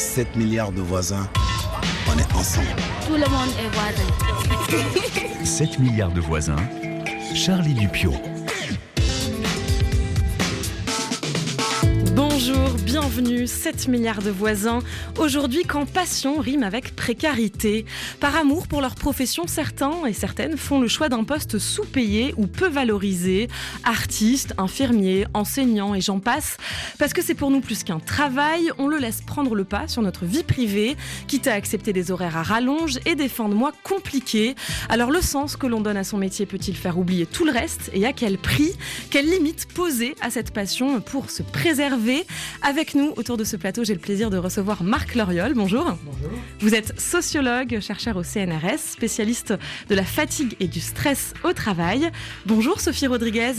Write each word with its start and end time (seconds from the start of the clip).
7 0.00 0.34
milliards 0.34 0.72
de 0.72 0.80
voisins, 0.80 1.28
on 2.08 2.18
est 2.18 2.34
ensemble. 2.34 2.66
Tout 3.06 3.12
le 3.16 3.28
monde 3.28 3.50
est 3.60 3.68
voisin. 3.76 5.44
7 5.44 5.78
milliards 5.78 6.10
de 6.10 6.20
voisins, 6.22 6.56
Charlie 7.34 7.74
Dupio. 7.74 8.14
Bienvenue, 12.90 13.46
7 13.46 13.86
milliards 13.86 14.20
de 14.20 14.30
voisins. 14.30 14.80
Aujourd'hui, 15.16 15.62
quand 15.62 15.86
passion 15.86 16.40
rime 16.40 16.64
avec 16.64 16.96
précarité. 16.96 17.86
Par 18.18 18.34
amour 18.34 18.66
pour 18.66 18.80
leur 18.80 18.96
profession, 18.96 19.44
certains 19.46 20.06
et 20.06 20.12
certaines 20.12 20.56
font 20.56 20.80
le 20.80 20.88
choix 20.88 21.08
d'un 21.08 21.22
poste 21.22 21.60
sous-payé 21.60 22.34
ou 22.36 22.48
peu 22.48 22.66
valorisé. 22.66 23.46
Artistes, 23.84 24.54
infirmiers, 24.58 25.24
enseignants 25.34 25.94
et 25.94 26.00
j'en 26.00 26.18
passe. 26.18 26.56
Parce 26.98 27.12
que 27.12 27.22
c'est 27.22 27.36
pour 27.36 27.52
nous 27.52 27.60
plus 27.60 27.84
qu'un 27.84 28.00
travail, 28.00 28.72
on 28.76 28.88
le 28.88 28.98
laisse 28.98 29.20
prendre 29.20 29.54
le 29.54 29.62
pas 29.62 29.86
sur 29.86 30.02
notre 30.02 30.24
vie 30.24 30.42
privée, 30.42 30.96
quitte 31.28 31.46
à 31.46 31.54
accepter 31.54 31.92
des 31.92 32.10
horaires 32.10 32.36
à 32.36 32.42
rallonge 32.42 32.98
et 33.06 33.14
des 33.14 33.28
fins 33.28 33.48
de 33.48 33.54
mois 33.54 33.72
compliquées. 33.84 34.56
Alors 34.88 35.12
le 35.12 35.20
sens 35.20 35.54
que 35.54 35.68
l'on 35.68 35.80
donne 35.80 35.96
à 35.96 36.02
son 36.02 36.18
métier 36.18 36.44
peut-il 36.44 36.74
faire 36.74 36.98
oublier 36.98 37.26
tout 37.26 37.44
le 37.44 37.52
reste 37.52 37.88
et 37.94 38.04
à 38.04 38.12
quel 38.12 38.36
prix? 38.36 38.72
Quelle 39.10 39.30
limite 39.30 39.68
poser 39.72 40.16
à 40.20 40.30
cette 40.30 40.50
passion 40.50 41.00
pour 41.00 41.30
se 41.30 41.44
préserver? 41.44 42.26
Nous, 42.94 43.12
autour 43.16 43.36
de 43.36 43.44
ce 43.44 43.56
plateau, 43.56 43.84
j'ai 43.84 43.94
le 43.94 44.00
plaisir 44.00 44.30
de 44.30 44.38
recevoir 44.38 44.82
Marc 44.82 45.14
Loriol. 45.14 45.54
Bonjour. 45.54 45.84
Bonjour. 46.02 46.30
Vous 46.60 46.74
êtes 46.74 46.98
sociologue, 46.98 47.78
chercheur 47.80 48.16
au 48.16 48.22
CNRS, 48.22 48.78
spécialiste 48.78 49.54
de 49.88 49.94
la 49.94 50.04
fatigue 50.04 50.56
et 50.60 50.66
du 50.66 50.80
stress 50.80 51.34
au 51.44 51.52
travail. 51.52 52.10
Bonjour 52.46 52.80
Sophie 52.80 53.06
Rodriguez. 53.06 53.54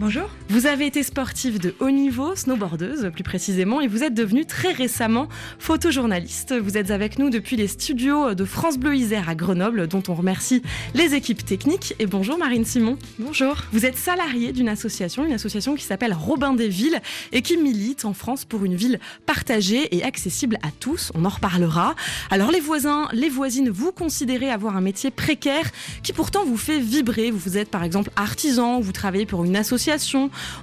Bonjour. 0.00 0.30
Vous 0.48 0.66
avez 0.66 0.86
été 0.86 1.02
sportive 1.02 1.58
de 1.58 1.74
haut 1.80 1.90
niveau, 1.90 2.36
snowboardeuse 2.36 3.10
plus 3.12 3.24
précisément, 3.24 3.80
et 3.80 3.88
vous 3.88 4.04
êtes 4.04 4.14
devenue 4.14 4.46
très 4.46 4.70
récemment 4.70 5.26
photojournaliste. 5.58 6.54
Vous 6.56 6.78
êtes 6.78 6.92
avec 6.92 7.18
nous 7.18 7.30
depuis 7.30 7.56
les 7.56 7.66
studios 7.66 8.34
de 8.34 8.44
France 8.44 8.78
Bleu 8.78 8.94
Isère 8.94 9.28
à 9.28 9.34
Grenoble, 9.34 9.88
dont 9.88 10.04
on 10.06 10.14
remercie 10.14 10.62
les 10.94 11.14
équipes 11.14 11.44
techniques. 11.44 11.96
Et 11.98 12.06
bonjour 12.06 12.38
Marine 12.38 12.64
Simon. 12.64 12.96
Bonjour. 13.18 13.56
Vous 13.72 13.86
êtes 13.86 13.96
salariée 13.96 14.52
d'une 14.52 14.68
association, 14.68 15.24
une 15.26 15.32
association 15.32 15.74
qui 15.74 15.82
s'appelle 15.82 16.14
Robin 16.14 16.54
des 16.54 16.68
Villes 16.68 17.00
et 17.32 17.42
qui 17.42 17.56
milite 17.56 18.04
en 18.04 18.12
France 18.12 18.44
pour 18.44 18.64
une 18.64 18.76
ville 18.76 19.00
partagée 19.26 19.96
et 19.96 20.04
accessible 20.04 20.58
à 20.62 20.70
tous. 20.78 21.10
On 21.16 21.24
en 21.24 21.28
reparlera. 21.28 21.96
Alors 22.30 22.52
les 22.52 22.60
voisins, 22.60 23.08
les 23.12 23.30
voisines, 23.30 23.68
vous 23.68 23.90
considérez 23.90 24.48
avoir 24.48 24.76
un 24.76 24.80
métier 24.80 25.10
précaire 25.10 25.68
qui 26.04 26.12
pourtant 26.12 26.44
vous 26.44 26.56
fait 26.56 26.78
vibrer. 26.78 27.32
Vous 27.32 27.58
êtes 27.58 27.68
par 27.68 27.82
exemple 27.82 28.12
artisan, 28.14 28.78
vous 28.78 28.92
travaillez 28.92 29.26
pour 29.26 29.44
une 29.44 29.56
association 29.56 29.87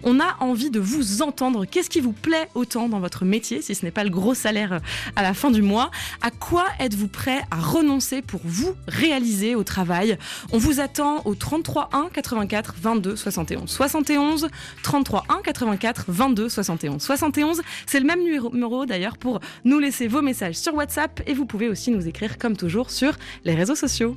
on 0.04 0.20
a 0.20 0.36
envie 0.40 0.70
de 0.70 0.80
vous 0.80 1.22
entendre. 1.22 1.66
Qu'est-ce 1.66 1.90
qui 1.90 2.00
vous 2.00 2.12
plaît 2.12 2.50
autant 2.54 2.90
dans 2.90 3.00
votre 3.00 3.26
métier, 3.26 3.62
si 3.62 3.73
ce 3.73 3.84
n'est 3.84 3.92
pas 3.92 4.04
le 4.04 4.09
gros 4.09 4.34
salaire 4.34 4.81
à 5.16 5.23
la 5.23 5.34
fin 5.34 5.52
du 5.52 5.62
mois? 5.62 5.90
À 6.22 6.31
quoi 6.31 6.66
êtes-vous 6.80 7.08
prêt 7.08 7.42
à 7.52 7.56
renoncer 7.56 8.22
pour 8.22 8.42
vous 8.44 8.76
réaliser 8.88 9.56
au 9.56 9.64
travail? 9.64 10.18
On 10.52 10.58
vous 10.58 10.80
attend 10.80 11.22
au 11.26 11.36
33 11.36 11.90
1 11.94 12.09
84 12.14 12.76
22 12.80 13.16
71 13.16 13.70
71 13.70 14.48
33 14.84 15.23
1 15.30 15.42
84 15.44 16.06
22 16.08 16.50
71 16.50 17.02
71. 17.02 17.62
C'est 17.86 18.00
le 18.00 18.06
même 18.06 18.23
numéro 18.23 18.86
d'ailleurs 18.86 19.18
pour 19.18 19.40
nous 19.64 19.80
laisser 19.80 20.08
vos 20.08 20.22
messages 20.22 20.56
sur 20.56 20.76
WhatsApp 20.76 21.22
et 21.26 21.34
vous 21.34 21.46
pouvez 21.46 21.70
aussi 21.70 21.92
nous 21.92 22.08
écrire 22.08 22.38
comme 22.38 22.56
toujours 22.56 22.92
sur 22.92 23.14
les 23.44 23.56
réseaux 23.56 23.76
sociaux. 23.76 24.16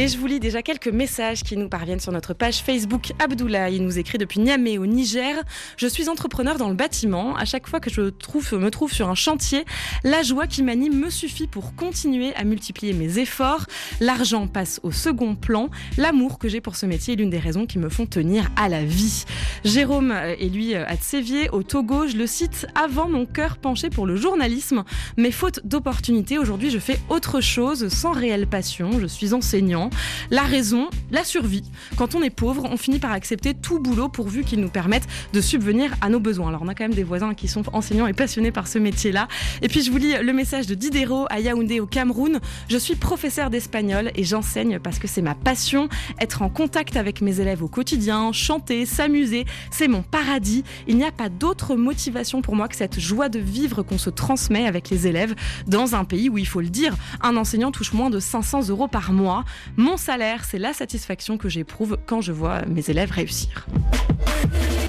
Et 0.00 0.06
je 0.06 0.16
vous 0.16 0.28
lis 0.28 0.38
déjà 0.38 0.62
quelques 0.62 0.86
messages 0.86 1.42
qui 1.42 1.56
nous 1.56 1.68
parviennent 1.68 1.98
sur 1.98 2.12
notre 2.12 2.32
page 2.32 2.58
Facebook. 2.58 3.10
Abdoulaye 3.18 3.80
nous 3.80 3.98
écrit 3.98 4.16
depuis 4.16 4.38
Niamey 4.38 4.78
au 4.78 4.86
Niger. 4.86 5.34
Je 5.76 5.88
suis 5.88 6.08
entrepreneur 6.08 6.56
dans 6.56 6.68
le 6.68 6.76
bâtiment. 6.76 7.34
À 7.34 7.44
chaque 7.44 7.66
fois 7.66 7.80
que 7.80 7.90
je 7.90 8.02
trouve, 8.02 8.48
me 8.54 8.70
trouve 8.70 8.92
sur 8.92 9.08
un 9.08 9.16
chantier, 9.16 9.64
la 10.04 10.22
joie 10.22 10.46
qui 10.46 10.62
m'anime 10.62 10.96
me 10.96 11.10
suffit 11.10 11.48
pour 11.48 11.74
continuer 11.74 12.32
à 12.36 12.44
multiplier 12.44 12.92
mes 12.92 13.18
efforts. 13.18 13.66
L'argent 13.98 14.46
passe 14.46 14.78
au 14.84 14.92
second 14.92 15.34
plan. 15.34 15.68
L'amour 15.96 16.38
que 16.38 16.48
j'ai 16.48 16.60
pour 16.60 16.76
ce 16.76 16.86
métier 16.86 17.14
est 17.14 17.16
l'une 17.16 17.30
des 17.30 17.40
raisons 17.40 17.66
qui 17.66 17.80
me 17.80 17.88
font 17.88 18.06
tenir 18.06 18.48
à 18.54 18.68
la 18.68 18.84
vie. 18.84 19.24
Jérôme 19.64 20.12
est 20.12 20.48
lui 20.48 20.76
à 20.76 20.94
Tsévier, 20.94 21.50
au 21.50 21.64
Togo. 21.64 22.06
Je 22.06 22.16
le 22.16 22.28
cite 22.28 22.68
avant 22.76 23.08
mon 23.08 23.26
cœur 23.26 23.56
penché 23.56 23.90
pour 23.90 24.06
le 24.06 24.14
journalisme. 24.14 24.84
Mais 25.16 25.32
faute 25.32 25.58
d'opportunités, 25.66 26.38
aujourd'hui 26.38 26.70
je 26.70 26.78
fais 26.78 27.00
autre 27.08 27.40
chose 27.40 27.88
sans 27.88 28.12
réelle 28.12 28.46
passion. 28.46 29.00
Je 29.00 29.06
suis 29.08 29.34
enseignant. 29.34 29.87
La 30.30 30.42
raison, 30.42 30.88
la 31.10 31.24
survie. 31.24 31.64
Quand 31.96 32.14
on 32.14 32.22
est 32.22 32.30
pauvre, 32.30 32.64
on 32.70 32.76
finit 32.76 32.98
par 32.98 33.12
accepter 33.12 33.54
tout 33.54 33.78
boulot 33.78 34.08
pourvu 34.08 34.44
qu'il 34.44 34.60
nous 34.60 34.68
permette 34.68 35.06
de 35.32 35.40
subvenir 35.40 35.90
à 36.00 36.08
nos 36.08 36.20
besoins. 36.20 36.48
Alors 36.48 36.62
on 36.62 36.68
a 36.68 36.74
quand 36.74 36.84
même 36.84 36.94
des 36.94 37.04
voisins 37.04 37.34
qui 37.34 37.48
sont 37.48 37.62
enseignants 37.72 38.06
et 38.06 38.12
passionnés 38.12 38.52
par 38.52 38.68
ce 38.68 38.78
métier-là. 38.78 39.28
Et 39.62 39.68
puis 39.68 39.82
je 39.82 39.90
vous 39.90 39.98
lis 39.98 40.14
le 40.20 40.32
message 40.32 40.66
de 40.66 40.74
Didero 40.74 41.26
à 41.30 41.40
Yaoundé 41.40 41.80
au 41.80 41.86
Cameroun. 41.86 42.40
Je 42.68 42.76
suis 42.76 42.94
professeur 42.94 43.50
d'espagnol 43.50 44.10
et 44.14 44.24
j'enseigne 44.24 44.78
parce 44.78 44.98
que 44.98 45.08
c'est 45.08 45.22
ma 45.22 45.34
passion. 45.34 45.88
Être 46.20 46.42
en 46.42 46.48
contact 46.48 46.96
avec 46.96 47.20
mes 47.20 47.40
élèves 47.40 47.62
au 47.62 47.68
quotidien, 47.68 48.32
chanter, 48.32 48.86
s'amuser, 48.86 49.44
c'est 49.70 49.88
mon 49.88 50.02
paradis. 50.02 50.64
Il 50.86 50.96
n'y 50.96 51.04
a 51.04 51.12
pas 51.12 51.28
d'autre 51.28 51.76
motivation 51.76 52.42
pour 52.42 52.56
moi 52.56 52.68
que 52.68 52.76
cette 52.76 53.00
joie 53.00 53.28
de 53.28 53.38
vivre 53.38 53.82
qu'on 53.82 53.98
se 53.98 54.10
transmet 54.10 54.66
avec 54.66 54.90
les 54.90 55.06
élèves 55.06 55.34
dans 55.66 55.94
un 55.94 56.04
pays 56.04 56.28
où 56.28 56.38
il 56.38 56.46
faut 56.46 56.60
le 56.60 56.68
dire, 56.68 56.94
un 57.22 57.36
enseignant 57.36 57.70
touche 57.70 57.92
moins 57.92 58.10
de 58.10 58.18
500 58.18 58.68
euros 58.68 58.88
par 58.88 59.12
mois. 59.12 59.44
Mon 59.80 59.96
salaire, 59.96 60.44
c'est 60.44 60.58
la 60.58 60.72
satisfaction 60.72 61.38
que 61.38 61.48
j'éprouve 61.48 61.98
quand 62.04 62.20
je 62.20 62.32
vois 62.32 62.66
mes 62.66 62.90
élèves 62.90 63.12
réussir. 63.12 63.64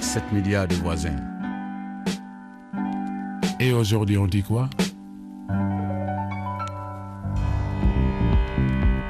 7 0.00 0.32
milliards 0.32 0.66
de 0.66 0.74
voisins. 0.74 1.14
Et 3.60 3.72
aujourd'hui, 3.72 4.18
on 4.18 4.26
dit 4.26 4.42
quoi? 4.42 4.68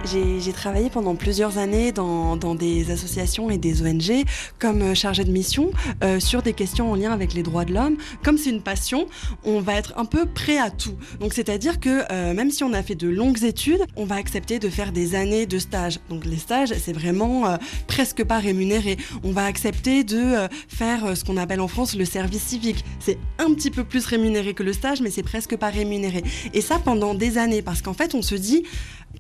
J'ai 0.05 0.53
travaillé 0.53 0.89
pendant 0.89 1.15
plusieurs 1.15 1.59
années 1.59 1.93
dans, 1.93 2.37
des 2.55 2.91
associations 2.91 3.51
et 3.51 3.59
des 3.59 3.83
ONG 3.83 4.25
comme 4.59 4.83
euh, 4.83 4.95
chargée 4.95 5.25
de 5.25 5.31
mission 5.31 5.71
euh, 6.03 6.19
sur 6.19 6.43
des 6.43 6.55
questions 6.55 6.91
en 6.91 6.95
lien 6.95 7.13
avec 7.13 7.35
les 7.35 7.43
droits 7.43 7.67
de 7.67 7.75
l'homme. 7.75 7.97
Comme 8.25 8.39
c'est 8.39 8.51
une 8.51 8.63
passion, 8.63 9.07
on 9.45 9.61
va 9.61 9.75
être 9.75 9.93
un 9.99 10.07
peu 10.07 10.25
prêt 10.25 10.59
à 10.59 10.71
tout. 10.71 10.97
Donc 11.21 11.35
c'est-à-dire 11.35 11.81
que 11.81 12.03
euh, 12.11 12.33
même 12.33 12.51
si 12.51 12.65
on 12.65 12.73
a 12.73 12.83
fait 12.83 12.95
de 12.95 13.09
longues 13.09 13.45
études, 13.45 13.85
on 13.95 14.05
va 14.07 14.15
accepter 14.15 14.59
de 14.59 14.71
faire 14.71 14.91
des 14.91 15.15
années 15.15 15.45
de 15.45 15.59
stage. 15.59 15.99
Donc 16.09 16.25
les 16.25 16.39
stages, 16.39 16.73
c'est 16.83 16.95
vraiment 16.95 17.59
presque 17.87 18.25
pas 18.25 18.39
rémunéré. 18.39 18.97
On 19.23 19.33
va 19.33 19.45
accepter 19.45 20.03
de 20.03 20.35
faire 20.69 21.17
ce 21.17 21.25
qu'on 21.25 21.37
appelle 21.37 21.61
en 21.61 21.69
France 21.69 21.95
le 21.95 22.05
service 22.05 22.43
civique. 22.43 22.85
C'est 23.01 23.19
un 23.39 23.53
petit 23.53 23.71
peu 23.71 23.85
plus 23.85 24.07
rémunéré 24.07 24.55
que 24.55 24.63
le 24.63 24.73
stage, 24.73 25.03
mais 25.03 25.11
c'est 25.11 25.23
presque 25.23 25.57
pas 25.57 25.69
rémunéré. 25.69 26.25
Et 26.55 26.63
ça 26.63 26.79
pendant 26.79 27.15
des 27.15 27.39
années, 27.39 27.63
parce 27.63 27.83
qu'en 27.83 27.95
fait 27.95 28.15
on 28.15 28.23
se 28.23 28.35
dit 28.35 28.65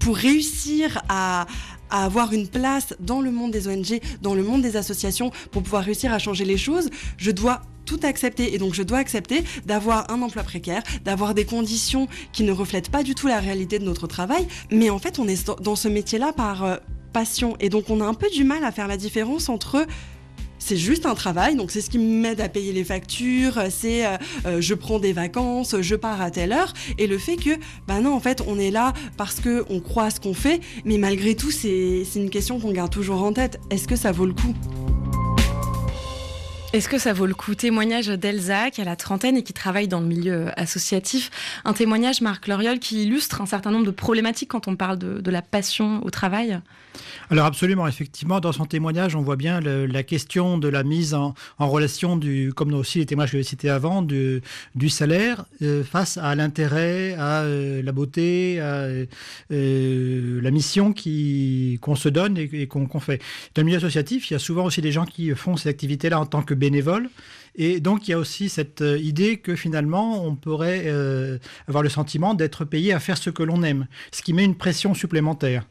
pour 0.00 0.16
réussir 0.16 1.00
à, 1.08 1.46
avoir 1.92 2.32
une 2.32 2.46
place 2.46 2.94
dans 3.00 3.20
le 3.20 3.32
monde 3.32 3.50
des 3.50 3.66
ONG, 3.66 4.00
dans 4.22 4.34
le 4.34 4.44
monde 4.44 4.62
des 4.62 4.76
associations, 4.76 5.32
pour 5.50 5.62
pouvoir 5.62 5.82
réussir 5.82 6.12
à 6.12 6.20
changer 6.20 6.44
les 6.44 6.56
choses, 6.56 6.88
je 7.16 7.32
dois 7.32 7.62
tout 7.84 7.98
accepter. 8.04 8.54
Et 8.54 8.58
donc, 8.58 8.74
je 8.74 8.84
dois 8.84 8.98
accepter 8.98 9.42
d'avoir 9.66 10.08
un 10.08 10.22
emploi 10.22 10.44
précaire, 10.44 10.84
d'avoir 11.04 11.34
des 11.34 11.44
conditions 11.44 12.06
qui 12.32 12.44
ne 12.44 12.52
reflètent 12.52 12.90
pas 12.90 13.02
du 13.02 13.16
tout 13.16 13.26
la 13.26 13.40
réalité 13.40 13.80
de 13.80 13.84
notre 13.84 14.06
travail. 14.06 14.46
Mais 14.70 14.88
en 14.88 15.00
fait, 15.00 15.18
on 15.18 15.26
est 15.26 15.50
dans 15.60 15.74
ce 15.74 15.88
métier-là 15.88 16.32
par 16.32 16.62
euh, 16.62 16.76
passion. 17.12 17.56
Et 17.58 17.68
donc, 17.68 17.90
on 17.90 18.00
a 18.00 18.04
un 18.04 18.14
peu 18.14 18.30
du 18.30 18.44
mal 18.44 18.62
à 18.62 18.70
faire 18.70 18.86
la 18.86 18.96
différence 18.96 19.48
entre 19.48 19.84
c'est 20.60 20.76
juste 20.76 21.06
un 21.06 21.14
travail, 21.14 21.56
donc 21.56 21.72
c'est 21.72 21.80
ce 21.80 21.90
qui 21.90 21.98
m'aide 21.98 22.40
à 22.40 22.48
payer 22.48 22.72
les 22.72 22.84
factures, 22.84 23.60
c'est 23.70 24.06
euh, 24.06 24.16
euh, 24.46 24.60
je 24.60 24.74
prends 24.74 25.00
des 25.00 25.12
vacances, 25.12 25.74
je 25.80 25.96
pars 25.96 26.20
à 26.20 26.30
telle 26.30 26.52
heure, 26.52 26.72
et 26.98 27.08
le 27.08 27.18
fait 27.18 27.36
que, 27.36 27.50
bah 27.88 28.00
non, 28.00 28.14
en 28.14 28.20
fait, 28.20 28.42
on 28.46 28.58
est 28.58 28.70
là 28.70 28.92
parce 29.16 29.40
que 29.40 29.64
on 29.68 29.80
croit 29.80 30.04
à 30.04 30.10
ce 30.10 30.20
qu'on 30.20 30.34
fait, 30.34 30.60
mais 30.84 30.98
malgré 30.98 31.34
tout, 31.34 31.50
c'est 31.50 32.04
une 32.14 32.30
question 32.30 32.60
qu'on 32.60 32.70
garde 32.70 32.92
toujours 32.92 33.22
en 33.22 33.32
tête. 33.32 33.58
Est-ce 33.70 33.88
que 33.88 33.96
ça 33.96 34.12
vaut 34.12 34.26
le 34.26 34.34
coup? 34.34 34.54
Est-ce 36.72 36.88
que 36.88 36.98
ça 36.98 37.12
vaut 37.12 37.26
le 37.26 37.34
coup? 37.34 37.56
Témoignage 37.56 38.06
d'Elsa, 38.06 38.70
qui 38.70 38.80
a 38.80 38.84
la 38.84 38.94
trentaine 38.94 39.36
et 39.36 39.42
qui 39.42 39.52
travaille 39.52 39.88
dans 39.88 39.98
le 39.98 40.06
milieu 40.06 40.48
associatif. 40.56 41.30
Un 41.64 41.72
témoignage, 41.72 42.20
Marc 42.20 42.46
Loriol, 42.46 42.78
qui 42.78 43.02
illustre 43.02 43.40
un 43.40 43.46
certain 43.46 43.72
nombre 43.72 43.86
de 43.86 43.90
problématiques 43.90 44.50
quand 44.50 44.68
on 44.68 44.76
parle 44.76 44.98
de 44.98 45.30
la 45.30 45.42
passion 45.42 46.00
au 46.04 46.10
travail. 46.10 46.60
Alors 47.30 47.46
absolument, 47.46 47.86
effectivement, 47.86 48.40
dans 48.40 48.50
son 48.50 48.64
témoignage, 48.64 49.14
on 49.14 49.22
voit 49.22 49.36
bien 49.36 49.60
la 49.60 50.02
question 50.02 50.58
de 50.58 50.66
la 50.66 50.82
mise 50.82 51.14
en, 51.14 51.34
relation, 51.58 52.16
du, 52.16 52.52
comme 52.54 52.74
aussi 52.74 52.98
les 52.98 53.06
témoignages 53.06 53.32
que 53.32 53.38
j'ai 53.38 53.44
cités 53.44 53.70
avant, 53.70 54.02
du, 54.02 54.42
salaire 54.88 55.44
euh, 55.62 55.84
face 55.84 56.18
à 56.18 56.34
l'intérêt, 56.34 57.14
à 57.14 57.42
euh, 57.42 57.82
la 57.82 57.92
beauté, 57.92 58.58
à 58.60 58.88
euh, 59.52 60.40
la 60.42 60.50
mission 60.50 60.92
qu'on 60.92 61.94
se 61.94 62.08
donne 62.08 62.36
et, 62.36 62.66
qu'on 62.66 63.00
fait. 63.00 63.22
Dans 63.54 63.62
le 63.62 63.66
milieu 63.66 63.78
associatif, 63.78 64.30
il 64.30 64.34
y 64.34 64.36
a 64.36 64.40
souvent 64.40 64.64
aussi 64.64 64.80
des 64.80 64.92
gens 64.92 65.04
qui 65.04 65.30
font 65.30 65.56
ces 65.56 65.68
activités-là 65.68 66.18
en 66.18 66.26
tant 66.26 66.42
que 66.42 66.54
bénévoles. 66.54 67.08
Et 67.54 67.80
donc, 67.80 68.08
il 68.08 68.12
y 68.12 68.14
a 68.14 68.18
aussi 68.18 68.48
cette 68.48 68.82
idée 68.82 69.38
que 69.38 69.56
finalement, 69.56 70.24
on 70.24 70.36
pourrait 70.36 70.90
avoir 71.68 71.82
le 71.82 71.88
sentiment 71.88 72.34
d'être 72.34 72.64
payé 72.64 72.92
à 72.92 73.00
faire 73.00 73.18
ce 73.18 73.30
que 73.30 73.42
l'on 73.42 73.62
aime, 73.62 73.86
ce 74.12 74.22
qui 74.22 74.32
met 74.32 74.44
une 74.44 74.56
pression 74.56 74.94
supplémentaire. 74.94 75.64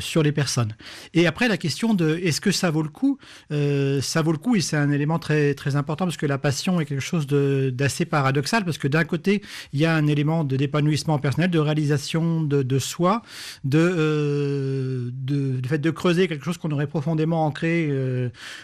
sur 0.00 0.22
les 0.24 0.32
personnes. 0.32 0.74
Et 1.12 1.28
après, 1.28 1.46
la 1.46 1.56
question 1.56 1.94
de 1.94 2.18
est-ce 2.22 2.40
que 2.40 2.50
ça 2.50 2.70
vaut 2.72 2.82
le 2.82 2.88
coup 2.88 3.18
Ça 3.50 4.22
vaut 4.22 4.32
le 4.32 4.38
coup 4.38 4.56
et 4.56 4.60
c'est 4.60 4.76
un 4.76 4.90
élément 4.90 5.20
très, 5.20 5.54
très 5.54 5.76
important 5.76 6.06
parce 6.06 6.16
que 6.16 6.26
la 6.26 6.38
passion 6.38 6.80
est 6.80 6.84
quelque 6.84 7.00
chose 7.00 7.26
d'assez 7.28 8.04
paradoxal 8.04 8.64
parce 8.64 8.78
que 8.78 8.88
d'un 8.88 9.04
côté, 9.04 9.42
il 9.72 9.80
y 9.80 9.86
a 9.86 9.94
un 9.94 10.06
élément 10.08 10.42
d'épanouissement 10.42 11.18
personnel, 11.18 11.50
de 11.50 11.58
réalisation 11.58 12.42
de, 12.42 12.62
de 12.62 12.78
soi, 12.78 13.22
de, 13.62 15.12
de, 15.14 15.60
fait 15.68 15.78
de 15.78 15.90
creuser 15.90 16.26
quelque 16.26 16.44
chose 16.44 16.58
qu'on 16.58 16.70
aurait 16.70 16.88
profondément 16.88 17.46
ancré 17.46 17.92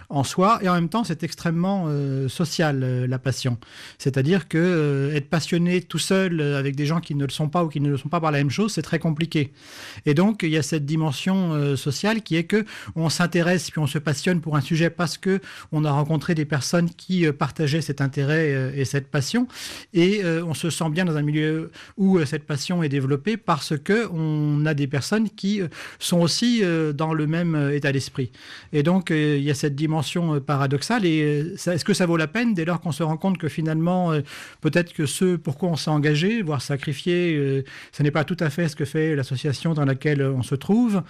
en 0.08 0.25
soi 0.25 0.58
et 0.62 0.69
en 0.69 0.75
même 0.75 0.88
temps, 0.88 1.05
c'est 1.05 1.22
extrêmement 1.22 1.60
social, 2.29 3.07
la 3.09 3.19
passion. 3.19 3.59
C'est-à-dire 3.99 4.49
que 4.49 5.11
être 5.15 5.29
passionné 5.29 5.83
tout 5.83 5.99
seul 5.99 6.41
avec 6.41 6.77
des 6.77 6.87
gens 6.87 7.01
qui 7.01 7.15
ne 7.15 7.25
le 7.25 7.31
sont 7.31 7.49
pas 7.49 7.65
ou 7.65 7.69
qui 7.69 7.81
ne 7.81 7.91
le 7.91 7.97
sont 7.97 8.09
pas 8.09 8.21
par 8.21 8.31
la 8.31 8.39
même 8.39 8.51
chose, 8.51 8.73
c'est 8.73 8.83
très 8.83 8.99
compliqué. 8.99 9.53
Et 10.07 10.15
donc, 10.15 10.43
il 10.43 10.51
y 10.51 10.57
a 10.57 10.62
cette 10.62 10.87
dimension 10.87 11.53
euh, 11.53 11.77
sociale 11.77 12.23
qui 12.23 12.37
est 12.37 12.45
que 12.45 12.65
on 12.95 13.09
s'intéresse 13.09 13.71
puis 13.71 13.81
on 13.81 13.87
se 13.87 13.99
passionne 13.99 14.41
pour 14.41 14.57
un 14.57 14.61
sujet 14.61 14.91
parce 14.91 15.19
que 15.19 15.41
on 15.73 15.85
a 15.85 15.91
rencontré 15.91 16.35
des 16.35 16.45
personnes 16.45 16.91
qui 16.91 17.27
euh, 17.27 17.33
partageaient 17.33 17.81
cet 17.81 18.01
intérêt 18.01 18.53
euh, 18.53 18.73
et 18.75 18.85
cette 18.85 19.09
passion, 19.09 19.47
et 19.95 20.23
on 20.25 20.55
se 20.55 20.71
sent 20.71 20.91
bien 20.91 21.05
dans 21.05 21.17
un 21.17 21.23
milieu 21.23 21.71
où 21.97 22.23
cette 22.25 22.45
passion 22.45 22.83
est 22.83 22.89
développée 22.89 23.37
parce 23.37 23.77
que 23.77 24.09
on 24.13 24.65
a 24.67 24.75
des 24.75 24.87
personnes 24.87 25.29
qui 25.31 25.61
sont 25.99 26.21
aussi 26.21 26.63
dans 26.95 27.13
le 27.13 27.27
même 27.27 27.71
état 27.73 27.93
d'esprit. 27.93 28.31
Et 28.73 28.83
donc, 28.83 29.11
il 29.11 29.43
y 29.43 29.51
a 29.51 29.55
cette 29.55 29.75
dimension 29.75 30.41
paradoxale. 30.41 31.05
Et 31.06 31.50
est-ce 31.55 31.85
que 31.85 31.94
ça 31.94 32.06
vaut 32.06 32.17
la 32.17 32.26
peine 32.26 32.55
dès 32.55 32.64
lors 32.64 32.81
qu'on 32.81 32.93
se 32.93 33.02
rend 33.02 33.17
compte 33.17 33.38
que 33.38 33.49
finalement, 33.49 34.12
peut-être 34.61 34.93
que 34.93 35.06
ce 35.06 35.37
pourquoi 35.37 35.69
on 35.70 35.76
s'est 35.76 35.91
engagé, 35.91 36.43
voire 36.43 36.62
sacrifié, 36.62 37.64
ce 37.93 38.02
n'est 38.02 38.11
pas 38.11 38.25
tout 38.25 38.37
à 38.41 38.50
fait 38.50 38.69
ce 38.69 38.76
que 38.76 38.85
fait 38.85 39.17
l'association 39.17 39.75
dans 39.75 39.85
laquelle 39.85 40.23
on 40.23 40.43
se 40.43 40.55
trouve, 40.55 41.02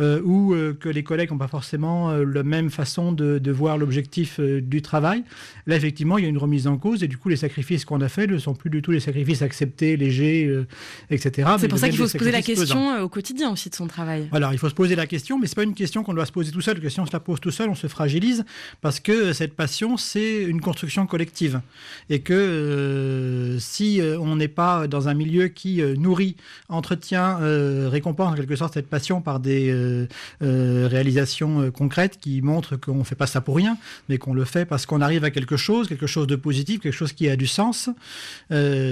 euh, 0.00 0.20
ou 0.22 0.54
euh, 0.54 0.76
que 0.78 0.88
les 0.88 1.02
collègues 1.02 1.30
n'ont 1.30 1.38
pas 1.38 1.48
forcément 1.48 2.10
euh, 2.10 2.24
la 2.24 2.42
même 2.42 2.70
façon 2.70 3.12
de, 3.12 3.50
voir 3.50 3.78
l'objectif 3.78 4.40
du 4.40 4.82
travail? 4.82 5.24
Là, 5.66 5.76
effectivement, 5.76 6.18
il 6.18 6.24
y 6.24 6.26
a 6.26 6.30
une 6.30 6.38
remise 6.38 6.66
en 6.66 6.76
cause, 6.76 7.02
et 7.02 7.08
du 7.08 7.16
coup, 7.16 7.28
les 7.28 7.36
sacrifices 7.36 7.84
qu'on 7.84 8.00
a 8.00 8.08
faits 8.08 8.30
ne 8.30 8.38
sont 8.38 8.54
plus 8.54 8.70
du 8.70 8.82
tout 8.82 8.90
les 8.90 9.00
sacrifices 9.00 9.42
acceptés, 9.42 9.96
légers, 9.96 10.64
etc. 11.10 11.48
C'est 11.58 11.68
pour 11.68 11.78
ça 11.78 11.88
qu'il 11.88 11.98
faut 11.98 12.06
se 12.06 12.18
poser 12.18 12.30
la 12.30 12.42
question 12.42 13.02
au 13.02 13.08
quotidien 13.08 13.50
aussi 13.50 13.70
de 13.70 13.74
son 13.74 13.86
travail. 13.86 14.28
Alors, 14.32 14.52
il 14.52 14.58
faut 14.58 14.68
se 14.68 14.74
poser 14.74 14.96
la 14.96 15.06
question, 15.06 15.38
mais 15.38 15.46
c'est 15.46 15.56
pas 15.56 15.64
une 15.64 15.74
question 15.74 16.04
qu'on 16.04 16.14
doit 16.14 16.26
se 16.26 16.32
poser 16.32 16.52
tout 16.52 16.60
seul, 16.60 16.80
que 16.80 16.88
si 16.88 17.00
on 17.00 17.06
se 17.06 17.12
la 17.12 17.20
pose 17.20 17.40
tout 17.40 17.50
seul, 17.50 17.70
on 17.70 17.74
se 17.74 17.86
fragilise, 17.86 18.44
parce 18.80 19.00
que 19.00 19.32
cette 19.32 19.54
passion, 19.54 19.87
c'est 19.96 20.42
une 20.42 20.60
construction 20.60 21.06
collective. 21.06 21.60
Et 22.10 22.20
que 22.20 23.56
si 23.60 24.00
on 24.20 24.36
n'est 24.36 24.48
pas 24.48 24.86
dans 24.86 25.08
un 25.08 25.14
milieu 25.14 25.48
qui 25.48 25.82
nourrit, 25.96 26.36
entretient, 26.68 27.38
récompense 27.88 28.32
en 28.32 28.34
quelque 28.34 28.56
sorte 28.56 28.74
cette 28.74 28.88
passion 28.88 29.20
par 29.20 29.40
des 29.40 29.70
euh, 29.70 30.06
euh, 30.42 30.88
réalisations 30.88 31.60
euh, 31.60 31.70
concrètes 31.70 32.18
qui 32.20 32.42
montrent 32.42 32.76
qu'on 32.76 32.96
ne 32.96 33.04
fait 33.04 33.14
pas 33.14 33.26
ça 33.26 33.40
pour 33.40 33.56
rien, 33.56 33.76
mais 34.08 34.18
qu'on 34.18 34.34
le 34.34 34.44
fait 34.44 34.64
parce 34.64 34.86
qu'on 34.86 35.00
arrive 35.00 35.24
à 35.24 35.30
quelque 35.30 35.56
chose, 35.56 35.88
quelque 35.88 36.06
chose 36.06 36.26
de 36.26 36.36
positif, 36.36 36.80
quelque 36.80 36.92
chose 36.92 37.12
qui 37.12 37.28
a 37.28 37.36
du 37.36 37.46
sens. 37.46 37.90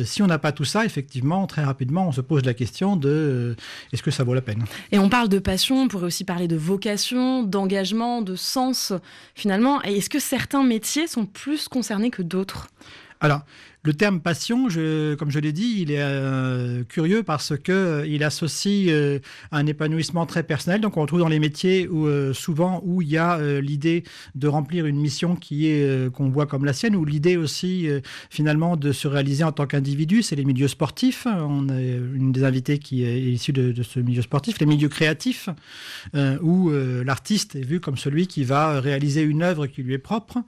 si 0.05 0.23
on 0.23 0.27
n'a 0.27 0.39
pas 0.39 0.53
tout 0.53 0.65
ça, 0.65 0.85
effectivement, 0.85 1.47
très 1.47 1.65
rapidement, 1.65 2.09
on 2.09 2.13
se 2.13 2.21
pose 2.21 2.45
la 2.45 2.55
question 2.55 2.97
de 2.97 3.57
est-ce 3.93 4.03
que 4.03 4.11
ça 4.11 4.25
vaut 4.25 4.35
la 4.35 4.41
peine? 4.41 4.65
Et 4.93 4.99
on 4.99 5.09
parle 5.09 5.29
de 5.29 5.39
passion, 5.39 5.83
on 5.83 5.89
pourrait 5.89 6.07
aussi 6.07 6.25
parler 6.25 6.49
de 6.49 6.57
vocation, 6.57 7.43
d'engagement, 7.43 8.23
de 8.23 8.37
sens, 8.37 8.93
finalement. 9.35 9.83
Est-ce 9.83 10.11
que 10.11 10.19
certains 10.19 10.63
métiers 10.63 10.86
sont 11.07 11.27
plus 11.27 11.69
concernés 11.69 12.11
que 12.11 12.23
d'autres 12.23 12.69
le 13.87 13.95
terme 13.95 14.21
passion, 14.21 14.65
comme 15.17 15.31
je 15.31 15.39
l'ai 15.39 15.53
dit, 15.53 15.77
il 15.79 15.93
est 15.93 16.01
euh, 16.01 16.83
curieux 16.83 17.23
parce 17.23 17.57
que 17.57 17.71
euh, 17.71 18.07
il 18.07 18.25
associe 18.25 18.89
euh, 18.91 19.21
un 19.53 19.65
épanouissement 19.67 20.27
très 20.27 20.43
personnel. 20.43 20.81
Donc 20.81 20.97
on 20.97 21.03
retrouve 21.03 21.21
dans 21.21 21.29
les 21.29 21.39
métiers 21.39 21.87
où 21.87 22.07
souvent 22.35 22.83
où 22.85 23.01
il 23.01 23.09
y 23.09 23.17
a 23.17 23.39
l'idée 23.61 24.03
de 24.35 24.49
remplir 24.49 24.87
une 24.87 24.97
mission 24.97 25.37
qui 25.37 25.69
est 25.69 26.13
qu'on 26.13 26.29
voit 26.29 26.47
comme 26.47 26.65
la 26.65 26.73
sienne, 26.73 26.97
ou 26.97 27.05
l'idée 27.05 27.37
aussi 27.37 27.89
finalement 28.29 28.77
de 28.77 28.91
se 28.91 29.07
réaliser 29.07 29.45
en 29.45 29.53
tant 29.53 29.67
qu'individu. 29.67 30.23
C'est 30.23 30.35
les 30.35 30.45
milieux 30.45 30.69
sportifs. 30.69 31.27
On 31.27 31.69
a 31.69 31.81
une 31.81 32.33
des 32.33 32.43
invités 32.43 32.79
qui 32.79 33.05
est 33.05 33.21
issue 33.21 33.53
de 33.53 33.83
ce 33.83 34.01
milieu 34.01 34.23
sportif, 34.23 34.59
les 34.59 34.67
milieux 34.67 34.89
créatifs, 34.89 35.49
où 36.43 36.71
l'artiste 37.05 37.55
est 37.55 37.65
vu 37.65 37.79
comme 37.81 37.97
celui 37.97 38.27
qui 38.27 38.43
va 38.43 38.81
réaliser 38.81 39.23
une 39.23 39.43
œuvre 39.43 39.67
qui 39.67 39.83
lui 39.83 39.95
est 39.95 39.99
propre. 39.99 40.39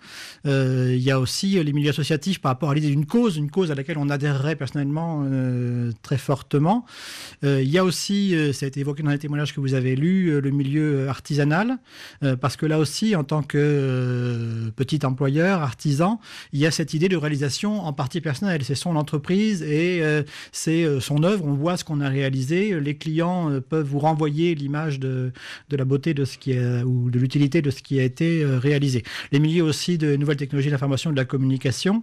il 0.44 1.02
y 1.02 1.11
a 1.11 1.20
aussi 1.20 1.62
les 1.62 1.73
milieux 1.73 1.90
associatifs 1.90 2.40
par 2.40 2.50
rapport 2.50 2.70
à 2.70 2.75
l'idée 2.75 2.88
d'une 2.88 3.06
cause 3.06 3.27
une 3.36 3.50
cause 3.50 3.70
à 3.70 3.75
laquelle 3.75 3.98
on 3.98 4.08
adhérerait 4.10 4.56
personnellement 4.56 5.25
euh, 5.25 5.92
très 6.02 6.19
fortement. 6.19 6.84
Euh, 7.44 7.62
il 7.62 7.69
y 7.69 7.78
a 7.78 7.84
aussi, 7.84 8.34
euh, 8.34 8.52
ça 8.52 8.66
a 8.66 8.69
été 8.69 8.80
évoqué 8.80 9.02
dans 9.02 9.10
les 9.10 9.19
témoignages 9.19 9.54
que 9.54 9.60
vous 9.60 9.75
avez 9.75 9.96
lus, 9.96 10.40
le 10.40 10.50
milieu 10.50 11.08
artisanal, 11.08 11.78
parce 12.40 12.56
que 12.56 12.66
là 12.66 12.78
aussi, 12.78 13.16
en 13.16 13.25
tant 13.25 13.42
que 13.42 14.70
petit 14.76 15.04
employeur, 15.04 15.62
artisan, 15.62 16.20
il 16.52 16.60
y 16.60 16.66
a 16.66 16.70
cette 16.70 16.94
idée 16.94 17.08
de 17.08 17.16
réalisation 17.16 17.80
en 17.80 17.92
partie 17.92 18.20
personnelle. 18.20 18.62
C'est 18.64 18.75
son 18.75 18.96
entreprise 18.96 19.62
et 19.62 20.02
c'est 20.52 21.00
son 21.00 21.22
œuvre. 21.22 21.44
On 21.44 21.54
voit 21.54 21.76
ce 21.76 21.84
qu'on 21.84 22.00
a 22.00 22.08
réalisé. 22.08 22.78
Les 22.80 22.96
clients 22.96 23.50
peuvent 23.69 23.86
vous 23.86 23.98
renvoyer 23.98 24.54
l'image 24.54 25.00
de, 25.00 25.32
de 25.69 25.76
la 25.76 25.84
beauté 25.84 26.14
de 26.14 26.25
ce 26.25 26.38
qui 26.38 26.58
ou 26.58 27.10
de 27.10 27.19
l'utilité 27.19 27.62
de 27.62 27.70
ce 27.70 27.82
qui 27.82 27.98
a 28.00 28.02
été 28.02 28.44
réalisé. 28.44 29.02
Les 29.32 29.38
milieux 29.38 29.64
aussi 29.64 29.98
de 29.98 30.16
nouvelles 30.16 30.36
technologies 30.36 30.69
de 30.69 30.72
l'information 30.72 31.10
de 31.10 31.16
la 31.16 31.25
communication. 31.25 32.02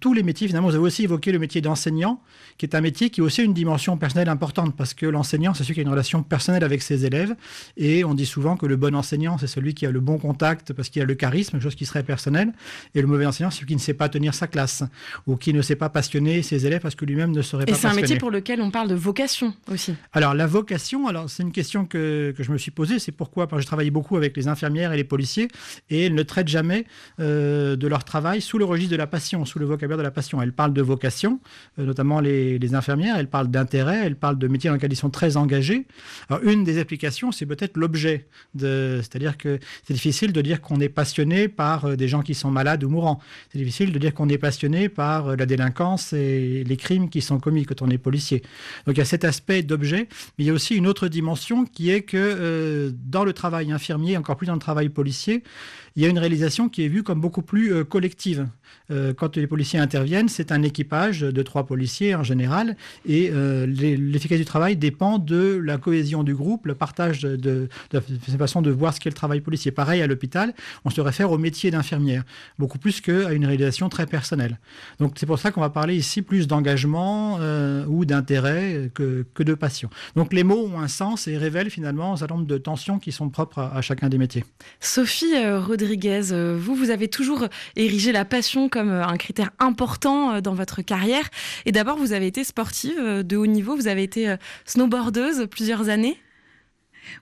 tous 0.00 0.12
les 0.12 0.22
métiers 0.22 0.39
finalement, 0.46 0.68
vous 0.68 0.74
avez 0.74 0.84
aussi 0.84 1.04
évoqué 1.04 1.32
le 1.32 1.38
métier 1.38 1.60
d'enseignant, 1.60 2.20
qui 2.58 2.66
est 2.66 2.74
un 2.74 2.80
métier 2.80 3.10
qui 3.10 3.20
a 3.20 3.24
aussi 3.24 3.42
une 3.42 3.54
dimension 3.54 3.96
personnelle 3.96 4.28
importante, 4.28 4.76
parce 4.76 4.94
que 4.94 5.06
l'enseignant, 5.06 5.54
c'est 5.54 5.64
celui 5.64 5.74
qui 5.74 5.80
a 5.80 5.82
une 5.82 5.88
relation 5.88 6.22
personnelle 6.22 6.64
avec 6.64 6.82
ses 6.82 7.06
élèves, 7.06 7.34
et 7.76 8.04
on 8.04 8.14
dit 8.14 8.26
souvent 8.26 8.56
que 8.56 8.66
le 8.66 8.76
bon 8.76 8.94
enseignant, 8.94 9.38
c'est 9.38 9.46
celui 9.46 9.74
qui 9.74 9.86
a 9.86 9.90
le 9.90 10.00
bon 10.00 10.18
contact, 10.18 10.72
parce 10.72 10.88
qu'il 10.88 11.02
a 11.02 11.04
le 11.04 11.14
charisme, 11.14 11.52
quelque 11.52 11.62
chose 11.62 11.74
qui 11.74 11.86
serait 11.86 12.02
personnel, 12.02 12.52
et 12.94 13.00
le 13.00 13.06
mauvais 13.06 13.26
enseignant, 13.26 13.50
c'est 13.50 13.56
celui 13.56 13.68
qui 13.68 13.76
ne 13.76 13.80
sait 13.80 13.94
pas 13.94 14.08
tenir 14.08 14.34
sa 14.34 14.46
classe, 14.46 14.82
ou 15.26 15.36
qui 15.36 15.52
ne 15.52 15.62
sait 15.62 15.76
pas 15.76 15.88
passionner 15.88 16.42
ses 16.42 16.66
élèves 16.66 16.80
parce 16.80 16.94
que 16.94 17.04
lui-même 17.04 17.32
ne 17.32 17.42
serait 17.42 17.64
pas 17.64 17.72
passionné. 17.72 17.88
Et 17.88 17.94
c'est 17.94 17.98
un 17.98 18.00
métier 18.00 18.18
pour 18.18 18.30
lequel 18.30 18.60
on 18.60 18.70
parle 18.70 18.88
de 18.88 18.94
vocation 18.94 19.54
aussi. 19.70 19.94
Alors, 20.12 20.34
la 20.34 20.46
vocation, 20.46 21.08
alors 21.08 21.28
c'est 21.28 21.42
une 21.42 21.52
question 21.52 21.84
que, 21.84 22.34
que, 22.36 22.42
je 22.42 22.52
me 22.52 22.58
suis 22.58 22.70
posée, 22.70 22.98
c'est 22.98 23.12
pourquoi, 23.12 23.46
parce 23.46 23.60
que 23.60 23.62
je 23.62 23.66
travaille 23.66 23.90
beaucoup 23.90 24.16
avec 24.16 24.36
les 24.36 24.48
infirmières 24.48 24.92
et 24.92 24.96
les 24.96 25.04
policiers, 25.04 25.48
et 25.88 26.06
elles 26.06 26.14
ne 26.14 26.22
traitent 26.22 26.48
jamais 26.48 26.84
euh, 27.18 27.76
de 27.76 27.86
leur 27.86 28.04
travail 28.04 28.40
sous 28.40 28.58
le 28.58 28.64
registre 28.64 28.92
de 28.92 28.96
la 28.96 29.06
passion, 29.06 29.44
sous 29.44 29.58
le 29.58 29.66
vocabulaire 29.66 29.98
de 29.98 30.02
la 30.02 30.10
passion. 30.10 30.29
Elle 30.42 30.52
parle 30.52 30.72
de 30.72 30.82
vocation, 30.82 31.40
euh, 31.78 31.84
notamment 31.84 32.20
les, 32.20 32.74
infirmières. 32.74 33.16
Elle 33.18 33.28
parle 33.28 33.48
d'intérêt. 33.48 34.02
Elle 34.04 34.16
parle 34.16 34.38
de 34.38 34.46
métiers 34.46 34.68
dans 34.68 34.74
lesquels 34.74 34.92
ils 34.92 34.96
sont 34.96 35.10
très 35.10 35.36
engagés. 35.36 35.86
Alors, 36.28 36.42
une 36.44 36.62
des 36.62 36.78
applications, 36.78 37.32
c'est 37.32 37.46
peut-être 37.46 37.76
l'objet. 37.76 38.28
C'est-à-dire 38.58 39.36
que 39.36 39.58
c'est 39.84 39.94
difficile 39.94 40.32
de 40.32 40.40
dire 40.40 40.60
qu'on 40.60 40.78
est 40.80 40.88
passionné 40.88 41.48
par 41.48 41.86
euh, 41.86 41.96
des 41.96 42.06
gens 42.06 42.22
qui 42.22 42.34
sont 42.34 42.50
malades 42.50 42.84
ou 42.84 42.90
mourants. 42.90 43.18
C'est 43.50 43.58
difficile 43.58 43.92
de 43.92 43.98
dire 43.98 44.14
qu'on 44.14 44.28
est 44.28 44.38
passionné 44.38 44.88
par 44.88 45.28
euh, 45.28 45.36
la 45.36 45.46
délinquance 45.46 46.12
et 46.12 46.62
les 46.64 46.76
crimes 46.76 47.08
qui 47.08 47.22
sont 47.22 47.40
commis 47.40 47.64
quand 47.64 47.82
on 47.82 47.88
est 47.88 47.98
policier. 47.98 48.42
Donc, 48.86 48.96
il 48.96 48.98
y 48.98 49.02
a 49.02 49.06
cet 49.06 49.24
aspect 49.24 49.62
d'objet. 49.62 50.08
Mais 50.38 50.44
il 50.44 50.46
y 50.46 50.50
a 50.50 50.52
aussi 50.52 50.76
une 50.76 50.86
autre 50.86 51.08
dimension 51.08 51.64
qui 51.64 51.90
est 51.90 52.02
que 52.02 52.92
dans 53.06 53.24
le 53.24 53.32
travail 53.32 53.72
infirmier, 53.72 54.16
encore 54.16 54.36
plus 54.36 54.46
dans 54.46 54.54
le 54.54 54.60
travail 54.60 54.88
policier, 54.88 55.42
il 55.96 56.02
y 56.02 56.06
a 56.06 56.08
une 56.08 56.18
réalisation 56.18 56.68
qui 56.68 56.84
est 56.84 56.88
vue 56.88 57.02
comme 57.02 57.20
beaucoup 57.20 57.42
plus 57.42 57.84
collective. 57.84 58.46
Euh, 58.90 59.14
quand 59.14 59.36
les 59.36 59.46
policiers 59.46 59.78
interviennent, 59.78 60.28
c'est 60.28 60.52
un 60.52 60.62
équipage 60.62 61.20
de 61.20 61.42
trois 61.42 61.66
policiers 61.66 62.14
en 62.14 62.22
général, 62.22 62.76
et 63.06 63.30
euh, 63.32 63.66
l'efficacité 63.66 64.38
du 64.38 64.44
travail 64.44 64.76
dépend 64.76 65.18
de 65.18 65.60
la 65.62 65.78
cohésion 65.78 66.24
du 66.24 66.34
groupe, 66.34 66.66
le 66.66 66.74
partage 66.74 67.20
de, 67.20 67.36
de, 67.36 67.68
de, 67.92 68.00
façon 68.36 68.62
de 68.62 68.70
voir 68.70 68.94
ce 68.94 69.00
qu'est 69.00 69.10
le 69.10 69.14
travail 69.14 69.40
policier. 69.40 69.70
Pareil 69.70 70.02
à 70.02 70.06
l'hôpital, 70.06 70.54
on 70.84 70.90
se 70.90 71.00
réfère 71.00 71.30
au 71.30 71.38
métier 71.38 71.70
d'infirmière, 71.70 72.24
beaucoup 72.58 72.78
plus 72.78 73.00
qu'à 73.00 73.32
une 73.32 73.46
réalisation 73.46 73.88
très 73.88 74.06
personnelle. 74.06 74.58
Donc 74.98 75.14
c'est 75.16 75.26
pour 75.26 75.38
ça 75.38 75.52
qu'on 75.52 75.60
va 75.60 75.70
parler 75.70 75.94
ici 75.94 76.22
plus 76.22 76.48
d'engagement 76.48 77.38
euh, 77.40 77.84
ou 77.86 78.04
d'intérêt 78.04 78.90
que, 78.94 79.24
que, 79.34 79.42
de 79.42 79.54
passion. 79.54 79.88
Donc 80.16 80.32
les 80.32 80.42
mots 80.42 80.66
ont 80.66 80.80
un 80.80 80.88
sens 80.88 81.28
et 81.28 81.36
révèlent 81.36 81.70
finalement 81.70 82.14
un 82.14 82.16
certain 82.16 82.34
nombre 82.34 82.46
de 82.46 82.58
tensions 82.58 82.98
qui 82.98 83.12
sont 83.12 83.30
propres 83.30 83.60
à, 83.60 83.80
chacun 83.82 84.08
des 84.08 84.18
métiers. 84.18 84.44
Sophie 84.80 85.34
Rodriguez, 85.80 86.20
vous, 86.58 86.74
vous 86.74 86.90
avez 86.90 87.08
toujours 87.08 87.46
érigé 87.74 88.12
la 88.12 88.26
passion 88.26 88.68
comme 88.68 88.90
euh, 88.90 89.02
un 89.02 89.16
critère 89.16 89.50
important 89.58 90.34
euh, 90.34 90.40
dans 90.42 90.52
votre 90.52 90.82
carrière. 90.82 91.24
Et 91.64 91.72
d'abord, 91.72 91.96
vous 91.96 92.12
avez 92.12 92.26
été 92.26 92.44
sportive 92.44 92.98
euh, 92.98 93.22
de 93.22 93.38
haut 93.38 93.46
niveau, 93.46 93.76
vous 93.76 93.88
avez 93.88 94.02
été 94.02 94.36
snowboardeuse 94.66 95.46
plusieurs 95.50 95.88
années. 95.88 96.18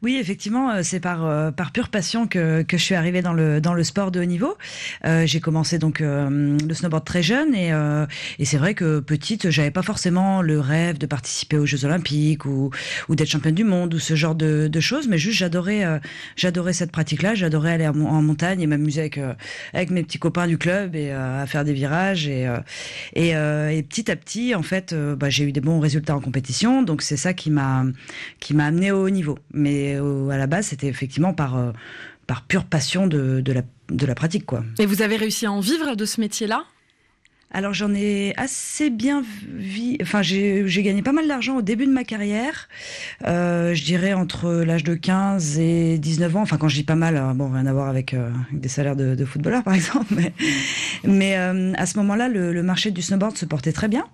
Oui, 0.02 0.16
effectivement, 0.21 0.71
euh, 0.71 0.80
c'est 0.83 1.00
par 1.00 1.25
euh, 1.25 1.50
par 1.50 1.73
pure 1.73 1.88
passion 1.88 2.26
que, 2.26 2.62
que 2.62 2.76
je 2.76 2.83
suis 2.83 2.95
arrivée 2.95 3.23
dans 3.23 3.33
le 3.33 3.61
dans 3.61 3.75
le 3.75 3.85
sport 3.85 4.11
de 4.11 4.21
haut 4.21 4.25
niveau. 4.25 4.57
Euh, 5.04 5.26
j'ai 5.26 5.40
commencé 5.40 5.78
donc 5.78 6.00
euh, 6.00 6.57
le 6.57 6.75
snowboard 6.75 7.04
très 7.04 7.23
jeune 7.23 7.54
et 7.54 7.73
euh, 7.73 8.07
et 8.38 8.45
c'est 8.45 8.59
vrai 8.59 8.75
que 8.75 9.00
petite, 9.00 9.50
j'avais 9.50 9.71
pas 9.71 9.83
forcément 9.83 10.42
le 10.42 10.61
rêve 10.61 10.99
de 10.99 11.07
participer 11.07 11.59
aux 11.59 11.66
Jeux 11.66 11.85
Olympiques 11.85 12.45
ou 12.45 12.71
ou 13.09 13.14
d'être 13.14 13.28
championne 13.28 13.54
du 13.54 13.64
monde 13.64 13.95
ou 13.95 13.99
ce 13.99 14.14
genre 14.14 14.35
de, 14.35 14.68
de 14.68 14.80
choses, 14.80 15.09
mais 15.09 15.18
juste 15.18 15.38
j'adorais 15.38 15.85
euh, 15.85 15.99
j'adorais 16.37 16.73
cette 16.73 16.92
pratique-là, 16.92 17.35
j'adorais 17.35 17.73
aller 17.73 17.88
en, 17.88 18.23
montagne 18.23 18.61
et 18.61 18.66
m'amuser 18.66 19.00
avec 19.00 19.21
avec 19.73 19.90
mes 19.90 20.02
petits 20.02 20.18
copains 20.18 20.47
du 20.47 20.59
club 20.59 20.95
et 20.95 21.11
à 21.11 21.47
faire 21.47 21.64
des 21.64 21.73
virages 21.73 22.26
et 22.28 22.49
et, 23.14 23.30
et 23.30 23.83
petit 23.83 24.11
à 24.11 24.16
petit 24.16 24.54
en 24.54 24.62
fait, 24.62 24.95
bah, 24.95 25.30
j'ai 25.30 25.45
eu 25.45 25.52
des 25.52 25.61
bons 25.61 25.80
résultats 25.80 26.16
en 26.16 26.21
compétition, 26.21 26.83
donc 26.83 27.02
c'est 27.02 27.16
ça 27.16 27.33
qui 27.33 27.50
m'a 27.50 27.85
qui 28.40 28.54
m'a 28.54 28.66
amené 28.66 28.90
au 28.92 29.07
haut 29.07 29.11
niveau. 29.11 29.38
Mais 29.52 29.77
euh, 29.97 30.28
à 30.30 30.37
la 30.37 30.47
base, 30.47 30.66
c'était 30.66 30.88
effectivement 30.88 31.35
par, 31.35 31.56
euh, 31.56 31.73
par 32.26 32.42
pure 32.42 32.64
passion 32.64 33.06
de, 33.06 33.40
de, 33.40 33.52
la, 33.52 33.62
de 33.90 34.06
la 34.06 34.14
pratique. 34.14 34.47
Quoi. 34.47 34.64
Et 34.78 34.87
vous 34.87 35.02
avez 35.02 35.16
réussi 35.16 35.47
à 35.47 35.52
en 35.52 35.61
vivre 35.61 35.94
de 35.94 36.04
ce 36.04 36.20
métier-là? 36.20 36.64
Alors 37.50 37.73
j'en 37.73 37.95
ai 37.95 38.35
assez 38.37 38.90
bien 38.90 39.23
vu, 39.23 39.97
enfin 40.02 40.21
j'ai 40.21 40.83
gagné 40.83 41.00
pas 41.00 41.12
mal 41.12 41.26
d'argent 41.26 41.57
au 41.57 41.62
début 41.62 41.87
de 41.87 41.90
ma 41.90 42.05
carrière, 42.05 42.69
euh, 43.26 43.75
je 43.75 43.85
dirais 43.85 44.12
entre 44.12 44.50
l'âge 44.50 44.85
de 44.85 44.95
15 44.95 45.59
et 45.59 45.97
19 45.99 46.37
ans, 46.37 46.43
enfin 46.43 46.59
quand 46.59 46.69
je 46.69 46.76
dis 46.76 46.85
pas 46.85 46.95
mal, 46.95 47.17
euh, 47.17 47.33
bon 47.33 47.50
rien 47.50 47.64
à 47.64 47.73
voir 47.73 47.88
avec, 47.88 48.12
euh, 48.12 48.31
avec 48.50 48.61
des 48.61 48.69
salaires 48.69 48.97
de, 48.97 49.14
de 49.14 49.25
footballeurs 49.25 49.62
par 49.64 49.73
exemple, 49.81 50.12
mais, 50.14 50.35
mais 51.05 51.38
euh, 51.38 51.73
à 51.78 51.87
ce 51.87 51.97
moment-là 51.97 52.28
le, 52.28 52.52
le 52.52 52.62
marché 52.62 52.90
du 52.90 53.00
snowboard 53.00 53.38
se 53.38 53.47
portait 53.47 53.73
très 53.73 53.88
bien, 53.88 54.05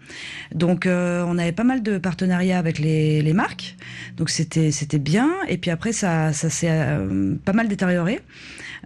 donc 0.54 0.86
euh, 0.86 1.24
on 1.26 1.36
avait 1.36 1.50
pas 1.50 1.64
mal 1.64 1.82
de 1.82 1.98
partenariats 1.98 2.60
avec 2.60 2.78
les, 2.78 3.20
les 3.20 3.32
marques, 3.32 3.74
donc 4.16 4.30
c'était 4.30 4.70
c'était 4.70 5.00
bien, 5.00 5.32
et 5.48 5.58
puis 5.58 5.72
après 5.72 5.92
ça, 5.92 6.32
ça 6.32 6.50
s'est 6.50 6.68
euh, 6.70 7.34
pas 7.44 7.52
mal 7.52 7.66
détérioré. 7.66 8.20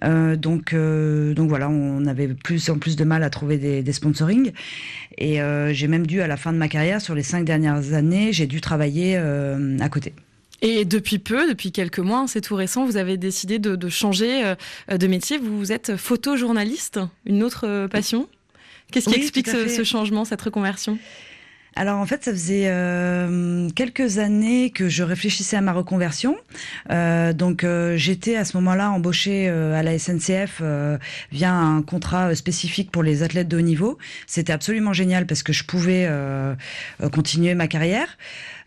Euh, 0.05 0.37
donc, 0.37 0.73
euh, 0.73 1.35
donc 1.35 1.49
voilà, 1.49 1.69
on 1.69 2.07
avait 2.07 2.29
plus 2.29 2.71
en 2.71 2.79
plus 2.79 2.97
de 2.97 3.05
mal 3.05 3.23
à 3.23 3.31
trouver 3.31 3.59
des, 3.59 3.83
des 3.83 3.93
sponsorings. 3.93 4.53
Et 5.17 5.41
euh, 5.41 5.73
j'ai 5.73 5.89
même 5.89 6.07
dû, 6.07 6.21
à 6.21 6.27
la 6.27 6.37
fin 6.37 6.53
de 6.53 6.59
ma 6.59 6.69
carrière, 6.69 7.01
sur 7.01 7.15
les 7.15 7.23
cinq 7.23 7.45
dernières 7.45 7.95
années, 7.95 8.33
j'ai 8.33 8.47
dû 8.47 8.61
travailler 8.61 9.17
à 9.17 9.89
côté. 9.89 10.13
Et 10.61 10.85
depuis 10.85 11.19
peu, 11.19 11.49
depuis 11.49 11.71
quelques 11.71 12.01
mois, 12.01 12.25
c'est 12.27 12.41
tout 12.41 12.57
récent, 12.57 12.85
vous 12.85 12.97
avez 12.97 13.17
décidé 13.17 13.59
de, 13.59 13.77
de 13.77 13.89
changer 13.89 14.55
de 14.91 15.07
métier. 15.07 15.39
Vous 15.39 15.73
êtes 15.73 15.97
photojournaliste, 15.97 17.01
une 17.27 17.43
autre 17.43 17.87
passion? 17.87 18.29
Qu'est-ce 18.91 19.09
qui 19.09 19.15
Oui, 19.17 19.21
explique 19.21 19.49
ce 19.49 19.85
changement, 19.85 20.25
cette 20.25 20.43
reconversion? 20.43 20.99
Alors 21.79 21.99
en 21.99 22.07
fait, 22.07 22.25
ça 22.25 22.33
faisait 22.33 22.65
euh, 22.67 23.69
quelques 23.71 24.19
années 24.19 24.71
que 24.71 24.89
je 24.89 25.05
réfléchissais 25.05 25.57
à 25.57 25.61
ma 25.61 25.73
reconversion. 25.73 26.37
Euh, 26.91 27.33
donc 27.33 27.63
euh, 27.63 27.97
j'étais 27.97 28.35
à 28.35 28.45
ce 28.45 28.57
moment-là 28.57 28.91
embauchée 28.91 29.49
euh, 29.49 29.79
à 29.79 29.85
la 29.85 29.97
SNCF 29.97 30.59
euh, 30.61 30.99
via 31.31 31.53
un 31.53 31.83
contrat 31.83 32.31
euh, 32.31 32.35
spécifique 32.35 32.91
pour 32.91 33.05
les 33.05 33.23
athlètes 33.23 33.47
de 33.47 33.59
haut 33.59 33.61
niveau. 33.61 33.97
C'était 34.27 34.53
absolument 34.53 34.93
génial 34.93 35.25
parce 35.25 35.45
que 35.45 35.53
je 35.53 35.63
pouvais 35.63 36.09
continuer 37.13 37.55
ma 37.55 37.69
carrière. 37.69 38.09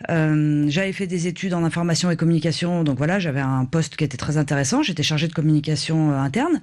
Euh, 0.10 0.65
j'avais 0.67 0.93
fait 0.93 1.08
des 1.08 1.27
études 1.27 1.53
en 1.53 1.63
information 1.63 2.10
et 2.12 2.15
communication, 2.15 2.84
donc 2.84 2.98
voilà, 2.98 3.20
j'avais 3.20 3.39
un 3.39 3.65
poste 3.65 3.96
qui 3.96 4.03
était 4.03 4.17
très 4.17 4.38
intéressant. 4.38 4.84
J'étais 4.84 5.03
chargée 5.03 5.27
de 5.27 5.34
communication 5.34 6.12
euh, 6.12 6.17
interne, 6.17 6.62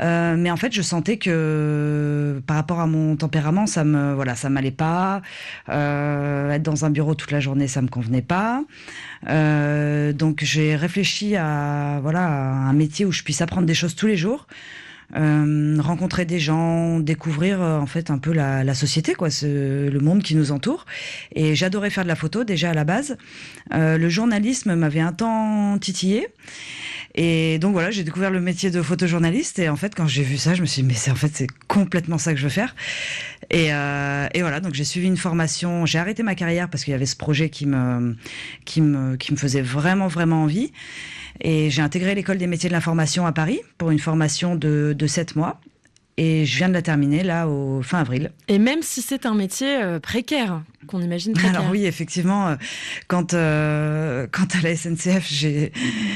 Euh, 0.00 0.36
mais 0.36 0.50
en 0.50 0.56
fait, 0.56 0.72
je 0.72 0.82
sentais 0.82 1.16
que 1.16 2.42
par 2.46 2.56
rapport 2.56 2.80
à 2.80 2.86
mon 2.86 3.16
tempérament, 3.16 3.66
ça 3.66 3.82
me 3.84 4.14
voilà, 4.14 4.34
ça 4.34 4.50
m'allait 4.50 4.70
pas. 4.70 5.22
Être 5.68 6.62
dans 6.62 6.84
un 6.84 6.90
bureau 6.90 7.14
toute 7.14 7.30
la 7.30 7.40
journée, 7.40 7.66
ça 7.68 7.80
me 7.82 7.88
convenait 7.88 8.22
pas. 8.22 8.62
Donc 10.12 10.44
j'ai 10.44 10.76
réfléchi 10.76 11.36
à 11.36 11.98
voilà 12.02 12.24
à 12.26 12.68
un 12.70 12.72
métier 12.74 13.06
où 13.06 13.12
je 13.12 13.22
puisse 13.22 13.40
apprendre 13.40 13.66
des 13.66 13.74
choses 13.74 13.94
tous 13.94 14.06
les 14.06 14.16
jours. 14.16 14.46
Euh, 15.14 15.76
rencontrer 15.78 16.24
des 16.24 16.40
gens, 16.40 16.98
découvrir 16.98 17.62
euh, 17.62 17.78
en 17.78 17.86
fait 17.86 18.10
un 18.10 18.18
peu 18.18 18.32
la, 18.32 18.64
la 18.64 18.74
société, 18.74 19.14
quoi, 19.14 19.30
ce, 19.30 19.88
le 19.88 20.00
monde 20.00 20.22
qui 20.22 20.34
nous 20.34 20.50
entoure. 20.50 20.84
Et 21.32 21.54
j'adorais 21.54 21.90
faire 21.90 22.02
de 22.02 22.08
la 22.08 22.16
photo 22.16 22.42
déjà 22.42 22.70
à 22.70 22.74
la 22.74 22.84
base. 22.84 23.16
Euh, 23.72 23.98
le 23.98 24.08
journalisme 24.08 24.74
m'avait 24.74 25.00
un 25.00 25.12
temps 25.12 25.78
titillé. 25.78 26.26
Et 27.14 27.58
donc 27.58 27.72
voilà, 27.72 27.90
j'ai 27.90 28.02
découvert 28.02 28.30
le 28.30 28.40
métier 28.40 28.70
de 28.70 28.82
photojournaliste. 28.82 29.58
Et 29.60 29.68
en 29.68 29.76
fait, 29.76 29.94
quand 29.94 30.06
j'ai 30.08 30.24
vu 30.24 30.36
ça, 30.36 30.54
je 30.54 30.60
me 30.60 30.66
suis 30.66 30.82
dit, 30.82 30.88
mais 30.88 30.94
c'est 30.94 31.10
en 31.12 31.14
fait 31.14 31.30
c'est 31.32 31.48
complètement 31.68 32.18
ça 32.18 32.32
que 32.34 32.38
je 32.38 32.44
veux 32.44 32.50
faire. 32.50 32.74
Et, 33.50 33.72
euh, 33.72 34.26
et 34.34 34.40
voilà, 34.42 34.60
donc 34.60 34.74
j'ai 34.74 34.84
suivi 34.84 35.06
une 35.06 35.16
formation. 35.16 35.86
J'ai 35.86 35.98
arrêté 35.98 36.24
ma 36.24 36.34
carrière 36.34 36.68
parce 36.68 36.84
qu'il 36.84 36.90
y 36.90 36.94
avait 36.94 37.06
ce 37.06 37.16
projet 37.16 37.48
qui 37.48 37.64
me 37.64 38.16
qui 38.64 38.80
me 38.80 39.16
qui 39.16 39.32
me 39.32 39.38
faisait 39.38 39.62
vraiment 39.62 40.08
vraiment 40.08 40.42
envie. 40.42 40.72
Et 41.40 41.70
j'ai 41.70 41.82
intégré 41.82 42.14
l'école 42.14 42.38
des 42.38 42.46
métiers 42.46 42.68
de 42.68 42.74
l'information 42.74 43.26
à 43.26 43.32
Paris 43.32 43.60
pour 43.78 43.90
une 43.90 43.98
formation 43.98 44.56
de, 44.56 44.94
de 44.96 45.06
7 45.06 45.36
mois. 45.36 45.60
Et 46.18 46.46
je 46.46 46.56
viens 46.56 46.68
de 46.68 46.72
la 46.72 46.80
terminer 46.80 47.22
là 47.22 47.46
au 47.46 47.82
fin 47.82 47.98
avril. 47.98 48.32
Et 48.48 48.58
même 48.58 48.80
si 48.80 49.02
c'est 49.02 49.26
un 49.26 49.34
métier 49.34 49.82
euh, 49.82 50.00
précaire, 50.00 50.62
qu'on 50.86 51.02
imagine 51.02 51.34
précaire. 51.34 51.60
Alors 51.60 51.70
oui, 51.70 51.84
effectivement, 51.84 52.48
euh, 52.48 52.56
quand 53.06 53.34
euh, 53.34 54.26
quand 54.32 54.56
à 54.56 54.62
la 54.62 54.74
SNCF, 54.74 55.28
j'ai 55.28 55.72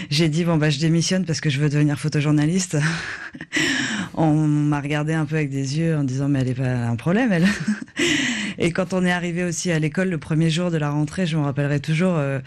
j'ai 0.08 0.30
dit 0.30 0.44
bon 0.44 0.56
bah 0.56 0.70
je 0.70 0.78
démissionne 0.78 1.26
parce 1.26 1.42
que 1.42 1.50
je 1.50 1.60
veux 1.60 1.68
devenir 1.68 1.98
photojournaliste. 1.98 2.78
on 4.14 4.32
m'a 4.32 4.80
regardé 4.80 5.12
un 5.12 5.26
peu 5.26 5.36
avec 5.36 5.50
des 5.50 5.78
yeux 5.78 5.94
en 5.94 6.04
disant 6.04 6.28
mais 6.28 6.40
elle 6.40 6.48
est 6.48 6.54
pas 6.54 6.86
un 6.86 6.96
problème 6.96 7.30
elle. 7.32 7.46
Et 8.60 8.72
quand 8.72 8.92
on 8.92 9.04
est 9.04 9.10
arrivé 9.10 9.42
aussi 9.42 9.72
à 9.72 9.78
l'école 9.78 10.10
le 10.10 10.18
premier 10.18 10.50
jour 10.50 10.70
de 10.70 10.76
la 10.76 10.90
rentrée, 10.90 11.26
je 11.26 11.36
me 11.36 11.42
rappellerai 11.42 11.80
toujours, 11.80 12.16
euh, 12.16 12.38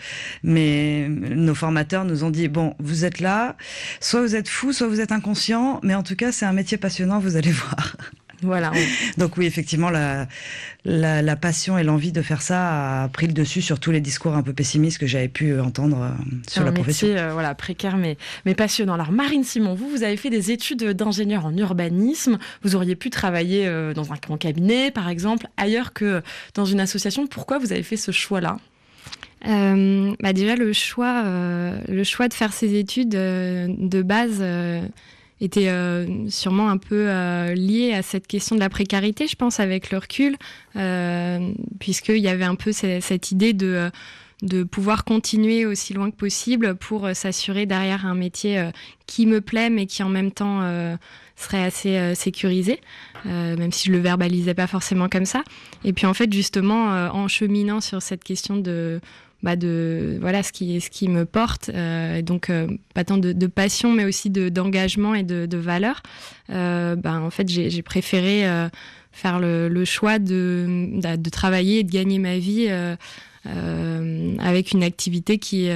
mais 0.43 1.08
nos 1.10 1.55
formateurs 1.55 2.05
nous 2.05 2.24
ont 2.24 2.29
dit 2.29 2.48
bon 2.48 2.75
vous 2.79 3.03
êtes 3.03 3.20
là, 3.20 3.58
soit 4.00 4.22
vous 4.22 4.36
êtes 4.36 4.48
fou, 4.48 4.74
soit 4.74 4.88
vous 4.88 5.01
êtes 5.01 5.12
inconscient, 5.12 5.79
mais 5.84 5.96
en 5.96 6.03
tout 6.03 6.15
cas 6.15 6.32
c'est 6.32 6.46
un 6.46 6.53
métier 6.53 6.77
passionnant, 6.77 7.20
vous 7.20 7.36
allez 7.36 7.51
voir. 7.51 7.98
Voilà. 8.44 8.72
Donc 9.18 9.38
oui, 9.38 9.46
effectivement, 9.46 9.90
la, 9.90 10.28
la, 10.86 11.22
la 11.22 11.36
passion 11.36 11.78
et 11.78 11.84
l'envie 11.84 12.12
de 12.12 12.22
faire 12.22 12.42
ça 12.42 13.04
a 13.04 13.08
pris 13.10 13.28
le 13.28 13.34
dessus 13.34 13.62
sur 13.62 13.80
tous 13.80 13.92
les 13.92 14.02
discours 14.02 14.36
un 14.36 14.44
peu 14.44 14.54
pessimistes 14.54 14.98
que 14.98 15.08
j'avais 15.08 15.28
pu 15.28 15.60
entendre 15.60 16.02
euh, 16.02 16.10
sur 16.48 16.62
un 16.62 16.66
la 16.66 16.72
profession. 16.72 17.08
euh, 17.08 17.32
voilà, 17.34 17.56
précaire 17.56 17.98
mais, 17.98 18.18
mais 18.46 18.56
passionnant. 18.56 18.94
Alors 18.94 19.12
Marine 19.12 19.44
Simon, 19.44 19.74
vous, 19.76 19.90
vous 19.90 20.04
avez 20.04 20.18
fait 20.18 20.30
des 20.30 20.52
études 20.52 20.84
d'ingénieur 20.84 21.46
en 21.46 21.56
urbanisme. 21.58 22.38
Vous 22.64 22.76
auriez 22.76 22.96
pu 22.96 23.10
travailler 23.10 23.66
euh, 23.68 23.94
dans 23.94 24.12
un 24.12 24.18
grand 24.22 24.38
cabinet, 24.38 24.92
par 24.92 25.10
exemple, 25.10 25.48
ailleurs 25.58 25.94
que 25.94 26.22
dans 26.54 26.66
une 26.66 26.80
association. 26.80 27.28
Pourquoi 27.28 27.58
vous 27.60 27.72
avez 27.72 27.84
fait 27.84 27.98
ce 27.98 28.12
choix-là? 28.12 28.58
Euh, 29.46 30.14
bah 30.22 30.32
déjà 30.32 30.56
le 30.56 30.72
choix, 30.72 31.24
euh, 31.26 31.78
le 31.90 32.04
choix 32.06 32.30
de 32.30 32.34
faire 32.34 32.54
ces 32.54 32.76
études 32.76 33.16
euh, 33.16 33.68
de 33.78 34.02
base 34.02 34.38
euh, 34.40 34.82
était 35.42 35.68
euh, 35.70 36.30
sûrement 36.30 36.70
un 36.70 36.78
peu 36.78 37.10
euh, 37.10 37.54
lié 37.54 37.94
à 37.94 38.02
cette 38.02 38.28
question 38.28 38.56
de 38.56 38.60
la 38.62 38.70
précarité, 38.70 39.28
je 39.28 39.36
pense, 39.36 39.60
avec 39.60 39.92
le 39.92 39.98
recul, 39.98 40.38
euh, 40.75 41.52
puisqu'il 41.80 42.18
y 42.20 42.28
avait 42.30 42.46
un 42.46 42.56
peu 42.56 42.72
ce- 42.72 43.00
cette 43.02 43.32
idée 43.32 43.54
de 43.54 43.68
euh, 43.68 43.90
de 44.42 44.63
pouvoir 44.63 45.06
continuer 45.06 45.66
aussi 45.66 45.94
loin 45.94 46.12
que 46.12 46.18
possible 46.18 46.75
pour 46.75 47.06
euh, 47.06 47.13
s'assurer 47.13 47.66
derrière 47.66 48.06
un 48.06 48.13
métier 48.16 48.62
qui 49.08 49.25
me 49.25 49.40
plaît 49.40 49.70
mais 49.70 49.86
qui 49.86 50.04
en 50.04 50.10
même 50.10 50.32
temps 50.32 50.62
serait 51.38 51.63
assez 51.63 52.13
sécurisé, 52.16 52.80
même 53.25 53.72
si 53.72 53.88
je 53.88 53.94
le 53.94 54.00
verbalisais 54.00 54.54
pas 54.54 54.68
forcément 54.68 55.08
comme 55.08 55.25
ça. 55.25 55.44
Et 55.86 55.94
puis 55.94 56.06
en 56.08 56.13
fait 56.13 56.32
justement 56.34 56.88
en 57.13 57.28
cheminant 57.30 57.80
sur 57.80 58.02
cette 58.02 58.24
question 58.24 58.58
de 58.58 59.00
bah 59.44 59.58
de 59.58 60.18
voilà 60.22 60.42
ce 60.42 60.52
qui 60.54 60.80
ce 60.80 60.90
qui 60.90 61.10
me 61.10 61.26
porte 61.26 61.70
euh, 61.70 62.22
donc 62.22 62.50
euh, 62.50 62.68
pas 62.94 63.04
tant 63.04 63.18
de, 63.18 63.48
passion 63.48 63.92
mais 63.92 64.06
aussi 64.06 64.30
de 64.30 64.50
d'engagement 64.50 65.14
et 65.14 65.24
de, 65.24 65.46
de 65.46 65.58
valeur. 65.58 66.02
Euh, 66.50 66.96
bah, 66.96 67.20
en 67.20 67.30
fait 67.30 67.50
j'ai 67.50 67.82
préféré 67.82 68.46
faire 69.12 69.40
le, 69.40 69.68
le 69.68 69.86
choix 69.86 70.18
de, 70.18 70.90
de 70.94 71.16
de 71.18 71.30
travailler 71.30 71.80
et 71.80 71.84
de 71.84 71.92
gagner 71.92 72.20
ma 72.20 72.38
vie 72.38 72.70
avec 74.40 74.72
une 74.72 74.84
activité 74.84 75.38
qui 75.38 75.70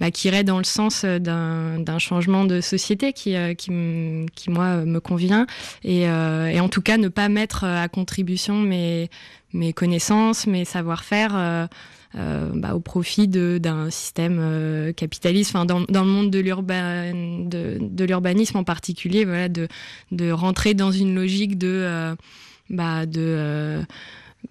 bah, 0.00 0.10
qui 0.10 0.28
irait 0.28 0.44
dans 0.44 0.58
le 0.58 0.64
sens 0.64 1.04
d'un 1.04 1.78
d'un 1.78 1.98
changement 1.98 2.44
de 2.44 2.60
société 2.60 3.12
qui 3.12 3.36
euh, 3.36 3.54
qui, 3.54 3.70
moi 3.70 4.84
me 4.84 5.00
convient 5.00 5.46
et, 5.84 6.08
euh, 6.08 6.46
et 6.46 6.60
en 6.60 6.68
tout 6.68 6.82
cas 6.82 6.96
ne 6.96 7.08
pas 7.08 7.28
mettre 7.28 7.64
à 7.64 7.88
contribution 7.88 8.54
mes 8.54 9.10
mes 9.52 9.72
connaissances 9.72 10.46
mes 10.46 10.64
savoir-faire 10.64 11.36
euh, 11.36 11.66
euh, 12.14 12.50
bah, 12.54 12.74
au 12.74 12.80
profit 12.80 13.28
d'un 13.28 13.90
système 13.90 14.38
euh, 14.40 14.92
capitaliste. 14.94 15.54
Enfin, 15.54 15.66
dans, 15.66 15.84
le 15.84 16.10
monde 16.10 16.30
de 16.30 16.38
l'urban, 16.38 17.12
de, 17.12 17.76
de 17.78 18.04
l'urbanisme 18.04 18.56
en 18.56 18.64
particulier, 18.64 19.26
voilà, 19.26 19.50
de, 19.50 19.68
de 20.10 20.30
rentrer 20.30 20.72
dans 20.72 20.90
une 20.90 21.14
logique 21.14 21.58
de, 21.58 21.68
euh, 21.68 22.14
bah, 22.70 23.04
de 23.04 23.20
euh, 23.20 23.82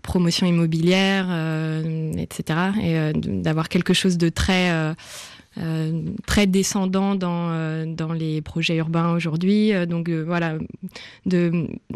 promotion 0.03 0.45
immobilière, 0.45 1.27
euh, 1.31 2.11
etc. 2.13 2.59
Et 2.79 2.97
euh, 2.97 3.11
d'avoir 3.15 3.69
quelque 3.69 3.93
chose 3.93 4.19
de 4.19 4.29
très 4.29 4.69
euh, 4.69 4.93
euh, 4.93 4.93
très 6.25 6.47
descendant 6.47 7.15
dans, 7.15 7.49
euh, 7.51 7.85
dans 7.85 8.13
les 8.13 8.41
projets 8.41 8.75
urbains 8.75 9.13
aujourd'hui. 9.13 9.73
Euh, 9.73 9.85
donc 9.85 10.09
euh, 10.09 10.23
voilà, 10.25 10.57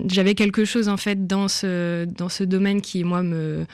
j'avais 0.07 0.35
quelque 0.35 0.65
chose 0.65 0.89
en 0.89 0.97
fait 0.97 1.27
dans 1.27 1.47
ce, 1.47 2.05
dans 2.05 2.29
ce 2.29 2.43
domaine 2.43 2.81
qui 2.81 3.03
moi 3.03 3.23
me 3.23 3.65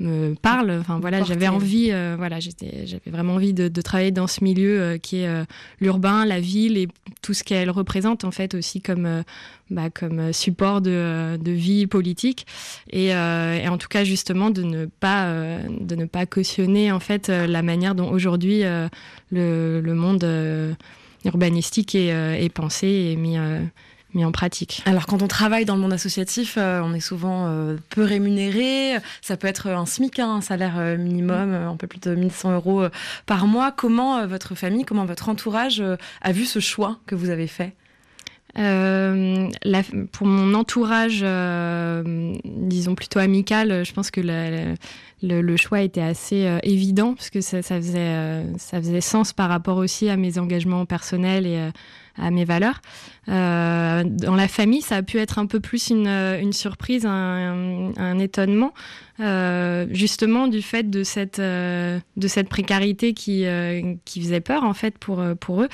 me 0.00 0.34
parle. 0.34 0.70
Enfin 0.80 0.98
voilà, 1.00 1.22
j'avais 1.22 1.48
envie, 1.48 1.92
voilà, 2.16 2.40
j'étais, 2.40 2.86
j'avais 2.86 3.10
vraiment 3.10 3.34
envie 3.34 3.54
de, 3.54 3.68
de, 3.68 3.80
travailler 3.80 4.10
dans 4.10 4.26
ce 4.26 4.42
milieu 4.42 4.98
qui 5.02 5.18
est 5.18 5.46
l'urbain, 5.80 6.24
la 6.24 6.40
ville 6.40 6.76
et 6.76 6.88
tout 7.22 7.34
ce 7.34 7.44
qu'elle 7.44 7.70
représente 7.70 8.24
en 8.24 8.30
fait 8.30 8.54
aussi 8.54 8.80
comme 8.80 9.22
bah, 9.70 9.90
comme 9.90 10.32
support 10.32 10.80
de, 10.80 11.36
de 11.40 11.50
vie 11.50 11.86
politique 11.86 12.46
et, 12.90 13.06
et, 13.06 13.68
en 13.68 13.78
tout 13.78 13.88
cas 13.88 14.04
justement 14.04 14.50
de 14.50 14.62
ne 14.62 14.86
pas 14.86 15.32
de 15.68 15.94
ne 15.94 16.04
pas 16.04 16.26
cautionner 16.26 16.92
en 16.92 17.00
fait 17.00 17.28
la 17.28 17.62
manière 17.62 17.94
dont 17.94 18.10
aujourd'hui 18.10 18.62
le, 19.30 19.80
le, 19.80 19.94
monde 19.94 20.24
urbanistique 21.24 21.94
est, 21.94 22.08
est 22.42 22.52
pensé 22.52 22.86
et 22.86 23.16
mis 23.16 23.38
mis 24.16 24.24
en 24.24 24.32
pratique. 24.32 24.82
Alors 24.86 25.06
quand 25.06 25.22
on 25.22 25.28
travaille 25.28 25.64
dans 25.64 25.76
le 25.76 25.80
monde 25.80 25.92
associatif, 25.92 26.56
euh, 26.58 26.80
on 26.82 26.94
est 26.94 27.00
souvent 27.00 27.46
euh, 27.46 27.76
peu 27.90 28.02
rémunéré. 28.02 28.96
Ça 29.20 29.36
peut 29.36 29.46
être 29.46 29.68
un 29.68 29.86
SMIC, 29.86 30.18
hein, 30.18 30.36
un 30.36 30.40
salaire 30.40 30.76
euh, 30.78 30.96
minimum, 30.96 31.52
un 31.54 31.76
peu 31.76 31.86
plus 31.86 32.00
de 32.00 32.14
1100 32.14 32.54
euros 32.54 32.86
par 33.26 33.46
mois. 33.46 33.70
Comment 33.70 34.26
votre 34.26 34.54
famille, 34.54 34.84
comment 34.84 35.04
votre 35.04 35.28
entourage 35.28 35.82
a 36.22 36.32
vu 36.32 36.46
ce 36.46 36.58
choix 36.58 36.98
que 37.06 37.14
vous 37.14 37.30
avez 37.30 37.46
fait? 37.46 37.74
La, 38.56 39.82
pour 40.12 40.26
mon 40.26 40.54
entourage, 40.54 41.20
disons 42.44 42.94
plutôt 42.94 43.18
amical, 43.18 43.84
je 43.84 43.92
pense 43.92 44.10
que 44.10 44.22
le, 45.22 45.56
choix 45.56 45.80
était 45.82 46.02
assez 46.02 46.58
évident 46.62 47.14
parce 47.14 47.30
que 47.30 47.40
ça, 47.40 47.62
faisait, 47.62 48.44
ça 48.58 48.78
faisait 48.78 49.00
sens 49.00 49.32
par 49.32 49.48
rapport 49.48 49.78
aussi 49.78 50.08
à 50.08 50.16
mes 50.16 50.38
engagements 50.38 50.84
personnels 50.86 51.46
et 51.46 51.70
à 52.18 52.30
mes 52.30 52.44
valeurs. 52.44 52.80
Euh, 53.28 54.04
dans 54.04 54.36
la 54.36 54.48
famille, 54.48 54.82
ça 54.82 54.96
a 54.96 55.02
pu 55.02 55.18
être 55.18 55.38
un 55.38 55.46
peu 55.46 55.60
plus 55.60 55.90
une, 55.90 56.52
surprise, 56.52 57.06
un, 57.06 58.18
étonnement, 58.18 58.72
euh, 59.20 59.86
justement 59.90 60.48
du 60.48 60.62
fait 60.62 60.88
de 60.88 61.02
cette, 61.02 61.38
euh, 61.38 61.98
de 62.16 62.28
cette 62.28 62.48
précarité 62.48 63.12
qui, 63.12 63.44
euh, 63.46 63.94
qui 64.04 64.20
faisait 64.20 64.40
peur 64.40 64.64
en 64.64 64.74
fait 64.74 64.98
pour, 64.98 65.22
pour 65.40 65.62
eux. 65.62 65.68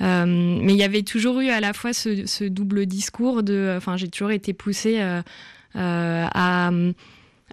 Euh, 0.00 0.26
mais 0.26 0.72
il 0.72 0.78
y 0.78 0.84
avait 0.84 1.02
toujours 1.02 1.40
eu 1.40 1.48
à 1.48 1.60
la 1.60 1.72
fois 1.72 1.92
ce, 1.92 2.26
ce 2.26 2.44
double 2.44 2.86
discours 2.86 3.42
de, 3.42 3.74
enfin 3.76 3.96
j'ai 3.96 4.08
toujours 4.08 4.30
été 4.30 4.52
poussée 4.52 5.00
à 5.74 6.70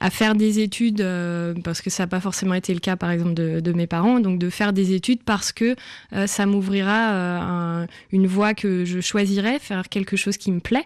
à 0.05 0.11
faire 0.11 0.35
des 0.35 0.59
études, 0.59 1.01
euh, 1.01 1.55
parce 1.63 1.81
que 1.81 1.89
ça 1.89 2.03
n'a 2.03 2.07
pas 2.07 2.19
forcément 2.19 2.53
été 2.53 2.75
le 2.75 2.79
cas 2.79 2.95
par 2.95 3.09
exemple 3.09 3.33
de, 3.33 3.59
de, 3.59 3.73
mes 3.73 3.87
parents, 3.87 4.19
donc 4.19 4.37
de 4.37 4.51
faire 4.51 4.71
des 4.71 4.93
études 4.93 5.23
parce 5.23 5.51
que 5.51 5.75
euh, 6.13 6.27
ça 6.27 6.45
m'ouvrira 6.45 7.11
euh, 7.11 7.39
un, 7.39 7.87
une 8.11 8.27
voie 8.27 8.53
que 8.53 8.85
je 8.85 8.99
choisirais, 8.99 9.57
faire 9.57 9.89
quelque 9.89 10.15
chose 10.15 10.37
qui 10.37 10.51
me 10.51 10.59
plaît, 10.59 10.85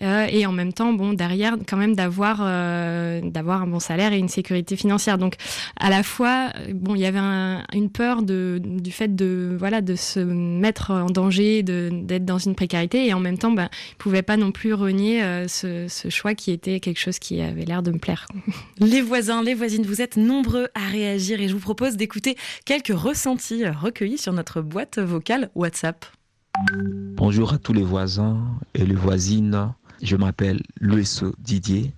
et 0.00 0.46
en 0.46 0.52
même 0.52 0.72
temps, 0.72 0.92
bon, 0.92 1.12
derrière, 1.12 1.56
quand 1.68 1.76
même 1.76 1.94
d'avoir 1.94 2.38
d'avoir 2.38 3.62
un 3.62 3.66
bon 3.66 3.78
salaire 3.78 4.12
et 4.12 4.18
une 4.18 4.28
sécurité 4.28 4.76
financière. 4.76 5.18
Donc 5.18 5.34
à 5.78 5.88
la 5.88 6.02
fois, 6.02 6.48
bon, 6.72 6.96
il 6.96 7.00
y 7.02 7.06
avait 7.06 7.20
un, 7.20 7.64
une 7.72 7.90
peur 7.90 8.22
de, 8.22 8.60
du 8.64 8.90
fait 8.90 9.14
de 9.14 9.54
voilà 9.56 9.82
de 9.82 9.94
se 9.94 10.18
mettre 10.18 10.90
en 10.90 11.06
danger, 11.06 11.62
d'être 11.62 12.24
dans 12.24 12.38
une 12.38 12.54
précarité, 12.54 13.06
et 13.06 13.14
en 13.14 13.20
même 13.20 13.38
temps, 13.38 13.52
ben, 13.52 13.68
ils 13.92 13.96
pouvaient 13.96 14.22
pas 14.22 14.36
non 14.36 14.50
plus 14.50 14.74
renier 14.74 15.22
ce, 15.48 15.86
ce 15.88 16.08
choix 16.08 16.34
qui 16.34 16.50
était 16.50 16.80
quelque 16.80 16.98
chose 16.98 17.18
qui 17.18 17.40
avait 17.40 17.64
l'air 17.64 17.82
de 17.82 17.92
me 17.92 17.98
plaire. 17.98 18.26
Les 18.78 19.02
voisins, 19.02 19.42
les 19.42 19.54
voisines, 19.54 19.84
vous 19.86 20.00
êtes 20.00 20.16
nombreux 20.16 20.68
à 20.74 20.88
réagir 20.88 21.40
et 21.40 21.48
je 21.48 21.54
vous 21.54 21.60
propose 21.60 21.96
d'écouter 21.96 22.36
quelques 22.64 22.92
ressentis 22.94 23.66
recueillis 23.66 24.18
sur 24.18 24.32
notre 24.32 24.60
boîte 24.60 24.98
vocale 24.98 25.50
WhatsApp. 25.54 26.04
Bonjour 27.16 27.52
à 27.52 27.58
tous 27.58 27.72
les 27.72 27.82
voisins 27.82 28.40
et 28.74 28.84
les 28.84 28.94
voisines. 28.94 29.72
Je 30.02 30.16
m'appelle 30.16 30.60
Louis 30.80 31.08
Didier. 31.38 31.92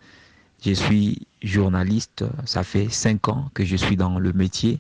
Je 0.65 0.73
suis 0.73 1.27
journaliste. 1.43 2.25
Ça 2.45 2.63
fait 2.63 2.89
cinq 2.89 3.29
ans 3.29 3.51
que 3.55 3.65
je 3.65 3.77
suis 3.77 3.97
dans 3.97 4.19
le 4.19 4.33
métier. 4.33 4.79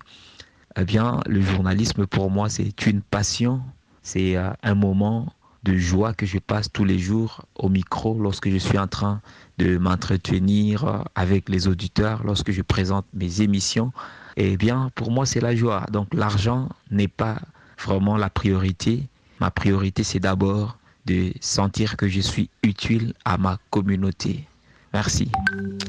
Eh 0.78 0.84
bien, 0.84 1.20
le 1.26 1.40
journalisme 1.40 2.06
pour 2.06 2.30
moi, 2.30 2.48
c'est 2.48 2.86
une 2.86 3.00
passion. 3.00 3.62
C'est 4.02 4.36
euh, 4.36 4.50
un 4.62 4.74
moment 4.74 5.32
de 5.62 5.76
joie 5.76 6.14
que 6.14 6.26
je 6.26 6.38
passe 6.38 6.70
tous 6.70 6.84
les 6.84 6.98
jours 6.98 7.44
au 7.56 7.68
micro 7.68 8.14
lorsque 8.14 8.48
je 8.48 8.56
suis 8.56 8.78
en 8.78 8.86
train 8.86 9.20
de 9.58 9.78
m'entretenir 9.78 11.04
avec 11.14 11.48
les 11.48 11.68
auditeurs, 11.68 12.22
lorsque 12.24 12.50
je 12.50 12.62
présente 12.62 13.06
mes 13.14 13.40
émissions. 13.40 13.92
Eh 14.36 14.56
bien, 14.56 14.90
pour 14.94 15.10
moi, 15.10 15.24
c'est 15.24 15.40
la 15.40 15.56
joie. 15.56 15.86
Donc, 15.90 16.12
l'argent 16.12 16.68
n'est 16.90 17.08
pas 17.08 17.40
vraiment 17.82 18.16
la 18.16 18.28
priorité. 18.30 19.08
Ma 19.40 19.50
priorité, 19.50 20.04
c'est 20.04 20.20
d'abord 20.20 20.78
de 21.06 21.32
sentir 21.40 21.96
que 21.96 22.08
je 22.08 22.20
suis 22.20 22.50
utile 22.62 23.14
à 23.24 23.38
ma 23.38 23.58
communauté. 23.70 24.46
Merci. 24.92 25.30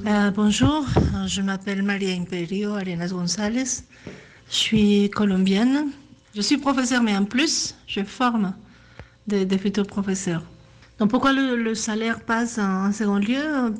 Euh, 0.05 0.31
bonjour, 0.31 0.85
je 1.27 1.41
m'appelle 1.41 1.81
Maria 1.81 2.13
Imperio 2.13 2.75
Arenas 2.75 3.09
González. 3.09 3.83
Je 4.49 4.55
suis 4.55 5.09
colombienne. 5.09 5.87
Je 6.35 6.41
suis 6.41 6.57
professeur, 6.57 7.01
mais 7.01 7.15
en 7.17 7.25
plus, 7.25 7.75
je 7.87 8.03
forme 8.03 8.53
des, 9.27 9.57
futurs 9.57 9.87
professeurs. 9.87 10.43
Donc 10.99 11.11
pourquoi 11.11 11.33
le, 11.33 11.75
salaire 11.75 12.21
passe 12.21 12.57
en, 12.57 12.91
second 12.91 13.17
lieu? 13.17 13.73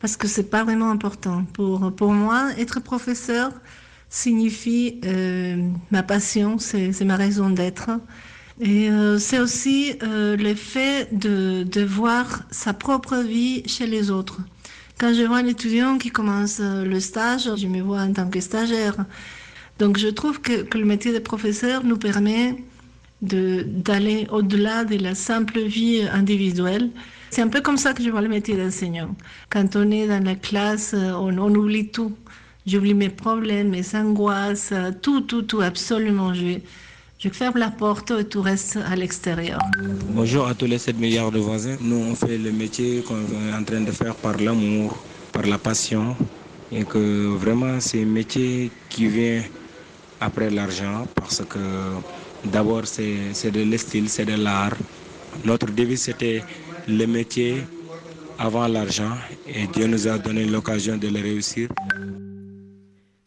Parce 0.00 0.16
que 0.16 0.28
c'est 0.28 0.48
pas 0.48 0.64
vraiment 0.64 0.90
important. 0.90 1.44
Pour, 1.52 1.92
pour 1.94 2.12
moi, 2.12 2.50
être 2.56 2.80
professeur 2.80 3.50
signifie 4.08 5.00
euh, 5.04 5.68
ma 5.90 6.02
passion, 6.02 6.58
c'est 6.58 7.04
ma 7.04 7.16
raison 7.16 7.50
d'être. 7.50 7.90
Et 8.60 8.90
euh, 8.90 9.18
c'est 9.18 9.38
aussi 9.38 9.94
euh, 10.02 10.36
le 10.36 10.54
fait 10.54 11.08
de, 11.16 11.62
de, 11.62 11.84
voir 11.84 12.42
sa 12.50 12.72
propre 12.72 13.16
vie 13.16 13.62
chez 13.68 13.86
les 13.86 14.10
autres. 14.10 14.40
Quand 14.98 15.14
je 15.14 15.22
vois 15.22 15.36
un 15.38 15.46
étudiant 15.46 15.96
qui 15.98 16.10
commence 16.10 16.58
le 16.60 16.98
stage, 16.98 17.48
je 17.56 17.66
me 17.68 17.80
vois 17.80 18.00
en 18.00 18.12
tant 18.12 18.28
que 18.28 18.40
stagiaire. 18.40 18.96
Donc 19.78 19.96
je 19.96 20.08
trouve 20.08 20.40
que, 20.40 20.62
que 20.62 20.76
le 20.76 20.86
métier 20.86 21.12
de 21.12 21.20
professeur 21.20 21.84
nous 21.84 21.98
permet 21.98 22.56
d'aller 23.20 24.26
au-delà 24.30 24.84
de 24.84 24.96
la 24.96 25.14
simple 25.14 25.60
vie 25.60 26.02
individuelle. 26.12 26.90
C'est 27.30 27.42
un 27.42 27.48
peu 27.48 27.60
comme 27.60 27.76
ça 27.76 27.92
que 27.92 28.02
je 28.02 28.10
vois 28.10 28.22
le 28.22 28.28
métier 28.28 28.56
d'enseignant. 28.56 29.14
Quand 29.50 29.76
on 29.76 29.90
est 29.90 30.06
dans 30.06 30.24
la 30.24 30.34
classe, 30.34 30.94
on, 30.94 31.36
on 31.38 31.54
oublie 31.54 31.88
tout. 31.88 32.12
J'oublie 32.66 32.94
mes 32.94 33.08
problèmes, 33.08 33.70
mes 33.70 33.94
angoisses, 33.94 34.72
tout, 35.02 35.22
tout, 35.22 35.42
tout, 35.42 35.60
absolument. 35.60 36.34
Je, 36.34 36.58
je 37.18 37.28
ferme 37.30 37.58
la 37.58 37.70
porte 37.70 38.12
et 38.12 38.24
tout 38.24 38.42
reste 38.42 38.76
à 38.76 38.94
l'extérieur. 38.94 39.58
Bonjour 40.10 40.46
à 40.46 40.54
tous 40.54 40.66
les 40.66 40.78
7 40.78 40.98
milliards 40.98 41.32
de 41.32 41.38
voisins. 41.38 41.76
Nous, 41.80 41.96
on 41.96 42.14
fait 42.14 42.38
le 42.38 42.52
métier 42.52 43.02
qu'on 43.02 43.16
est 43.16 43.54
en 43.58 43.64
train 43.64 43.80
de 43.80 43.90
faire 43.90 44.14
par 44.14 44.36
l'amour, 44.36 44.96
par 45.32 45.44
la 45.46 45.58
passion. 45.58 46.14
Et 46.70 46.84
que 46.84 47.26
vraiment, 47.34 47.80
c'est 47.80 48.02
un 48.02 48.06
métier 48.06 48.70
qui 48.90 49.08
vient 49.08 49.42
après 50.20 50.50
l'argent 50.50 51.06
parce 51.14 51.42
que 51.48 51.58
D'abord, 52.52 52.86
c'est 52.86 53.50
de 53.50 53.60
l'estyle, 53.60 54.08
c'est 54.08 54.24
de 54.24 54.34
l'art. 54.34 54.74
Notre 55.44 55.66
devise, 55.70 56.02
c'était 56.02 56.42
le 56.88 57.06
métier 57.06 57.62
avant 58.38 58.66
l'argent 58.66 59.12
et 59.46 59.66
Dieu 59.66 59.86
nous 59.86 60.08
a 60.08 60.18
donné 60.18 60.44
l'occasion 60.44 60.96
de 60.96 61.08
le 61.08 61.20
réussir. 61.20 61.68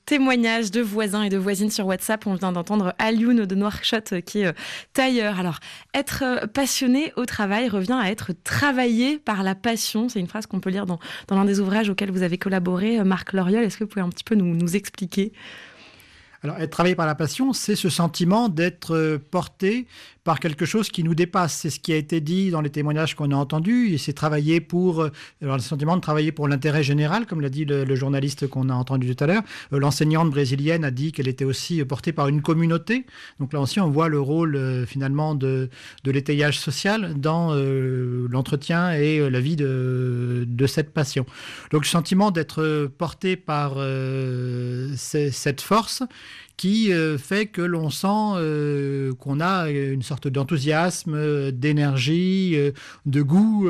Témoignage 0.05 0.71
de 0.71 0.81
voisins 0.81 1.23
et 1.23 1.29
de 1.29 1.37
voisines 1.37 1.69
sur 1.69 1.85
WhatsApp. 1.85 2.27
On 2.27 2.33
vient 2.33 2.51
d'entendre 2.51 2.93
Alioun 2.99 3.45
de 3.45 3.55
Noirchot 3.55 3.97
euh, 4.11 4.19
qui 4.19 4.41
est 4.41 4.47
euh, 4.47 4.53
tailleur. 4.91 5.39
Alors, 5.39 5.59
être 5.93 6.23
euh, 6.25 6.47
passionné 6.47 7.13
au 7.15 7.25
travail 7.25 7.69
revient 7.69 7.97
à 7.97 8.11
être 8.11 8.31
travaillé 8.43 9.19
par 9.19 9.41
la 9.43 9.55
passion. 9.55 10.09
C'est 10.09 10.19
une 10.19 10.27
phrase 10.27 10.47
qu'on 10.47 10.59
peut 10.59 10.69
lire 10.69 10.85
dans, 10.85 10.99
dans 11.27 11.37
l'un 11.37 11.45
des 11.45 11.61
ouvrages 11.61 11.89
auxquels 11.89 12.11
vous 12.11 12.23
avez 12.23 12.37
collaboré. 12.37 13.01
Marc 13.05 13.31
Loriol, 13.31 13.63
est-ce 13.63 13.77
que 13.77 13.85
vous 13.85 13.89
pouvez 13.89 14.01
un 14.01 14.09
petit 14.09 14.25
peu 14.25 14.35
nous, 14.35 14.53
nous 14.53 14.75
expliquer? 14.75 15.31
Alors, 16.43 16.57
être 16.57 16.71
travaillé 16.71 16.95
par 16.95 17.05
la 17.05 17.13
passion, 17.13 17.53
c'est 17.53 17.75
ce 17.75 17.89
sentiment 17.89 18.49
d'être 18.49 18.95
euh, 18.95 19.19
porté 19.19 19.85
par 20.23 20.39
quelque 20.39 20.65
chose 20.65 20.89
qui 20.89 21.03
nous 21.03 21.15
dépasse. 21.15 21.53
C'est 21.53 21.69
ce 21.69 21.79
qui 21.79 21.93
a 21.93 21.95
été 21.95 22.21
dit 22.21 22.51
dans 22.51 22.61
les 22.61 22.69
témoignages 22.69 23.15
qu'on 23.15 23.31
a 23.31 23.35
entendus. 23.35 23.97
C'est 23.97 24.13
travailler 24.13 24.61
pour, 24.61 25.01
euh, 25.01 25.11
alors 25.41 25.55
le 25.55 25.61
sentiment 25.61 25.95
de 25.95 26.01
travailler 26.01 26.31
pour 26.31 26.47
l'intérêt 26.47 26.83
général, 26.83 27.25
comme 27.25 27.41
l'a 27.41 27.49
dit 27.49 27.65
le, 27.65 27.95
journaliste 27.95 28.47
qu'on 28.47 28.69
a 28.69 28.73
entendu 28.73 29.15
tout 29.15 29.23
à 29.23 29.27
l'heure. 29.27 29.43
Euh, 29.73 29.79
l'enseignante 29.79 30.29
brésilienne 30.29 30.85
a 30.85 30.91
dit 30.91 31.11
qu'elle 31.11 31.27
était 31.27 31.45
aussi 31.45 31.83
portée 31.85 32.13
par 32.13 32.27
une 32.27 32.41
communauté. 32.41 33.05
Donc 33.39 33.53
là 33.53 33.61
aussi, 33.61 33.79
on 33.79 33.89
voit 33.89 34.09
le 34.09 34.19
rôle 34.19 34.55
euh, 34.55 34.85
finalement 34.85 35.35
de, 35.35 35.69
de 36.03 36.11
l'étayage 36.11 36.59
social 36.59 37.13
dans 37.15 37.51
l'entretien 38.29 38.91
et 38.93 39.29
la 39.29 39.39
vie 39.39 39.55
de, 39.55 40.45
de 40.47 40.67
cette 40.67 40.93
passion. 40.93 41.25
Donc 41.71 41.83
le 41.83 41.87
sentiment 41.87 42.31
d'être 42.31 42.87
porté 42.97 43.35
par 43.35 43.75
cette 44.95 45.61
force 45.61 46.03
qui 46.61 46.93
euh, 46.93 47.17
fait 47.17 47.47
que 47.47 47.63
l'on 47.63 47.89
sent 47.89 48.35
euh, 48.35 49.15
qu'on 49.15 49.39
a 49.39 49.71
une 49.71 50.03
sorte 50.03 50.27
d'enthousiasme, 50.27 51.15
euh, 51.15 51.49
d'énergie, 51.49 52.55
de 53.07 53.21
goût 53.23 53.67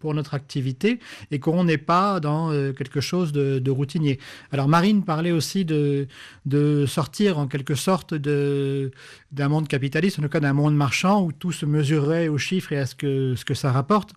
pour 0.00 0.12
notre 0.12 0.34
activité 0.34 1.00
et 1.30 1.38
qu'on 1.38 1.64
n'est 1.64 1.78
pas 1.78 2.20
dans 2.20 2.50
quelque 2.74 3.00
chose 3.00 3.32
de, 3.32 3.70
routinier. 3.70 4.18
Alors 4.52 4.68
Marine 4.68 5.02
parlait 5.02 5.30
aussi 5.30 5.64
de, 5.64 6.08
de 6.44 6.84
sortir 6.84 7.38
en 7.38 7.46
quelque 7.46 7.74
sorte 7.74 8.12
d'un 8.12 9.48
monde 9.48 9.66
capitaliste, 9.66 10.18
en 10.18 10.22
tout 10.22 10.28
cas 10.28 10.40
d'un 10.40 10.52
monde 10.52 10.76
marchand 10.76 11.22
où 11.24 11.32
tout 11.32 11.52
se 11.52 11.64
mesurerait 11.64 12.28
aux 12.28 12.36
chiffres 12.36 12.74
et 12.74 12.78
à 12.78 12.84
ce 12.84 12.94
que, 12.94 13.34
ce 13.34 13.46
que 13.46 13.54
ça 13.54 13.72
rapporte. 13.72 14.12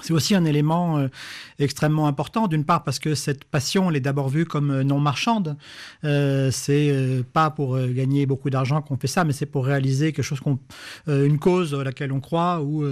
C'est 0.00 0.12
aussi 0.12 0.34
un 0.34 0.44
élément 0.44 0.98
euh, 0.98 1.08
extrêmement 1.58 2.06
important, 2.06 2.48
d'une 2.48 2.64
part 2.64 2.82
parce 2.82 2.98
que 2.98 3.14
cette 3.14 3.44
passion, 3.44 3.90
elle 3.90 3.96
est 3.96 4.00
d'abord 4.00 4.28
vue 4.28 4.46
comme 4.46 4.70
euh, 4.70 4.84
non 4.84 5.00
marchande. 5.00 5.56
Euh, 6.04 6.50
c'est 6.50 6.90
euh, 6.90 7.22
pas 7.30 7.50
pour 7.50 7.76
euh, 7.76 7.88
gagner 7.88 8.24
beaucoup 8.26 8.48
d'argent 8.48 8.80
qu'on 8.80 8.96
fait 8.96 9.06
ça, 9.06 9.24
mais 9.24 9.32
c'est 9.32 9.46
pour 9.46 9.66
réaliser 9.66 10.12
quelque 10.12 10.24
chose 10.24 10.40
qu'on, 10.40 10.58
une 11.06 11.38
cause 11.38 11.74
à 11.74 11.84
laquelle 11.84 12.12
on 12.12 12.20
croit 12.20 12.62
ou 12.62 12.82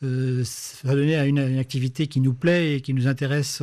va 0.00 0.94
donner 0.94 1.16
à 1.16 1.26
une, 1.26 1.38
une 1.38 1.58
activité 1.58 2.06
qui 2.06 2.20
nous 2.20 2.34
plaît 2.34 2.76
et 2.76 2.80
qui 2.80 2.94
nous 2.94 3.06
intéresse 3.06 3.62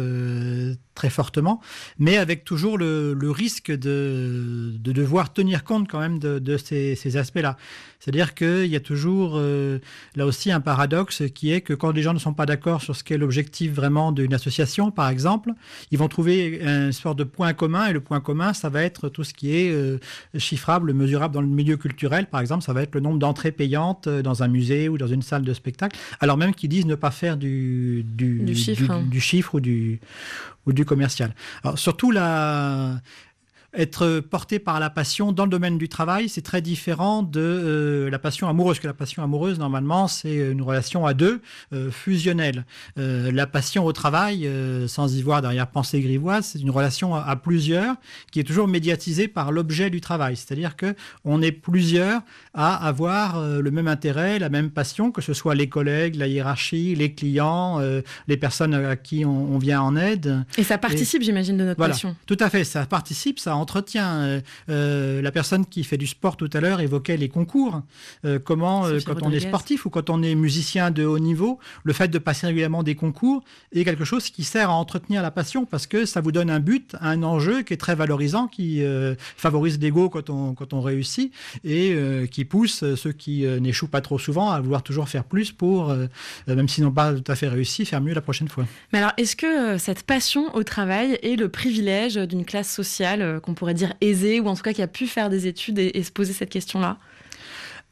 très 0.97 1.11
fortement, 1.11 1.61
mais 1.99 2.17
avec 2.17 2.43
toujours 2.43 2.75
le, 2.79 3.13
le 3.13 3.29
risque 3.29 3.71
de, 3.71 4.73
de, 4.79 4.91
devoir 4.91 5.31
tenir 5.31 5.63
compte 5.63 5.87
quand 5.87 5.99
même 5.99 6.17
de, 6.17 6.39
de 6.39 6.57
ces, 6.57 6.95
ces 6.95 7.17
aspects-là. 7.17 7.55
C'est-à-dire 7.99 8.33
qu'il 8.33 8.65
y 8.65 8.75
a 8.75 8.79
toujours 8.79 9.33
euh, 9.35 9.77
là 10.15 10.25
aussi 10.25 10.51
un 10.51 10.59
paradoxe 10.59 11.23
qui 11.35 11.51
est 11.51 11.61
que 11.61 11.73
quand 11.73 11.91
les 11.91 12.01
gens 12.01 12.13
ne 12.13 12.19
sont 12.19 12.33
pas 12.33 12.47
d'accord 12.47 12.81
sur 12.81 12.95
ce 12.95 13.03
qu'est 13.03 13.17
l'objectif 13.17 13.71
vraiment 13.73 14.11
d'une 14.11 14.33
association, 14.33 14.89
par 14.89 15.09
exemple, 15.09 15.51
ils 15.91 15.99
vont 15.99 16.07
trouver 16.07 16.61
un 16.63 16.91
sorte 16.91 17.19
de 17.19 17.23
point 17.23 17.53
commun 17.53 17.85
et 17.87 17.93
le 17.93 18.01
point 18.01 18.19
commun, 18.19 18.53
ça 18.53 18.69
va 18.69 18.81
être 18.81 19.09
tout 19.09 19.23
ce 19.23 19.35
qui 19.35 19.55
est 19.55 19.69
euh, 19.71 19.99
chiffrable, 20.37 20.93
mesurable 20.93 21.33
dans 21.33 21.41
le 21.41 21.47
milieu 21.47 21.77
culturel, 21.77 22.25
par 22.25 22.41
exemple, 22.41 22.63
ça 22.63 22.73
va 22.73 22.81
être 22.81 22.95
le 22.95 23.01
nombre 23.01 23.19
d'entrées 23.19 23.51
payantes 23.51 24.07
euh, 24.07 24.23
dans 24.23 24.41
un 24.41 24.47
musée 24.47 24.89
ou 24.89 24.97
dans 24.97 25.07
une 25.07 25.21
salle 25.21 25.43
de 25.43 25.53
spectacle, 25.53 25.95
alors 26.19 26.37
même 26.37 26.55
qu'ils 26.55 26.69
disent 26.69 26.87
ne 26.87 26.95
pas 26.95 27.11
faire 27.11 27.37
du, 27.37 28.03
du, 28.03 28.39
Du 28.39 28.55
chiffre, 28.55 28.89
hein. 28.89 29.03
du 29.07 29.21
chiffre 29.21 29.55
ou 29.55 29.59
du, 29.59 29.99
ou 30.67 30.73
du 30.73 30.85
commercial. 30.87 31.35
Surtout 31.75 32.09
la 32.11 33.01
être 33.77 34.19
porté 34.19 34.59
par 34.59 34.79
la 34.79 34.89
passion 34.89 35.31
dans 35.31 35.45
le 35.45 35.51
domaine 35.51 35.77
du 35.77 35.87
travail, 35.87 36.29
c'est 36.29 36.41
très 36.41 36.61
différent 36.61 37.21
de 37.21 37.39
euh, 37.39 38.09
la 38.09 38.19
passion 38.19 38.49
amoureuse. 38.49 38.79
Que 38.79 38.87
la 38.87 38.93
passion 38.93 39.23
amoureuse, 39.23 39.59
normalement, 39.59 40.07
c'est 40.07 40.35
une 40.35 40.61
relation 40.61 41.05
à 41.05 41.13
deux, 41.13 41.41
euh, 41.73 41.91
fusionnelle. 41.91 42.65
Euh, 42.97 43.31
la 43.31 43.45
passion 43.45 43.85
au 43.85 43.93
travail, 43.93 44.49
sans 44.87 45.15
y 45.15 45.21
voir 45.21 45.41
derrière 45.41 45.67
pensée 45.67 46.01
grivoise, 46.01 46.45
c'est 46.45 46.59
une 46.59 46.71
relation 46.71 47.13
à, 47.15 47.21
à 47.21 47.35
plusieurs 47.35 47.95
qui 48.31 48.39
est 48.39 48.43
toujours 48.43 48.67
médiatisée 48.67 49.27
par 49.27 49.51
l'objet 49.51 49.89
du 49.89 50.01
travail. 50.01 50.35
C'est-à-dire 50.35 50.75
que 50.75 50.95
on 51.23 51.41
est 51.41 51.51
plusieurs 51.51 52.21
à 52.53 52.75
avoir 52.87 53.41
le 53.41 53.71
même 53.71 53.87
intérêt, 53.87 54.39
la 54.39 54.49
même 54.49 54.71
passion, 54.71 55.11
que 55.11 55.21
ce 55.21 55.33
soit 55.33 55.53
les 55.53 55.69
collègues, 55.69 56.15
la 56.15 56.27
hiérarchie, 56.27 56.95
les 56.95 57.13
clients, 57.13 57.79
les 58.27 58.37
personnes 58.37 58.73
à 58.73 58.95
qui 58.95 59.25
on, 59.25 59.53
on 59.53 59.57
vient 59.57 59.81
en 59.81 59.95
aide. 59.95 60.43
Et 60.57 60.63
ça 60.63 60.77
participe, 60.77 61.21
j'imagine, 61.21 61.57
de 61.57 61.63
notre 61.63 61.77
Voilà, 61.77 61.93
passion. 61.93 62.15
tout 62.25 62.37
à 62.39 62.49
fait, 62.49 62.63
ça 62.63 62.85
participe, 62.85 63.39
ça 63.39 63.55
entretient. 63.67 64.21
Euh, 64.21 64.41
euh, 64.69 65.21
la 65.21 65.31
personne 65.31 65.65
qui 65.65 65.83
fait 65.83 65.97
du 65.97 66.07
sport 66.07 66.37
tout 66.37 66.49
à 66.53 66.61
l'heure 66.61 66.79
évoquait 66.79 67.17
les 67.17 67.27
concours. 67.27 67.81
Euh, 68.23 68.39
comment, 68.39 68.85
euh, 68.85 68.99
quand 69.05 69.21
on 69.23 69.31
est 69.31 69.41
sportif 69.41 69.85
ou 69.85 69.89
quand 69.89 70.09
on 70.09 70.23
est 70.23 70.35
musicien 70.35 70.89
de 70.89 71.03
haut 71.03 71.19
niveau, 71.19 71.59
le 71.83 71.91
fait 71.91 72.07
de 72.07 72.17
passer 72.17 72.47
régulièrement 72.47 72.83
des 72.83 72.95
concours 72.95 73.43
est 73.73 73.83
quelque 73.83 74.05
chose 74.05 74.29
qui 74.29 74.45
sert 74.45 74.69
à 74.69 74.73
entretenir 74.73 75.21
la 75.21 75.31
passion 75.31 75.65
parce 75.65 75.85
que 75.85 76.05
ça 76.05 76.21
vous 76.21 76.31
donne 76.31 76.49
un 76.49 76.61
but, 76.61 76.95
un 77.01 77.23
enjeu 77.23 77.63
qui 77.63 77.73
est 77.73 77.77
très 77.77 77.95
valorisant, 77.95 78.47
qui 78.47 78.81
favorise 79.35 79.79
l'ego 79.79 80.09
quand 80.09 80.29
on, 80.29 80.53
quand 80.53 80.73
on 80.73 80.81
réussit 80.81 81.33
et 81.63 81.95
qui 82.31 82.45
pousse 82.45 82.83
ceux 82.95 83.11
qui 83.11 83.45
n'échouent 83.45 83.87
pas 83.87 84.01
trop 84.01 84.19
souvent 84.19 84.49
à 84.49 84.61
vouloir 84.61 84.83
toujours 84.83 85.09
faire 85.09 85.23
plus 85.23 85.51
pour, 85.51 85.93
même 86.47 86.67
s'ils 86.67 86.83
n'ont 86.83 86.91
pas 86.91 87.13
tout 87.13 87.31
à 87.31 87.35
fait 87.35 87.47
réussi, 87.47 87.85
faire 87.85 88.01
mieux 88.01 88.13
la 88.13 88.21
prochaine 88.21 88.47
fois. 88.47 88.65
Mais 88.93 88.99
alors, 88.99 89.13
est-ce 89.17 89.35
que 89.35 89.77
cette 89.77 90.03
passion 90.03 90.53
au 90.55 90.63
travail 90.63 91.19
est 91.23 91.35
le 91.35 91.49
privilège 91.49 92.15
d'une 92.15 92.45
classe 92.45 92.71
sociale 92.71 93.39
qu'on 93.47 93.53
pourrait 93.53 93.73
dire 93.73 93.93
aisée, 94.01 94.41
ou 94.41 94.47
en 94.47 94.55
tout 94.55 94.61
cas 94.61 94.73
qui 94.73 94.81
a 94.81 94.87
pu 94.87 95.07
faire 95.07 95.29
des 95.29 95.47
études 95.47 95.79
et 95.79 96.03
se 96.03 96.11
poser 96.11 96.33
cette 96.33 96.49
question-là 96.49 96.97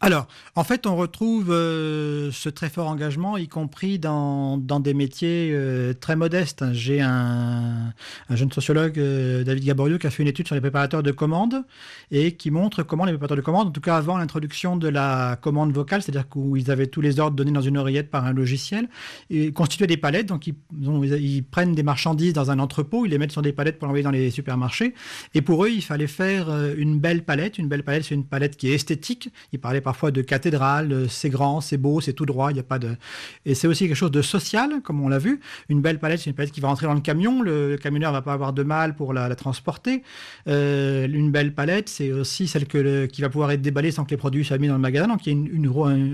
Alors, 0.01 0.27
en 0.55 0.63
fait, 0.63 0.85
on 0.85 0.95
retrouve 0.97 1.51
euh, 1.51 2.29
ce 2.31 2.49
très 2.49 2.69
fort 2.69 2.89
engagement, 2.89 3.37
y 3.37 3.47
compris 3.47 3.97
dans, 3.97 4.57
dans 4.57 4.79
des 4.79 4.93
métiers 4.93 5.51
euh, 5.53 5.93
très 5.93 6.15
modestes. 6.17 6.65
J'ai 6.73 7.01
un, 7.01 7.93
un 8.29 8.35
jeune 8.35 8.51
sociologue, 8.51 8.99
euh, 8.99 9.43
David 9.43 9.63
Gaborio, 9.63 9.97
qui 9.97 10.05
a 10.05 10.09
fait 10.11 10.21
une 10.21 10.29
étude 10.29 10.45
sur 10.45 10.53
les 10.53 10.61
préparateurs 10.61 11.01
de 11.01 11.11
commandes 11.11 11.63
et 12.11 12.33
qui 12.33 12.51
montre 12.51 12.83
comment 12.83 13.05
les 13.05 13.13
préparateurs 13.13 13.37
de 13.37 13.41
commandes, 13.41 13.69
en 13.69 13.71
tout 13.71 13.81
cas 13.81 13.95
avant 13.95 14.17
l'introduction 14.17 14.75
de 14.75 14.89
la 14.89 15.39
commande 15.41 15.71
vocale, 15.73 16.03
c'est-à-dire 16.03 16.27
qu'ils 16.29 16.69
avaient 16.69 16.87
tous 16.87 17.01
les 17.01 17.19
ordres 17.19 17.35
donnés 17.35 17.53
dans 17.53 17.61
une 17.61 17.77
oreillette 17.77 18.11
par 18.11 18.25
un 18.25 18.33
logiciel, 18.33 18.89
constituaient 19.55 19.87
des 19.87 19.97
palettes. 19.97 20.27
Donc, 20.27 20.45
ils, 20.45 20.55
ils 20.77 21.43
prennent 21.43 21.73
des 21.73 21.83
marchandises 21.83 22.33
dans 22.33 22.51
un 22.51 22.59
entrepôt, 22.59 23.05
ils 23.05 23.09
les 23.09 23.17
mettent 23.17 23.31
sur 23.31 23.41
des 23.41 23.53
palettes 23.53 23.79
pour 23.79 23.87
l'envoyer 23.87 24.03
dans 24.03 24.11
les 24.11 24.29
supermarchés. 24.29 24.93
Et 25.33 25.41
pour 25.41 25.65
eux, 25.65 25.69
il 25.69 25.81
fallait 25.81 26.05
faire 26.05 26.49
une 26.77 26.99
belle 26.99 27.23
palette. 27.23 27.57
Une 27.57 27.69
belle 27.69 27.83
palette, 27.83 28.03
c'est 28.03 28.15
une 28.15 28.25
palette 28.25 28.55
qui 28.55 28.69
est 28.69 28.75
esthétique. 28.75 29.29
Ils 29.51 29.59
parlaient 29.59 29.81
parfois 29.81 29.94
de 30.03 30.21
cathédrale, 30.21 30.91
euh, 30.91 31.07
c'est 31.07 31.29
grand, 31.29 31.61
c'est 31.61 31.77
beau, 31.77 32.01
c'est 32.01 32.13
tout 32.13 32.25
droit, 32.25 32.51
il 32.51 32.55
n'y 32.55 32.59
a 32.59 32.63
pas 32.63 32.79
de... 32.79 32.95
Et 33.45 33.55
c'est 33.55 33.67
aussi 33.67 33.87
quelque 33.87 33.97
chose 33.97 34.11
de 34.11 34.21
social, 34.21 34.81
comme 34.83 35.01
on 35.01 35.09
l'a 35.09 35.19
vu. 35.19 35.39
Une 35.69 35.81
belle 35.81 35.99
palette, 35.99 36.19
c'est 36.19 36.29
une 36.29 36.35
palette 36.35 36.51
qui 36.51 36.61
va 36.61 36.67
rentrer 36.67 36.87
dans 36.87 36.93
le 36.93 37.01
camion. 37.01 37.41
Le, 37.41 37.77
camionneur 37.77 38.11
va 38.11 38.21
pas 38.21 38.33
avoir 38.33 38.53
de 38.53 38.63
mal 38.63 38.95
pour 38.95 39.13
la, 39.13 39.33
transporter. 39.35 40.03
Euh, 40.47 41.07
une 41.07 41.31
belle 41.31 41.53
palette, 41.53 41.89
c'est 41.89 42.11
aussi 42.11 42.47
celle 42.47 42.67
que 42.67 43.05
qui 43.05 43.21
va 43.21 43.29
pouvoir 43.29 43.51
être 43.51 43.61
déballée 43.61 43.91
sans 43.91 44.05
que 44.05 44.11
les 44.11 44.17
produits 44.17 44.45
soient 44.45 44.57
mis 44.57 44.67
dans 44.67 44.75
le 44.75 44.79
magasin. 44.79 45.07
Donc 45.07 45.25
il 45.25 45.33
y 45.33 45.35
a 45.35 45.39
une, 45.39 45.65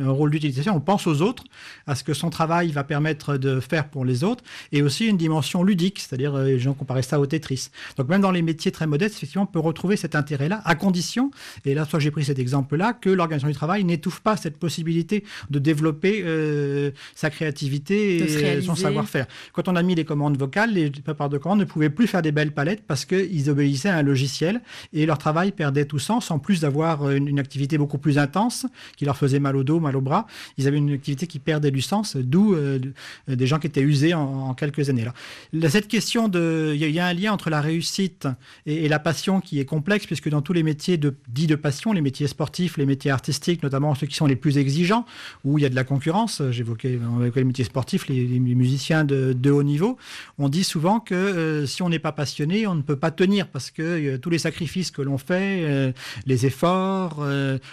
un 0.02 0.12
rôle 0.12 0.32
d'utilisation. 0.32 0.76
On 0.76 0.80
pense 0.80 1.08
aux 1.08 1.22
autres, 1.22 1.44
à 1.88 1.96
ce 1.96 2.04
que 2.04 2.13
son 2.13 2.30
travail 2.30 2.72
va 2.72 2.84
permettre 2.84 3.38
de 3.38 3.60
faire 3.60 3.89
pour 3.89 4.06
les 4.06 4.24
autres, 4.24 4.44
et 4.72 4.82
aussi 4.82 5.08
une 5.08 5.17
dimension 5.17 5.63
ludique, 5.63 6.00
c'est-à-dire 6.00 6.36
euh, 6.36 6.46
les 6.46 6.60
gens 6.60 6.74
comparaient 6.74 7.02
ça 7.02 7.20
au 7.20 7.26
Tetris. 7.26 7.70
Donc 7.98 8.10
même 8.10 8.22
dans 8.22 8.32
les 8.32 8.41
métiers 8.41 8.72
très 8.72 8.88
modestes, 8.88 9.15
effectivement, 9.15 9.44
on 9.44 9.52
peut 9.52 9.60
retrouver 9.60 9.96
cet 9.96 10.15
intérêt-là, 10.15 10.62
à 10.65 10.76
condition, 10.76 11.32
et 11.65 11.74
là, 11.74 11.86
soit 11.86 12.00
j'ai 12.00 12.12
pris 12.12 12.26
cet 12.26 12.39
exemple-là, 12.39 12.94
que 12.94 13.10
l'organisation 13.10 13.48
du 13.48 13.58
travail 13.62 13.84
n'étouffe 13.84 14.21
pas 14.21 14.36
cette 14.38 14.58
possibilité 14.58 15.24
de 15.54 15.60
développer 15.60 16.13
euh, 16.26 16.89
sa 17.15 17.30
créativité 17.30 18.17
et 18.17 18.24
réaliser. 18.38 18.67
son 18.67 18.76
savoir-faire. 18.76 19.28
Quand 19.54 19.67
on 19.67 19.76
a 19.76 19.84
mis 19.84 19.95
les 19.95 20.06
commandes 20.06 20.38
vocales, 20.38 20.74
les 20.74 20.89
préparateurs 20.89 21.30
de 21.30 21.38
commandes 21.43 21.60
ne 21.60 21.65
pouvaient 21.74 21.89
plus 21.89 22.08
faire 22.08 22.21
des 22.24 22.32
belles 22.32 22.54
palettes 22.54 22.84
parce 22.88 23.06
qu'ils 23.06 23.50
obéissaient 23.50 23.89
à 23.89 23.97
un 23.97 24.02
logiciel 24.04 24.62
et 24.93 25.06
leur 25.06 25.17
travail 25.17 25.52
perdait 25.52 25.86
tout 25.86 26.00
sens, 26.00 26.32
en 26.32 26.39
plus 26.39 26.60
d'avoir 26.62 27.04
euh, 27.04 27.15
une, 27.17 27.28
une 27.28 27.39
activité 27.39 27.78
beaucoup 27.78 27.97
plus 28.00 28.17
intense 28.17 28.65
qui 28.97 29.06
leur 29.06 29.17
faisait 29.17 29.39
mal 29.39 29.56
au 29.56 29.63
dos, 29.63 29.80
mal 29.80 29.95
au 29.95 30.02
bras. 30.02 30.26
Ils 30.58 30.67
avaient 30.67 30.78
une 30.78 30.91
activité 30.93 31.28
qui 31.28 31.39
perdait 31.39 31.71
du 31.71 31.82
sens, 31.82 32.15
d'où 32.17 32.56
euh, 32.56 32.80
de- 32.80 32.93
euh, 33.30 33.36
des 33.36 33.45
gens 33.47 33.60
qui 33.60 33.67
étaient 33.67 33.82
usés 33.93 34.13
en, 34.15 34.21
en 34.50 34.54
quelques 34.56 34.89
années. 34.89 35.06
Là. 35.06 35.69
Cette 35.69 35.88
question 35.88 36.28
de, 36.30 36.71
il 36.74 36.80
y, 36.82 36.86
a- 36.86 36.88
il 36.88 36.95
y 36.95 37.00
a 37.00 37.06
un 37.06 37.13
lien 37.13 37.32
entre 37.32 37.50
la 37.50 37.62
réussite 37.62 38.28
et, 38.65 38.86
et 38.86 38.89
la 38.89 39.00
passion 39.00 39.39
qui 39.41 39.60
est 39.60 39.65
complexe, 39.65 40.06
puisque 40.08 40.30
dans 40.30 40.41
tous 40.41 40.54
les 40.54 40.63
métiers 40.63 40.97
de, 40.97 41.13
dits 41.28 41.47
de 41.47 41.56
passion, 41.56 41.91
les 41.93 42.02
métiers 42.02 42.28
sportifs, 42.28 42.78
les 42.78 42.86
métiers 42.86 43.12
artistiques, 43.12 43.51
notamment 43.64 43.96
ceux 43.96 44.08
qui 44.08 44.16
sont 44.16 44.26
les 44.26 44.36
plus 44.36 44.58
exigeants, 44.58 45.06
où 45.44 45.58
il 45.58 45.62
y 45.62 45.66
a 45.66 45.70
de 45.70 45.76
la 45.76 45.84
concurrence, 45.84 46.42
j'évoquais 46.52 47.00
les 47.36 47.44
métiers 47.44 47.66
sportifs, 47.66 48.08
les, 48.08 48.40
musiciens 48.40 49.04
de, 49.04 49.52
haut 49.52 49.64
niveau, 49.64 49.98
on 50.38 50.50
dit 50.50 50.64
souvent 50.64 51.00
que 51.00 51.16
euh, 51.16 51.66
si 51.66 51.82
on 51.82 51.90
n'est 51.90 52.00
pas 52.00 52.12
passionné, 52.12 52.68
on 52.68 52.76
ne 52.76 52.82
peut 52.82 52.96
pas 52.96 53.12
tenir, 53.12 53.48
parce 53.48 53.72
que 53.72 53.82
euh, 53.82 54.18
tous 54.18 54.30
les 54.30 54.38
sacrifices 54.38 54.92
que 54.92 55.02
l'on 55.02 55.18
fait, 55.18 55.64
euh, 55.64 55.92
les 56.26 56.46
efforts, 56.46 57.26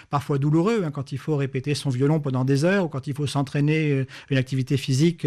parfois 0.09 0.37
douloureux, 0.37 0.83
hein, 0.85 0.91
quand 0.91 1.11
il 1.11 1.17
faut 1.17 1.35
répéter 1.35 1.75
son 1.75 1.89
violon 1.89 2.19
pendant 2.19 2.45
des 2.45 2.65
heures, 2.65 2.85
ou 2.85 2.87
quand 2.87 3.07
il 3.07 3.13
faut 3.13 3.27
s'entraîner 3.27 4.05
une 4.29 4.37
activité 4.37 4.77
physique 4.77 5.25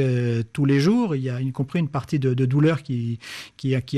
tous 0.53 0.65
les 0.65 0.81
jours, 0.81 1.15
il 1.17 1.23
y 1.23 1.31
a 1.31 1.41
y 1.41 1.53
compris 1.53 1.79
une 1.79 1.88
partie 1.88 2.19
de, 2.19 2.35
douleur 2.35 2.83
qui, 2.83 3.19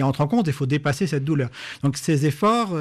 entre 0.03 0.21
en 0.21 0.27
compte, 0.27 0.47
il 0.47 0.53
faut 0.53 0.67
dépasser 0.67 1.07
cette 1.07 1.25
douleur. 1.25 1.51
Donc 1.83 1.97
ces 1.97 2.27
efforts, 2.27 2.75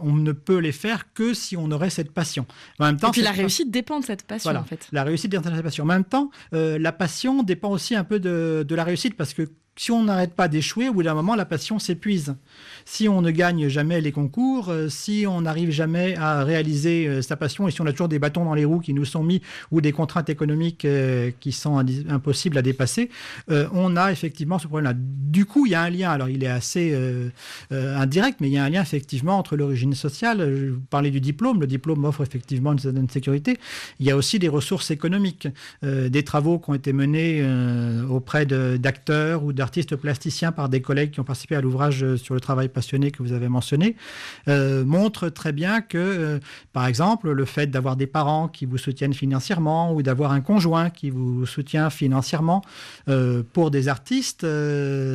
on 0.00 0.12
ne 0.12 0.32
peut 0.32 0.58
les 0.58 0.72
faire 0.72 1.12
que 1.12 1.34
si 1.34 1.56
on 1.56 1.70
aurait 1.70 1.90
cette 1.90 2.12
passion. 2.12 2.46
En 2.82 2.86
même 2.86 2.96
temps, 2.98 3.08
Et 3.08 3.12
puis 3.12 3.22
la 3.22 3.30
cette- 3.30 3.38
réussite 3.38 3.70
dépend 3.70 4.00
de 4.00 4.04
cette 4.04 4.24
passion, 4.24 4.50
voilà. 4.50 4.60
en 4.60 4.64
fait. 4.64 4.88
La 4.92 5.04
réussite 5.04 5.30
dépend 5.30 5.48
de 5.50 5.54
la 5.56 5.62
passion. 5.62 5.84
En 5.84 5.86
même 5.86 6.04
temps, 6.04 6.30
euh, 6.52 6.78
la 6.78 6.92
passion 6.92 7.42
dépend 7.42 7.70
aussi 7.70 7.94
un 7.94 8.04
peu 8.04 8.18
de, 8.20 8.64
de 8.66 8.74
la 8.74 8.84
réussite 8.84 9.16
parce 9.16 9.34
que 9.34 9.48
si 9.76 9.90
on 9.90 10.04
n'arrête 10.04 10.34
pas 10.34 10.48
d'échouer, 10.48 10.90
au 10.90 10.92
bout 10.92 11.02
d'un 11.02 11.14
moment, 11.14 11.34
la 11.34 11.46
passion 11.46 11.78
s'épuise. 11.78 12.34
Si 12.84 13.08
on 13.08 13.22
ne 13.22 13.30
gagne 13.30 13.68
jamais 13.68 14.00
les 14.00 14.12
concours, 14.12 14.68
euh, 14.68 14.88
si 14.88 15.24
on 15.26 15.42
n'arrive 15.42 15.70
jamais 15.70 16.14
à 16.16 16.44
réaliser 16.44 17.06
euh, 17.06 17.22
sa 17.22 17.36
passion 17.36 17.68
et 17.68 17.70
si 17.70 17.80
on 17.80 17.86
a 17.86 17.92
toujours 17.92 18.08
des 18.08 18.18
bâtons 18.18 18.44
dans 18.44 18.54
les 18.54 18.66
roues 18.66 18.80
qui 18.80 18.92
nous 18.92 19.06
sont 19.06 19.22
mis 19.22 19.40
ou 19.70 19.80
des 19.80 19.92
contraintes 19.92 20.28
économiques 20.28 20.84
euh, 20.84 21.30
qui 21.40 21.52
sont 21.52 21.78
impossibles 22.08 22.58
à 22.58 22.62
dépasser, 22.62 23.10
on 23.48 23.96
a 23.96 24.12
effectivement 24.12 24.58
ce 24.58 24.66
problème-là. 24.66 24.94
Du 24.96 25.46
coup, 25.46 25.66
il 25.66 25.72
y 25.72 25.74
a 25.74 25.82
un 25.82 25.90
lien. 25.90 26.10
Alors, 26.10 26.28
il 26.28 26.44
est 26.44 26.48
assez 26.48 26.96
indirect, 27.70 28.38
mais 28.40 28.48
il 28.48 28.52
y 28.52 28.58
a 28.58 28.64
un 28.64 28.70
lien 28.70 28.82
effectivement 28.82 29.38
entre 29.38 29.56
l'origine 29.56 29.94
sociale. 29.94 30.38
Je 30.40 30.70
vous 30.72 30.80
parlais 30.90 31.10
du 31.10 31.20
diplôme. 31.20 31.60
Le 31.60 31.66
diplôme 31.66 32.04
offre 32.04 32.22
effectivement 32.22 32.72
une 32.72 32.78
certaine 32.78 33.08
sécurité. 33.08 33.58
Il 34.00 34.06
y 34.06 34.10
a 34.10 34.16
aussi 34.16 34.38
des 34.38 34.48
ressources 34.48 34.90
économiques, 34.90 35.48
des 35.82 36.22
travaux 36.24 36.58
qui 36.58 36.70
ont 36.70 36.74
été 36.74 36.92
menés 36.92 37.44
auprès 38.08 38.46
d'acteurs 38.46 39.44
ou 39.44 39.52
d'artistes 39.62 39.94
plasticiens 39.94 40.50
par 40.50 40.68
des 40.68 40.82
collègues 40.82 41.12
qui 41.12 41.20
ont 41.20 41.24
participé 41.24 41.54
à 41.54 41.60
l'ouvrage 41.60 42.16
sur 42.16 42.34
le 42.34 42.40
travail 42.40 42.68
passionné 42.68 43.12
que 43.12 43.22
vous 43.22 43.32
avez 43.32 43.48
mentionné, 43.48 43.94
montre 44.48 45.28
très 45.28 45.52
bien 45.52 45.80
que, 45.80 46.40
par 46.72 46.88
exemple, 46.88 47.30
le 47.30 47.44
fait 47.44 47.68
d'avoir 47.68 47.94
des 47.94 48.08
parents 48.08 48.48
qui 48.48 48.66
vous 48.66 48.76
soutiennent 48.76 49.14
financièrement 49.14 49.94
ou 49.94 50.02
d'avoir 50.02 50.32
un 50.32 50.40
conjoint 50.40 50.90
qui 50.90 51.10
vous 51.10 51.46
soutient 51.46 51.90
financièrement, 51.90 52.62
pour 53.52 53.70
des 53.70 53.86
artistes, 53.86 54.44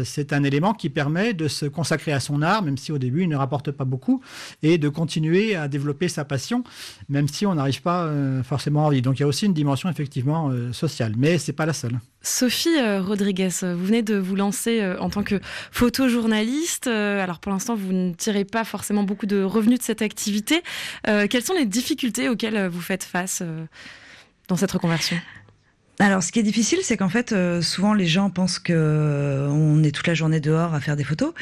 c'est 0.06 0.32
un 0.32 0.44
élément 0.44 0.74
qui 0.74 0.90
permet 0.90 1.34
de 1.34 1.50
se 1.50 1.66
consacrer 1.66 2.14
à 2.14 2.22
son 2.22 2.42
art, 2.42 2.62
même 2.62 2.78
si 2.78 2.94
au 2.94 3.00
début 3.00 3.24
il 3.24 3.30
ne 3.30 3.36
rapporte 3.36 3.72
pas 3.72 3.86
beaucoup, 3.86 4.22
et 4.64 4.78
de 4.78 4.88
continuer 4.88 5.56
à 5.56 5.68
développer 5.68 6.08
sa 6.08 6.24
passion, 6.24 6.64
même 7.10 7.28
si 7.28 7.46
on 7.46 7.56
n'arrive 7.56 7.82
pas 7.82 8.10
forcément 8.44 8.88
à 8.88 8.92
vivre. 8.92 9.04
Donc 9.04 9.20
il 9.20 9.24
y 9.24 9.26
a 9.26 9.28
aussi 9.28 9.46
une 9.46 9.54
dimension 9.54 9.90
effectivement 9.90 10.50
sociale, 10.72 11.16
mais 11.18 11.38
c'est 11.38 11.52
pas 11.52 11.66
la 11.66 11.74
seule. 11.74 12.00
Sophie 12.22 12.78
euh, 12.78 13.02
Rodriguez, 13.02 13.50
vous 13.62 13.86
venez 13.86 14.02
de 14.02 14.16
vous 14.16 14.36
lancer 14.38 14.82
euh, 14.82 14.98
en 15.00 15.10
tant 15.10 15.24
que 15.24 15.40
photojournaliste. 15.72 16.88
Euh, 16.88 17.24
alors 17.24 17.40
pour 17.40 17.52
l'instant, 17.52 17.76
vous 17.76 17.94
ne 17.94 18.14
tirez 18.14 18.46
pas 18.46 18.64
forcément 18.64 19.04
beaucoup 19.04 19.26
de 19.26 19.42
revenus 19.44 19.80
de 19.80 19.84
cette 19.84 20.02
activité. 20.02 20.64
quelles 21.04 21.44
sont 21.44 21.54
les 21.54 21.66
difficultés 21.66 22.30
auxquelles 22.30 22.68
vous 22.68 22.82
faites 22.82 23.04
face 23.04 23.44
dans 24.48 24.56
cette 24.56 24.72
reconversion? 24.72 25.18
Alors, 26.00 26.22
ce 26.22 26.32
qui 26.32 26.38
est 26.38 26.44
difficile, 26.44 26.78
c'est 26.84 26.96
qu'en 26.96 27.10
fait, 27.10 27.32
euh, 27.32 27.64
souvent 27.64 27.96
les 27.96 28.06
gens 28.06 28.30
pensent 28.30 28.60
que 28.60 28.72
euh, 28.72 29.48
on 29.50 29.82
est 29.84 29.92
toute 29.92 30.06
la 30.06 30.14
journée 30.14 30.40
dehors 30.40 30.76
à 30.76 30.80
faire 30.80 30.96
des 30.96 31.04
photos. 31.04 31.34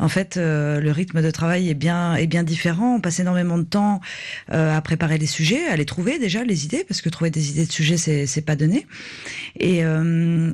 En 0.00 0.08
fait, 0.08 0.36
euh, 0.36 0.80
le 0.80 0.90
rythme 0.90 1.22
de 1.22 1.30
travail 1.30 1.70
est 1.70 1.74
bien 1.74 2.16
est 2.16 2.26
bien 2.26 2.42
différent. 2.42 2.96
On 2.96 3.00
passe 3.00 3.20
énormément 3.20 3.56
de 3.56 3.62
temps 3.62 4.00
à 4.48 4.80
préparer 4.82 5.16
les 5.18 5.26
sujets, 5.26 5.64
à 5.66 5.76
les 5.76 5.84
trouver 5.84 6.18
déjà 6.18 6.42
les 6.42 6.64
idées, 6.64 6.84
parce 6.88 7.02
que 7.02 7.08
trouver 7.08 7.30
des 7.30 7.50
idées 7.50 7.66
de 7.66 7.72
sujets 7.72 7.96
c'est 7.96 8.26
c'est 8.26 8.40
pas 8.42 8.56
donné. 8.56 8.86
Et 9.60 9.82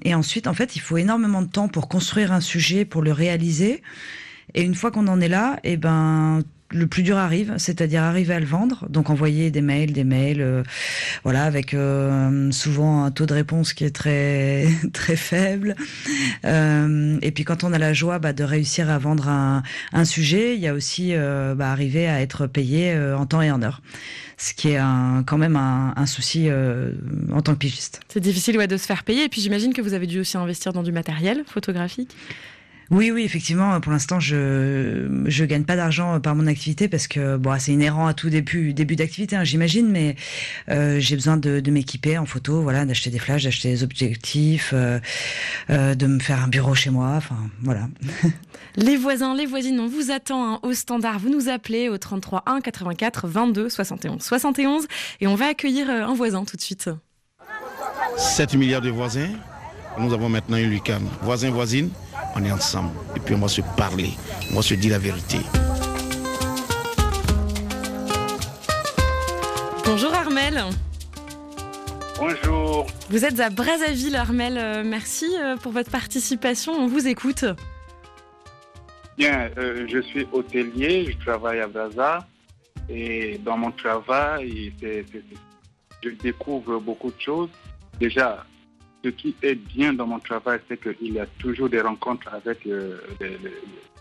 et 0.04 0.14
ensuite, 0.14 0.46
en 0.46 0.54
fait, 0.54 0.76
il 0.76 0.80
faut 0.80 0.98
énormément 0.98 1.42
de 1.42 1.48
temps 1.48 1.68
pour 1.68 1.88
construire 1.88 2.32
un 2.32 2.40
sujet, 2.40 2.84
pour 2.84 3.02
le 3.02 3.12
réaliser. 3.12 3.82
Et 4.54 4.62
une 4.62 4.74
fois 4.74 4.90
qu'on 4.90 5.08
en 5.08 5.20
est 5.20 5.28
là, 5.28 5.58
eh 5.64 5.76
ben 5.76 6.42
le 6.70 6.86
plus 6.86 7.02
dur 7.02 7.16
arrive, 7.16 7.54
c'est-à-dire 7.58 8.02
arriver 8.02 8.34
à 8.34 8.40
le 8.40 8.46
vendre, 8.46 8.86
donc 8.88 9.10
envoyer 9.10 9.50
des 9.50 9.60
mails, 9.60 9.92
des 9.92 10.04
mails, 10.04 10.40
euh, 10.40 10.62
voilà, 11.22 11.44
avec 11.44 11.74
euh, 11.74 12.50
souvent 12.50 13.04
un 13.04 13.10
taux 13.10 13.26
de 13.26 13.34
réponse 13.34 13.72
qui 13.72 13.84
est 13.84 13.94
très 13.94 14.66
très 14.92 15.16
faible. 15.16 15.76
Euh, 16.44 17.18
et 17.22 17.30
puis 17.30 17.44
quand 17.44 17.62
on 17.62 17.72
a 17.72 17.78
la 17.78 17.92
joie 17.92 18.18
bah, 18.18 18.32
de 18.32 18.42
réussir 18.42 18.90
à 18.90 18.98
vendre 18.98 19.28
un, 19.28 19.62
sujet, 20.04 20.54
il 20.54 20.60
y 20.60 20.68
a 20.68 20.74
aussi 20.74 21.14
bah, 21.14 21.70
arriver 21.70 22.06
à 22.06 22.20
être 22.20 22.46
payé 22.46 22.96
en 22.96 23.26
temps 23.26 23.42
et 23.42 23.50
en 23.50 23.62
heure, 23.62 23.80
ce 24.36 24.54
qui 24.54 24.70
est 24.70 24.80
quand 25.26 25.38
même 25.38 25.56
un, 25.56 25.94
un 25.96 26.06
souci 26.06 26.48
en 27.32 27.42
tant 27.42 27.54
que 27.54 27.58
pigiste. 27.58 28.00
C'est 28.08 28.20
difficile 28.20 28.56
ouais, 28.58 28.68
de 28.68 28.76
se 28.76 28.86
faire 28.86 29.04
payer, 29.04 29.24
et 29.24 29.28
puis 29.28 29.40
j'imagine 29.40 29.72
que 29.72 29.82
vous 29.82 29.94
avez 29.94 30.06
dû 30.06 30.20
aussi 30.20 30.36
investir 30.36 30.72
dans 30.72 30.82
du 30.82 30.92
matériel 30.92 31.42
photographique. 31.46 32.14
Oui, 32.90 33.10
oui, 33.10 33.24
effectivement. 33.24 33.80
Pour 33.80 33.90
l'instant, 33.92 34.20
je 34.20 35.24
je 35.26 35.44
gagne 35.44 35.64
pas 35.64 35.74
d'argent 35.74 36.20
par 36.20 36.36
mon 36.36 36.46
activité 36.46 36.88
parce 36.88 37.08
que 37.08 37.36
bon, 37.36 37.58
c'est 37.58 37.72
inhérent 37.72 38.06
à 38.06 38.14
tout 38.14 38.30
début 38.30 38.72
début 38.74 38.94
d'activité, 38.94 39.34
hein, 39.34 39.44
j'imagine. 39.44 39.88
Mais 39.90 40.14
euh, 40.68 41.00
j'ai 41.00 41.16
besoin 41.16 41.36
de, 41.36 41.60
de 41.60 41.70
m'équiper 41.70 42.16
en 42.16 42.26
photo, 42.26 42.62
voilà, 42.62 42.84
d'acheter 42.84 43.10
des 43.10 43.18
flashs, 43.18 43.44
d'acheter 43.44 43.70
des 43.70 43.82
objectifs, 43.82 44.70
euh, 44.72 45.00
euh, 45.70 45.94
de 45.94 46.06
me 46.06 46.20
faire 46.20 46.42
un 46.42 46.48
bureau 46.48 46.74
chez 46.74 46.90
moi. 46.90 47.14
Enfin, 47.16 47.36
voilà. 47.62 47.88
Les 48.76 48.98
voisins, 48.98 49.34
les 49.34 49.46
voisines, 49.46 49.80
on 49.80 49.86
vous 49.86 50.10
attend 50.10 50.52
hein, 50.52 50.60
au 50.62 50.74
standard. 50.74 51.18
Vous 51.18 51.30
nous 51.30 51.48
appelez 51.48 51.88
au 51.88 51.96
33 51.96 52.42
1 52.44 52.60
84 52.60 53.26
22 53.26 53.70
71 53.70 54.22
71 54.22 54.86
et 55.22 55.26
on 55.26 55.34
va 55.34 55.46
accueillir 55.46 55.88
un 55.88 56.12
voisin 56.12 56.44
tout 56.44 56.58
de 56.58 56.60
suite. 56.60 56.90
7 58.18 58.54
milliards 58.54 58.82
de 58.82 58.90
voisins. 58.90 59.30
Nous 59.98 60.12
avons 60.12 60.28
maintenant 60.28 60.56
une 60.56 60.70
lucane. 60.70 61.06
Voisins, 61.22 61.50
voisines 61.50 61.90
on 62.36 62.44
est 62.44 62.52
ensemble. 62.52 62.90
Et 63.16 63.20
puis 63.20 63.34
on 63.34 63.38
va 63.38 63.48
se 63.48 63.62
parler, 63.76 64.10
on 64.52 64.56
va 64.56 64.62
se 64.62 64.74
dire 64.74 64.92
la 64.92 64.98
vérité. 64.98 65.38
Bonjour 69.84 70.12
Armel. 70.14 70.62
Bonjour. 72.18 72.86
Vous 73.08 73.24
êtes 73.24 73.40
à 73.40 73.50
Brazzaville, 73.50 74.16
Armel. 74.16 74.58
Euh, 74.58 74.82
merci 74.84 75.26
euh, 75.38 75.56
pour 75.56 75.72
votre 75.72 75.90
participation. 75.90 76.72
On 76.72 76.86
vous 76.86 77.06
écoute. 77.06 77.44
Bien, 79.16 79.50
euh, 79.56 79.86
je 79.88 80.00
suis 80.02 80.26
hôtelier, 80.32 81.10
je 81.12 81.24
travaille 81.24 81.60
à 81.60 81.66
Brazza. 81.66 82.26
Et 82.88 83.38
dans 83.38 83.56
mon 83.56 83.70
travail, 83.72 84.72
je 84.82 86.10
découvre 86.10 86.78
beaucoup 86.78 87.10
de 87.10 87.20
choses. 87.20 87.48
Déjà, 87.98 88.44
ce 89.04 89.10
qui 89.10 89.34
est 89.42 89.54
bien 89.54 89.92
dans 89.92 90.06
mon 90.06 90.18
travail, 90.18 90.60
c'est 90.68 90.80
qu'il 90.80 91.12
y 91.12 91.20
a 91.20 91.26
toujours 91.38 91.68
des 91.68 91.80
rencontres 91.80 92.28
avec 92.32 92.66
euh, 92.66 92.98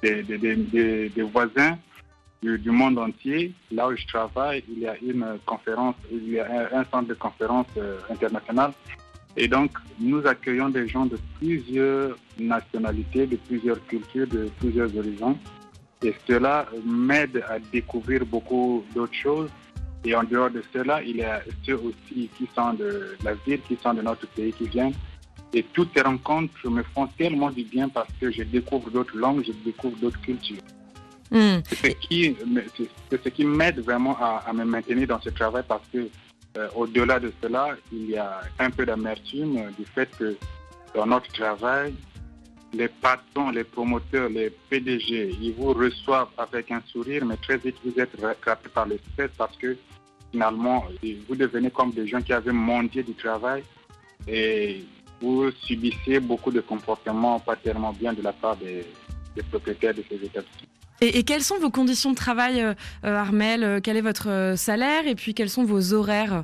des, 0.01 1.21
voisins 1.21 1.77
du, 2.41 2.71
monde 2.71 2.97
entier. 2.99 3.53
Là 3.71 3.87
où 3.87 3.95
je 3.95 4.05
travaille, 4.07 4.63
il 4.69 4.79
y 4.79 4.87
a 4.87 4.95
une 5.01 5.37
conférence, 5.45 5.95
il 6.11 6.29
y 6.29 6.39
a 6.39 6.69
un, 6.73 6.83
centre 6.85 7.07
de 7.07 7.13
conférence 7.13 7.67
euh, 7.77 7.99
international. 8.09 8.71
Et 9.37 9.47
donc, 9.47 9.71
nous 9.99 10.25
accueillons 10.25 10.69
des 10.69 10.87
gens 10.87 11.05
de 11.05 11.17
plusieurs 11.39 12.17
nationalités, 12.39 13.27
de 13.27 13.35
plusieurs 13.35 13.85
cultures, 13.85 14.27
de 14.27 14.49
plusieurs 14.59 14.95
horizons. 14.97 15.37
Et 16.01 16.13
cela 16.27 16.67
m'aide 16.85 17.43
à 17.49 17.59
découvrir 17.59 18.25
beaucoup 18.25 18.85
d'autres 18.93 19.13
choses. 19.13 19.49
Et 20.05 20.15
en 20.15 20.23
dehors 20.23 20.51
de 20.51 20.63
cela, 20.71 21.01
il 21.01 21.17
y 21.17 21.23
a 21.23 21.41
ceux 21.65 21.75
aussi 21.75 22.29
qui 22.37 22.47
sont 22.55 22.73
de 22.73 23.17
la 23.23 23.33
ville, 23.33 23.59
qui 23.67 23.75
sont 23.81 23.93
de 23.93 24.03
notre 24.03 24.27
pays, 24.27 24.53
qui 24.53 24.67
viennent. 24.67 24.93
Et 25.51 25.63
toutes 25.63 25.89
ces 25.95 26.01
rencontres 26.01 26.69
me 26.69 26.83
font 26.83 27.07
tellement 27.17 27.49
du 27.49 27.63
bien 27.63 27.89
parce 27.89 28.09
que 28.21 28.29
je 28.29 28.43
découvre 28.43 28.91
d'autres 28.91 29.17
langues, 29.17 29.43
je 29.45 29.51
découvre 29.63 29.97
d'autres 29.97 30.21
cultures. 30.21 30.61
Hmm. 31.31 31.57
C'est 31.65 31.97
ce 31.97 33.29
qui, 33.29 33.45
m'aide 33.45 33.79
vraiment 33.79 34.15
à, 34.21 34.53
me 34.53 34.63
maintenir 34.63 35.07
dans 35.07 35.19
ce 35.19 35.29
travail 35.29 35.63
parce 35.67 35.87
que 35.91 36.07
euh, 36.57 36.67
au-delà 36.75 37.19
de 37.19 37.33
cela, 37.41 37.75
il 37.91 38.11
y 38.11 38.17
a 38.17 38.41
un 38.59 38.69
peu 38.69 38.85
d'amertume 38.85 39.71
du 39.77 39.85
fait 39.85 40.09
que 40.17 40.35
dans 40.93 41.07
notre 41.07 41.31
travail, 41.31 41.95
les 42.73 42.89
patrons, 42.89 43.49
les 43.49 43.63
promoteurs, 43.63 44.29
les 44.29 44.51
PDG, 44.69 45.35
ils 45.41 45.53
vous 45.53 45.73
reçoivent 45.73 46.29
avec 46.37 46.71
un 46.71 46.81
sourire, 46.87 47.25
mais 47.25 47.37
très 47.37 47.57
vite 47.57 47.75
vous 47.83 47.99
êtes 47.99 48.11
rattrapé 48.21 48.69
par 48.69 48.85
le 48.85 48.99
stress 49.11 49.31
parce 49.37 49.55
que 49.57 49.75
finalement, 50.35 50.83
vous 51.29 51.35
devenez 51.35 51.71
comme 51.71 51.91
des 51.91 52.07
gens 52.07 52.21
qui 52.21 52.33
avaient 52.33 52.51
mendié 52.51 53.03
du 53.03 53.13
travail 53.13 53.63
et 54.27 54.83
vous 55.21 55.49
subissez 55.63 56.19
beaucoup 56.19 56.51
de 56.51 56.59
comportements 56.59 57.39
pas 57.39 57.55
tellement 57.55 57.93
bien 57.93 58.11
de 58.11 58.21
la 58.21 58.33
part 58.33 58.57
des, 58.57 58.85
propriétaires 59.49 59.93
de 59.93 60.03
ces 60.09 60.15
établissements. 60.15 60.67
Et, 60.99 61.23
quelles 61.23 61.41
sont 61.41 61.57
vos 61.57 61.69
conditions 61.69 62.11
de 62.11 62.15
travail, 62.15 62.61
euh, 62.61 62.73
euh, 63.05 63.15
Armel? 63.15 63.63
Euh, 63.63 63.79
Quel 63.81 63.95
est 63.97 64.01
votre 64.01 64.53
salaire? 64.57 65.07
Et 65.07 65.15
puis 65.15 65.33
quels 65.33 65.49
sont 65.49 65.63
vos 65.63 65.93
horaires? 65.93 66.43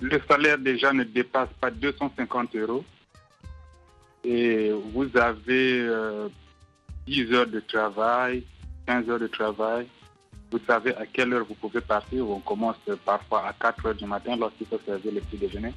Le 0.00 0.20
salaire 0.28 0.58
déjà 0.58 0.92
ne 0.92 1.04
dépasse 1.04 1.48
pas 1.60 1.70
250 1.70 2.54
euros. 2.56 2.84
Et 4.24 4.72
vous 4.92 5.08
avez 5.16 5.88
10 7.06 7.32
heures 7.32 7.46
de 7.46 7.60
travail, 7.60 8.42
15 8.86 9.08
heures 9.08 9.20
de 9.20 9.28
travail. 9.28 9.86
Vous 10.50 10.60
savez 10.66 10.94
à 10.94 11.06
quelle 11.06 11.32
heure 11.32 11.44
vous 11.44 11.54
pouvez 11.54 11.80
partir. 11.80 12.28
On 12.28 12.40
commence 12.40 12.76
parfois 13.04 13.46
à 13.48 13.52
4 13.52 13.86
heures 13.86 13.94
du 13.94 14.06
matin 14.06 14.36
lorsqu'il 14.36 14.66
faut 14.66 14.80
servir 14.86 15.12
le 15.12 15.20
petit 15.20 15.38
déjeuner. 15.38 15.72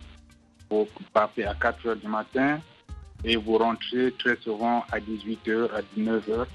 Vous 0.69 0.88
partez 1.12 1.45
à 1.45 1.55
4 1.55 1.88
heures 1.88 1.95
du 1.95 2.08
matin 2.08 2.60
et 3.23 3.36
vous 3.36 3.58
rentrez 3.58 4.13
très 4.19 4.38
souvent 4.38 4.86
à 4.91 4.99
18 4.99 5.47
heures, 5.49 5.75
à 5.75 5.82
19 5.82 6.29
heures. 6.29 6.47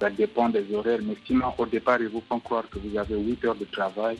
Ça 0.00 0.10
dépend 0.10 0.48
des 0.48 0.74
horaires. 0.74 1.00
Mais 1.02 1.16
sinon, 1.26 1.52
au 1.56 1.66
départ, 1.66 2.00
ils 2.00 2.08
vous 2.08 2.22
font 2.28 2.40
croire 2.40 2.68
que 2.68 2.78
vous 2.78 2.96
avez 2.98 3.16
8 3.16 3.44
heures 3.46 3.54
de 3.54 3.64
travail, 3.64 4.18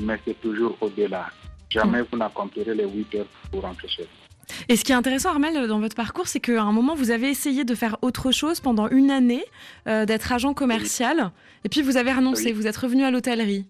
mais 0.00 0.18
c'est 0.24 0.40
toujours 0.40 0.76
au-delà. 0.80 1.30
Jamais 1.68 2.02
vous 2.02 2.16
n'accomplirez 2.18 2.74
les 2.74 2.88
8 2.88 3.14
heures 3.14 3.26
pour 3.52 3.62
rentrer 3.62 3.88
chez 3.88 4.02
vous. 4.02 4.19
Et 4.68 4.76
ce 4.76 4.84
qui 4.84 4.92
est 4.92 4.94
intéressant, 4.94 5.30
Armel, 5.30 5.66
dans 5.66 5.80
votre 5.80 5.96
parcours, 5.96 6.28
c'est 6.28 6.40
qu'à 6.40 6.62
un 6.62 6.72
moment, 6.72 6.94
vous 6.94 7.10
avez 7.10 7.28
essayé 7.28 7.64
de 7.64 7.74
faire 7.74 7.96
autre 8.02 8.32
chose 8.32 8.60
pendant 8.60 8.88
une 8.88 9.10
année, 9.10 9.44
euh, 9.86 10.06
d'être 10.06 10.32
agent 10.32 10.54
commercial, 10.54 11.30
et 11.64 11.68
puis 11.68 11.82
vous 11.82 11.96
avez 11.96 12.12
renoncé, 12.12 12.52
vous 12.52 12.66
êtes 12.66 12.76
revenu 12.76 13.04
à 13.04 13.10
l'hôtellerie. 13.10 13.66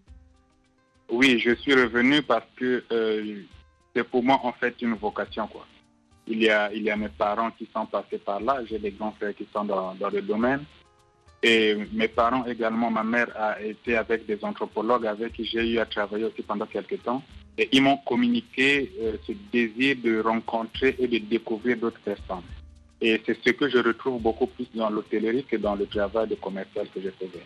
Oui, 1.10 1.38
je 1.38 1.54
suis 1.56 1.74
revenu 1.74 2.22
parce 2.22 2.46
que 2.56 2.84
euh, 2.92 3.42
c'est 3.94 4.04
pour 4.04 4.22
moi 4.22 4.40
en 4.44 4.52
fait 4.52 4.80
une 4.80 4.94
vocation. 4.94 5.46
Quoi. 5.48 5.66
Il, 6.26 6.40
y 6.42 6.48
a, 6.48 6.72
il 6.72 6.82
y 6.82 6.90
a 6.90 6.96
mes 6.96 7.08
parents 7.08 7.50
qui 7.50 7.68
sont 7.74 7.86
passés 7.86 8.18
par 8.18 8.40
là, 8.40 8.60
j'ai 8.68 8.78
des 8.78 8.92
grands 8.92 9.12
frères 9.12 9.34
qui 9.34 9.46
sont 9.52 9.64
dans, 9.64 9.94
dans 9.94 10.08
le 10.08 10.22
domaine. 10.22 10.64
Et 11.42 11.74
mes 11.92 12.08
parents 12.08 12.44
également, 12.44 12.90
ma 12.90 13.02
mère 13.02 13.28
a 13.34 13.60
été 13.62 13.96
avec 13.96 14.26
des 14.26 14.38
anthropologues 14.42 15.06
avec 15.06 15.32
qui 15.32 15.44
j'ai 15.44 15.72
eu 15.72 15.78
à 15.78 15.86
travailler 15.86 16.26
aussi 16.26 16.42
pendant 16.42 16.66
quelques 16.66 17.02
temps. 17.02 17.22
Ils 17.72 17.82
m'ont 17.82 17.98
communiqué 17.98 18.90
euh, 19.00 19.16
ce 19.26 19.32
désir 19.52 19.96
de 20.02 20.20
rencontrer 20.20 20.96
et 20.98 21.06
de 21.06 21.18
découvrir 21.18 21.76
d'autres 21.76 22.00
personnes. 22.00 22.44
Et 23.00 23.20
c'est 23.24 23.38
ce 23.42 23.50
que 23.50 23.68
je 23.68 23.78
retrouve 23.78 24.20
beaucoup 24.20 24.46
plus 24.46 24.66
dans 24.74 24.90
l'hôtellerie 24.90 25.44
que 25.44 25.56
dans 25.56 25.74
le 25.74 25.86
travail 25.86 26.28
de 26.28 26.34
commercial 26.34 26.86
que 26.94 27.00
je 27.00 27.10
faisais. 27.10 27.44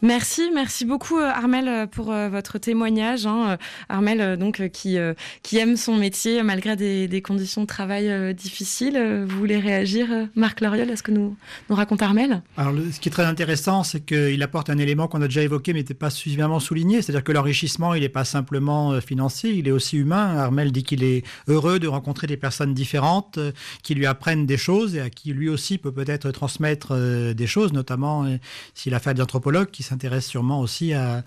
Merci, 0.00 0.50
merci 0.54 0.84
beaucoup 0.84 1.18
euh, 1.18 1.28
Armel 1.28 1.66
euh, 1.66 1.86
pour 1.88 2.12
euh, 2.12 2.28
votre 2.28 2.58
témoignage. 2.58 3.26
Hein. 3.26 3.58
Armel, 3.88 4.36
donc 4.36 4.68
qui 4.68 4.96
qui 5.42 5.58
aime 5.58 5.76
son 5.76 5.96
métier 5.96 6.42
malgré 6.42 6.76
des, 6.76 7.08
des 7.08 7.22
conditions 7.22 7.62
de 7.62 7.66
travail 7.66 8.34
difficiles. 8.34 9.24
Vous 9.26 9.38
voulez 9.38 9.58
réagir, 9.58 10.08
Marc 10.34 10.60
Loriol, 10.60 10.90
à 10.90 10.96
ce 10.96 11.02
que 11.02 11.10
nous 11.10 11.36
nous 11.68 11.76
raconte 11.76 12.02
Armel? 12.02 12.42
Alors, 12.56 12.74
ce 12.92 13.00
qui 13.00 13.08
est 13.08 13.12
très 13.12 13.24
intéressant, 13.24 13.82
c'est 13.82 14.00
qu'il 14.00 14.42
apporte 14.42 14.70
un 14.70 14.78
élément 14.78 15.08
qu'on 15.08 15.22
a 15.22 15.26
déjà 15.26 15.42
évoqué, 15.42 15.72
mais 15.72 15.80
n'était 15.80 15.94
pas 15.94 16.10
suffisamment 16.10 16.60
souligné. 16.60 17.02
C'est-à-dire 17.02 17.24
que 17.24 17.32
l'enrichissement, 17.32 17.94
il 17.94 18.02
n'est 18.02 18.08
pas 18.08 18.24
simplement 18.24 19.00
financier, 19.00 19.52
il 19.52 19.68
est 19.68 19.72
aussi 19.72 19.96
humain. 19.96 20.36
Armel 20.36 20.72
dit 20.72 20.82
qu'il 20.82 21.02
est 21.02 21.24
heureux 21.48 21.78
de 21.78 21.88
rencontrer 21.88 22.26
des 22.26 22.36
personnes 22.36 22.74
différentes 22.74 23.38
qui 23.82 23.94
lui 23.94 24.06
apprennent 24.06 24.46
des 24.46 24.58
choses 24.58 24.94
et 24.94 25.00
à 25.00 25.10
qui 25.10 25.32
lui 25.32 25.48
aussi 25.48 25.78
peut 25.78 25.92
peut-être 25.92 26.30
transmettre 26.30 26.94
des 27.34 27.46
choses, 27.46 27.72
notamment 27.72 28.26
s'il 28.74 28.94
a 28.94 29.00
fait 29.00 29.14
des 29.14 29.22
anthropologues 29.22 29.70
qui 29.70 29.82
s'intéresse 29.88 30.26
sûrement 30.26 30.60
aussi 30.60 30.92
à, 30.92 31.24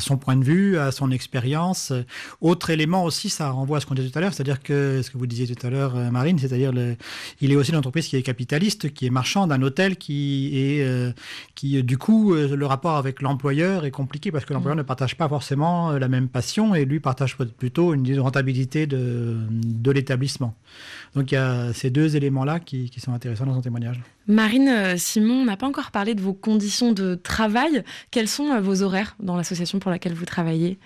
son 0.00 0.16
point 0.16 0.36
de 0.36 0.44
vue, 0.44 0.78
à 0.78 0.92
son 0.92 1.10
expérience. 1.10 1.92
Autre 2.40 2.70
élément 2.70 3.04
aussi, 3.04 3.28
ça 3.28 3.50
renvoie 3.50 3.78
à 3.78 3.80
ce 3.80 3.86
qu'on 3.86 3.94
disait 3.94 4.10
tout 4.10 4.18
à 4.18 4.22
l'heure, 4.22 4.34
c'est-à-dire 4.34 4.62
que 4.62 5.02
ce 5.02 5.10
que 5.10 5.18
vous 5.18 5.26
disiez 5.26 5.54
tout 5.54 5.66
à 5.66 5.70
l'heure, 5.70 5.96
euh, 5.96 6.10
Marine, 6.10 6.38
c'est-à-dire 6.38 6.72
il 7.40 7.52
est 7.52 7.56
aussi 7.56 7.70
une 7.70 7.76
entreprise 7.76 8.08
qui 8.08 8.16
est 8.16 8.22
capitaliste, 8.22 8.92
qui 8.92 9.06
est 9.06 9.10
marchand 9.10 9.46
d'un 9.46 9.62
hôtel 9.62 9.96
qui 9.96 10.50
est 10.54 10.82
euh, 10.82 11.12
qui 11.54 11.82
du 11.82 11.98
coup 11.98 12.34
euh, 12.34 12.56
le 12.56 12.66
rapport 12.66 12.96
avec 12.96 13.22
l'employeur 13.22 13.84
est 13.84 13.90
compliqué 13.90 14.30
parce 14.30 14.44
que 14.44 14.54
l'employeur 14.54 14.76
mmh. 14.76 14.78
ne 14.78 14.84
partage 14.84 15.16
pas 15.16 15.28
forcément 15.28 15.92
la 15.92 16.08
même 16.08 16.28
passion 16.28 16.74
et 16.74 16.84
lui 16.84 17.00
partage 17.00 17.36
plutôt 17.36 17.94
une 17.94 18.18
rentabilité 18.20 18.86
de, 18.86 19.36
de 19.50 19.90
l'établissement. 19.90 20.54
Donc 21.14 21.32
il 21.32 21.34
y 21.34 21.38
a 21.38 21.72
ces 21.72 21.90
deux 21.90 22.16
éléments-là 22.16 22.60
qui, 22.60 22.90
qui 22.90 23.00
sont 23.00 23.12
intéressants 23.12 23.46
dans 23.46 23.54
son 23.54 23.62
témoignage. 23.62 24.00
Marine 24.28 24.98
Simon, 24.98 25.42
on 25.42 25.44
n'a 25.44 25.56
pas 25.56 25.66
encore 25.66 25.90
parlé 25.92 26.14
de 26.14 26.20
vos 26.20 26.32
conditions 26.32 26.92
de 26.92 27.14
travail. 27.14 27.84
Quels 28.10 28.28
sont 28.28 28.50
euh, 28.50 28.60
vos 28.60 28.82
horaires 28.82 29.16
dans 29.20 29.36
l'association 29.36 29.78
pour 29.78 29.90
laquelle 29.90 30.14
vous 30.14 30.24
travaillez? 30.24 30.78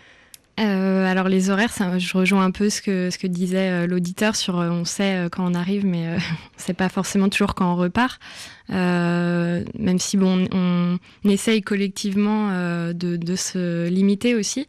Euh, 0.59 1.07
alors 1.07 1.29
les 1.29 1.49
horaires, 1.49 1.73
ça, 1.73 1.99
je 1.99 2.19
rejoins 2.19 2.45
un 2.45 2.51
peu 2.51 2.69
ce 2.69 2.83
que, 2.83 3.27
disait 3.27 3.71
euh, 3.71 3.87
l'auditeur 3.87 4.37
sur 4.37 4.57
on 4.57 4.85
sait 4.85 5.27
quand 5.33 5.51
on 5.51 5.55
arrive, 5.55 5.87
mais 5.87 6.07
on 6.11 6.15
ne 6.17 6.21
sait 6.59 6.75
pas 6.75 6.91
forcément 6.91 7.31
toujours 7.31 7.55
quand 7.55 7.73
on 7.73 7.77
repart. 7.77 8.21
même 8.69 9.99
si 9.99 10.19
on, 10.19 10.99
essaye 11.25 11.63
collectivement 11.63 12.51
de, 12.93 13.17
de, 13.17 13.37
se 13.37 13.89
limiter 13.89 14.35
aussi. 14.35 14.67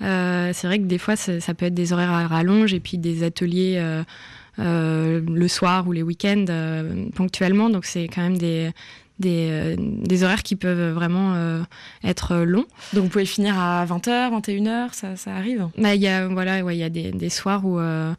c'est 0.00 0.64
vrai 0.64 0.78
que 0.78 0.84
des 0.84 0.98
fois, 0.98 1.16
ça, 1.16 1.54
peut 1.54 1.66
être 1.66 1.74
des 1.74 1.92
horaires 1.92 2.12
à 2.12 2.26
rallonge 2.26 2.72
et 2.72 2.80
puis 2.80 2.96
des 2.96 3.22
ateliers. 3.22 4.02
Le 4.58 5.48
soir 5.48 5.86
ou 5.88 5.92
les 5.92 6.02
week-ends 6.02 6.44
ponctuellement. 7.14 7.70
Donc 7.70 7.84
c'est 7.84 8.08
quand 8.08 8.22
même 8.22 8.38
des, 8.38 8.70
des, 9.18 9.48
euh, 9.50 9.76
des, 9.78 10.24
horaires 10.24 10.42
qui 10.42 10.56
peuvent 10.56 10.92
vraiment 10.92 11.34
euh, 11.34 11.62
être 12.02 12.36
longs. 12.36 12.66
Donc 12.92 13.04
vous 13.04 13.08
pouvez 13.10 13.26
finir 13.26 13.58
à 13.58 13.84
20h, 13.86 14.40
21h, 14.40 14.92
ça, 14.92 15.16
ça 15.16 15.34
arrive? 15.34 15.68
Bah, 15.78 15.94
Il 15.94 16.00
y 16.00 16.08
a, 16.08 16.26
voilà, 16.28 16.64
ouais, 16.64 16.76
y 16.76 16.82
a 16.82 16.90
des, 16.90 17.12
des 17.12 17.30
soirs 17.30 17.64
où, 17.64 17.78
euh, 17.78 18.12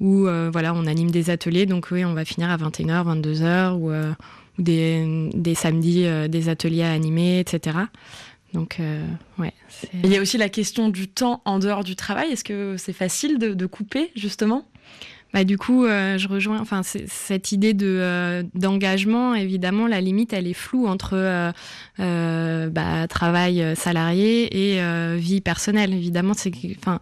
où 0.00 0.26
voilà, 0.52 0.74
on 0.74 0.86
anime 0.86 1.10
des 1.10 1.30
ateliers, 1.30 1.66
donc 1.66 1.88
oui, 1.90 2.04
on 2.04 2.14
va 2.14 2.24
finir 2.24 2.50
à 2.50 2.56
21h, 2.56 3.20
22h, 3.20 3.72
ou, 3.72 3.90
ou 3.90 4.62
des, 4.62 5.30
des, 5.34 5.54
samedis, 5.54 6.06
des 6.28 6.48
ateliers 6.48 6.84
à 6.84 6.92
animer, 6.92 7.40
etc. 7.40 7.78
Donc, 8.54 8.78
ouais. 9.38 9.52
Il 10.04 10.10
y 10.10 10.16
a 10.16 10.22
aussi 10.22 10.38
la 10.38 10.48
question 10.48 10.88
du 10.88 11.08
temps 11.08 11.42
en 11.44 11.58
dehors 11.58 11.84
du 11.84 11.96
travail. 11.96 12.30
Est-ce 12.30 12.44
que 12.44 12.76
c'est 12.78 12.92
facile 12.92 13.38
de, 13.38 13.54
de 13.54 13.66
couper, 13.66 14.10
justement? 14.14 14.66
Bah, 15.32 15.44
du 15.44 15.58
coup, 15.58 15.84
euh, 15.84 16.16
je 16.16 16.26
rejoins 16.26 16.58
enfin, 16.60 16.82
cette 16.82 17.52
idée 17.52 17.76
euh, 17.82 18.42
d'engagement. 18.54 19.34
Évidemment, 19.34 19.86
la 19.86 20.00
limite, 20.00 20.32
elle 20.32 20.46
est 20.46 20.54
floue 20.54 20.86
entre 20.86 21.52
euh, 22.00 22.70
bah, 22.70 23.06
travail 23.08 23.76
salarié 23.76 24.74
et 24.76 25.18
vie 25.18 25.40
personnelle. 25.40 25.92
Évidemment, 25.92 26.32
c'est, 26.34 26.52
enfin, 26.78 26.98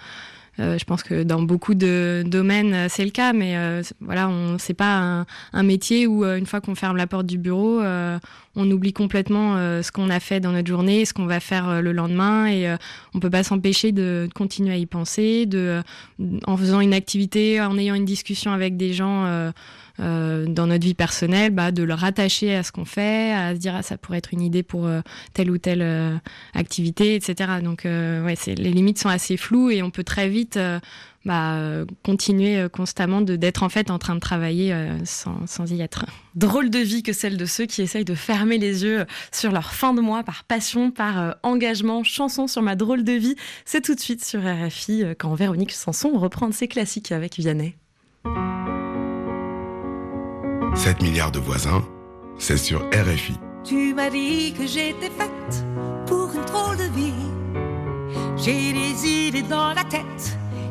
je 0.58 0.84
pense 0.84 1.02
que 1.02 1.22
dans 1.22 1.42
beaucoup 1.42 1.74
de 1.74 2.24
domaines, 2.26 2.88
c'est 2.88 3.04
le 3.04 3.10
cas, 3.10 3.32
mais 3.32 3.54
voilà, 4.00 4.28
on 4.28 4.58
c'est 4.58 4.74
pas 4.74 4.98
un, 4.98 5.26
un, 5.52 5.62
métier 5.62 6.06
où 6.06 6.24
une 6.24 6.46
fois 6.46 6.60
qu'on 6.60 6.74
ferme 6.74 6.96
la 6.96 7.06
porte 7.06 7.26
du 7.26 7.38
bureau, 7.38 7.80
on 8.56 8.70
oublie 8.70 8.92
complètement 8.92 9.56
ce 9.82 9.92
qu'on 9.92 10.10
a 10.10 10.20
fait 10.20 10.40
dans 10.40 10.52
notre 10.52 10.68
journée, 10.68 11.04
ce 11.04 11.12
qu'on 11.12 11.26
va 11.26 11.40
faire 11.40 11.82
le 11.82 11.92
lendemain, 11.92 12.46
et 12.46 12.74
on 13.14 13.20
peut 13.20 13.30
pas 13.30 13.42
s'empêcher 13.42 13.92
de, 13.92 14.28
continuer 14.34 14.72
à 14.72 14.76
y 14.76 14.86
penser, 14.86 15.48
en 16.46 16.56
faisant 16.56 16.80
une 16.80 16.94
activité, 16.94 17.60
en 17.60 17.76
ayant 17.78 17.94
une 17.94 18.04
discussion 18.04 18.52
avec 18.52 18.76
des 18.76 18.92
gens. 18.92 19.52
Euh, 19.98 20.44
dans 20.46 20.66
notre 20.66 20.84
vie 20.84 20.94
personnelle, 20.94 21.52
bah, 21.52 21.72
de 21.72 21.82
le 21.82 21.94
rattacher 21.94 22.54
à 22.54 22.62
ce 22.62 22.70
qu'on 22.70 22.84
fait, 22.84 23.32
à 23.32 23.54
se 23.54 23.58
dire 23.58 23.74
ah, 23.74 23.82
ça 23.82 23.96
pourrait 23.96 24.18
être 24.18 24.34
une 24.34 24.42
idée 24.42 24.62
pour 24.62 24.86
euh, 24.86 25.00
telle 25.32 25.50
ou 25.50 25.56
telle 25.56 25.80
euh, 25.80 26.14
activité, 26.52 27.14
etc. 27.14 27.50
Donc 27.62 27.84
ouais, 27.84 28.34
les 28.46 28.70
limites 28.72 28.98
sont 28.98 29.08
assez 29.08 29.36
floues 29.36 29.70
et 29.70 29.82
on 29.82 29.90
peut 29.90 30.04
très 30.04 30.28
vite 30.28 30.58
bah, 31.26 31.84
continuer 32.02 32.66
constamment 32.72 33.20
d'être 33.20 33.62
en 33.62 33.68
fait 33.68 33.90
en 33.90 33.98
train 33.98 34.14
de 34.14 34.20
travailler 34.20 34.74
sans, 35.04 35.46
sans, 35.46 35.70
y 35.70 35.82
être. 35.82 36.06
Drôle 36.34 36.70
de 36.70 36.78
vie 36.78 37.02
que 37.02 37.12
celle 37.12 37.36
de 37.36 37.44
ceux 37.44 37.66
qui 37.66 37.82
essayent 37.82 38.04
de 38.04 38.14
fermer 38.14 38.56
les 38.56 38.84
yeux 38.84 39.04
sur 39.32 39.52
leur 39.52 39.72
fin 39.72 39.92
de 39.92 40.00
mois 40.00 40.22
par 40.22 40.44
passion, 40.44 40.90
par 40.90 41.36
engagement. 41.42 42.04
Chanson 42.04 42.46
sur 42.46 42.62
ma 42.62 42.76
drôle 42.76 43.04
de 43.04 43.12
vie, 43.12 43.36
c'est 43.64 43.82
tout 43.82 43.94
de 43.94 44.00
suite 44.00 44.24
sur 44.24 44.40
RFI 44.40 45.04
quand 45.18 45.34
Véronique 45.34 45.72
Sanson 45.72 46.12
reprend 46.14 46.50
ses 46.52 46.68
classiques 46.68 47.12
avec 47.12 47.36
Vianney. 47.36 47.76
7 50.76 51.02
milliards 51.02 51.32
de 51.32 51.38
voisins, 51.38 51.82
c'est 52.38 52.58
sur 52.58 52.80
RFI. 52.90 53.32
Tu 53.64 53.94
m'as 53.94 54.10
dit 54.10 54.52
que 54.52 54.66
j'étais 54.66 55.10
faite 55.10 55.64
pour 56.06 56.30
une 56.34 56.44
drôle 56.44 56.76
de 56.76 56.94
vie. 56.94 57.12
J'ai 58.36 58.72
des 58.72 59.08
idées 59.08 59.42
dans 59.42 59.72
la 59.72 59.84
tête 59.84 60.38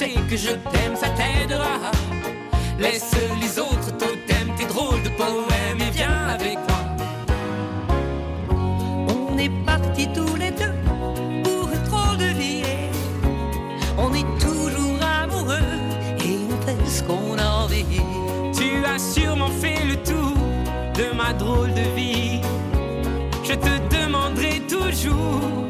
sais 0.00 0.14
que 0.30 0.36
je 0.36 0.52
t'aime, 0.72 0.96
ça 0.96 1.08
t'aidera. 1.10 1.76
Laisse 2.78 3.14
les 3.42 3.58
autres 3.58 3.90
totems, 3.98 4.52
tes 4.56 4.64
drôles 4.64 5.02
de 5.02 5.10
poèmes 5.10 5.82
et 5.86 5.90
viens 5.90 6.22
avec 6.36 6.58
moi. 6.68 6.82
On 9.14 9.36
est 9.36 9.54
partis 9.66 10.08
tous 10.14 10.36
les 10.36 10.52
deux 10.62 10.76
pour 11.44 11.66
drôle 11.88 12.18
de 12.26 12.30
vie. 12.40 12.62
On 13.98 14.10
est 14.20 14.30
toujours 14.46 15.00
amoureux 15.22 15.72
et 16.26 16.36
on 16.50 16.56
fait 16.64 16.90
ce 16.96 17.02
qu'on 17.02 17.36
a 17.38 17.48
envie 17.64 17.84
sûrement 18.98 19.52
fait 19.62 19.82
le 19.86 19.96
tour 20.08 20.36
de 20.98 21.16
ma 21.16 21.32
drôle 21.32 21.72
de 21.72 21.86
vie. 21.96 22.40
Je 23.42 23.54
te 23.54 23.72
demanderai 23.96 24.60
toujours. 24.68 25.69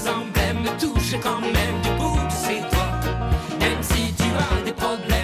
ces 0.00 0.08
emblèmes, 0.08 0.62
me 0.62 0.80
touche 0.80 1.14
quand 1.22 1.40
même 1.40 1.80
du 1.82 1.90
bout 1.98 2.16
de 2.16 2.32
ses 2.32 2.60
doigts. 2.60 3.00
Même 3.58 3.82
si 3.82 4.12
tu 4.14 4.24
as 4.24 4.62
des 4.64 4.72
problèmes, 4.72 5.19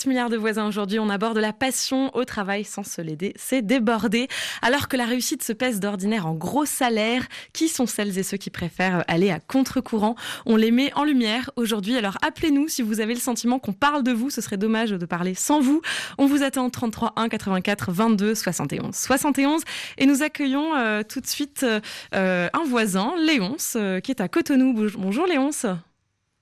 7 0.00 0.06
milliards 0.06 0.30
de 0.30 0.38
voisins 0.38 0.66
aujourd'hui, 0.66 0.98
on 0.98 1.10
aborde 1.10 1.36
la 1.36 1.52
passion 1.52 2.10
au 2.16 2.24
travail 2.24 2.64
sans 2.64 2.82
se 2.82 3.02
l'aider, 3.02 3.34
c'est 3.36 3.60
déborder. 3.60 4.28
Alors 4.62 4.88
que 4.88 4.96
la 4.96 5.04
réussite 5.04 5.42
se 5.42 5.52
pèse 5.52 5.78
d'ordinaire 5.78 6.26
en 6.26 6.32
gros 6.32 6.64
salaire, 6.64 7.26
qui 7.52 7.68
sont 7.68 7.84
celles 7.84 8.16
et 8.16 8.22
ceux 8.22 8.38
qui 8.38 8.48
préfèrent 8.48 9.04
aller 9.08 9.30
à 9.30 9.40
contre-courant? 9.40 10.14
On 10.46 10.56
les 10.56 10.70
met 10.70 10.90
en 10.94 11.04
lumière 11.04 11.50
aujourd'hui, 11.56 11.98
alors 11.98 12.16
appelez-nous 12.22 12.66
si 12.68 12.80
vous 12.80 13.00
avez 13.00 13.12
le 13.12 13.20
sentiment 13.20 13.58
qu'on 13.58 13.74
parle 13.74 14.02
de 14.02 14.12
vous, 14.12 14.30
ce 14.30 14.40
serait 14.40 14.56
dommage 14.56 14.88
de 14.88 15.04
parler 15.04 15.34
sans 15.34 15.60
vous. 15.60 15.82
On 16.16 16.24
vous 16.24 16.42
attend 16.42 16.70
33 16.70 17.12
1 17.16 17.28
84 17.28 17.92
22 17.92 18.34
71 18.34 18.94
71 18.94 19.60
et 19.98 20.06
nous 20.06 20.22
accueillons 20.22 20.76
euh, 20.76 21.02
tout 21.02 21.20
de 21.20 21.26
suite 21.26 21.66
euh, 22.14 22.48
un 22.54 22.64
voisin, 22.64 23.12
Léonce, 23.18 23.74
euh, 23.76 24.00
qui 24.00 24.12
est 24.12 24.22
à 24.22 24.28
Cotonou. 24.28 24.72
Bonjour 24.96 25.26
Léonce. 25.26 25.66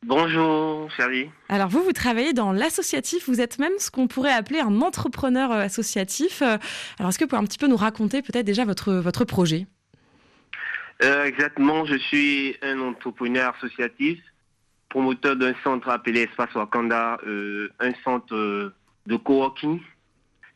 Bonjour, 0.06 0.88
Charlie. 0.92 1.28
Alors 1.48 1.68
vous, 1.68 1.82
vous 1.82 1.92
travaillez 1.92 2.32
dans 2.32 2.52
l'associatif, 2.52 3.28
vous 3.28 3.40
êtes 3.40 3.58
même 3.58 3.72
ce 3.78 3.90
qu'on 3.90 4.06
pourrait 4.06 4.32
appeler 4.32 4.60
un 4.60 4.80
entrepreneur 4.80 5.50
euh, 5.50 5.60
associatif. 5.62 6.40
Euh, 6.40 6.56
Alors 6.98 7.10
est-ce 7.10 7.18
que 7.18 7.24
vous 7.24 7.28
pouvez 7.28 7.42
un 7.42 7.44
petit 7.44 7.58
peu 7.58 7.66
nous 7.66 7.76
raconter 7.76 8.22
peut-être 8.22 8.46
déjà 8.46 8.64
votre, 8.64 8.92
votre 8.92 9.24
projet? 9.24 9.66
Euh, 11.02 11.24
Exactement, 11.24 11.84
je 11.84 11.96
suis 11.96 12.56
un 12.62 12.78
entrepreneur 12.80 13.52
associatif, 13.56 14.20
promoteur 14.88 15.34
d'un 15.34 15.54
centre 15.64 15.88
appelé 15.88 16.22
Espace 16.22 16.54
Wakanda, 16.54 17.18
euh, 17.26 17.68
un 17.80 17.92
centre 18.04 18.72
de 19.06 19.16
coworking 19.16 19.80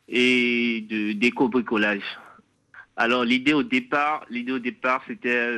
et 0.07 0.85
de 0.89 1.11
d'éco-bricolage. 1.13 2.03
Alors 2.95 3.25
l'idée 3.25 3.53
au 3.53 3.63
départ, 3.63 4.25
l'idée 4.29 4.53
au 4.53 4.59
départ, 4.59 5.03
c'était 5.07 5.49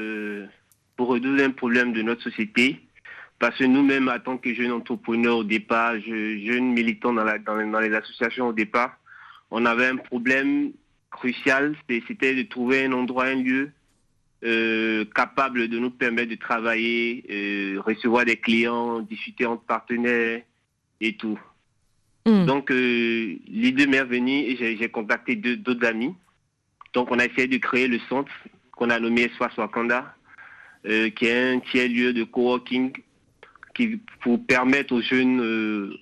pour 0.96 1.14
résoudre 1.14 1.44
un 1.44 1.52
problème 1.52 1.94
de 1.94 2.02
notre 2.02 2.24
société 2.24 2.85
parce 3.40 3.58
que 3.58 3.66
nous-mêmes, 3.66 4.10
en 4.10 4.20
tant 4.20 4.38
que 4.38 4.54
jeunes 4.54 4.72
entrepreneurs 4.72 5.38
au 5.38 5.44
départ, 5.44 6.00
jeunes 6.00 6.74
militants 6.74 7.14
dans, 7.14 7.24
la, 7.24 7.38
dans, 7.38 7.56
dans, 7.70 7.80
les 7.80 7.94
associations 7.94 8.48
au 8.48 8.54
départ, 8.54 8.98
on 9.52 9.66
avait 9.66 9.88
un 9.88 9.98
problème 9.98 10.72
crucial, 11.12 11.76
c'était 11.88 12.36
de 12.36 12.44
trouver 12.44 12.86
un 12.86 12.92
endroit, 12.94 13.26
un 13.26 13.36
lieu 13.36 13.72
euh, 14.44 15.06
capable 15.16 15.68
de 15.68 15.80
nous 15.80 15.92
permettre 15.92 16.30
de 16.30 16.36
travailler, 16.36 17.24
euh, 17.30 17.82
recevoir 17.82 18.26
des 18.26 18.38
clients, 18.38 19.00
discuter 19.00 19.46
entre 19.46 19.64
partenaires 19.64 20.42
et 21.02 21.16
tout. 21.16 21.40
Mmh. 22.26 22.46
Donc 22.46 22.72
euh, 22.72 23.36
l'idée 23.48 23.88
m'est 23.88 24.04
venue 24.04 24.40
et 24.40 24.78
j'ai 24.78 24.90
contacté 24.90 25.36
d'autres 25.36 25.86
amis. 25.86 26.14
Donc 26.94 27.12
on 27.12 27.20
a 27.20 27.26
essayé 27.26 27.48
de 27.48 27.58
créer 27.58 27.88
le 27.88 28.00
centre 28.10 28.32
qu'on 28.72 28.90
a 28.90 29.00
nommé 29.00 29.24
Espace 29.24 29.56
Wakanda, 29.58 30.16
euh, 30.86 31.10
qui 31.10 31.26
est 31.26 31.54
un 31.54 31.60
tiers-lieu 31.60 32.14
de 32.14 32.24
coworking 32.24 32.92
qui, 33.76 34.00
pour 34.22 34.44
permettre 34.44 34.96
aux 34.96 35.02
jeunes 35.02 35.40
euh, 35.42 35.94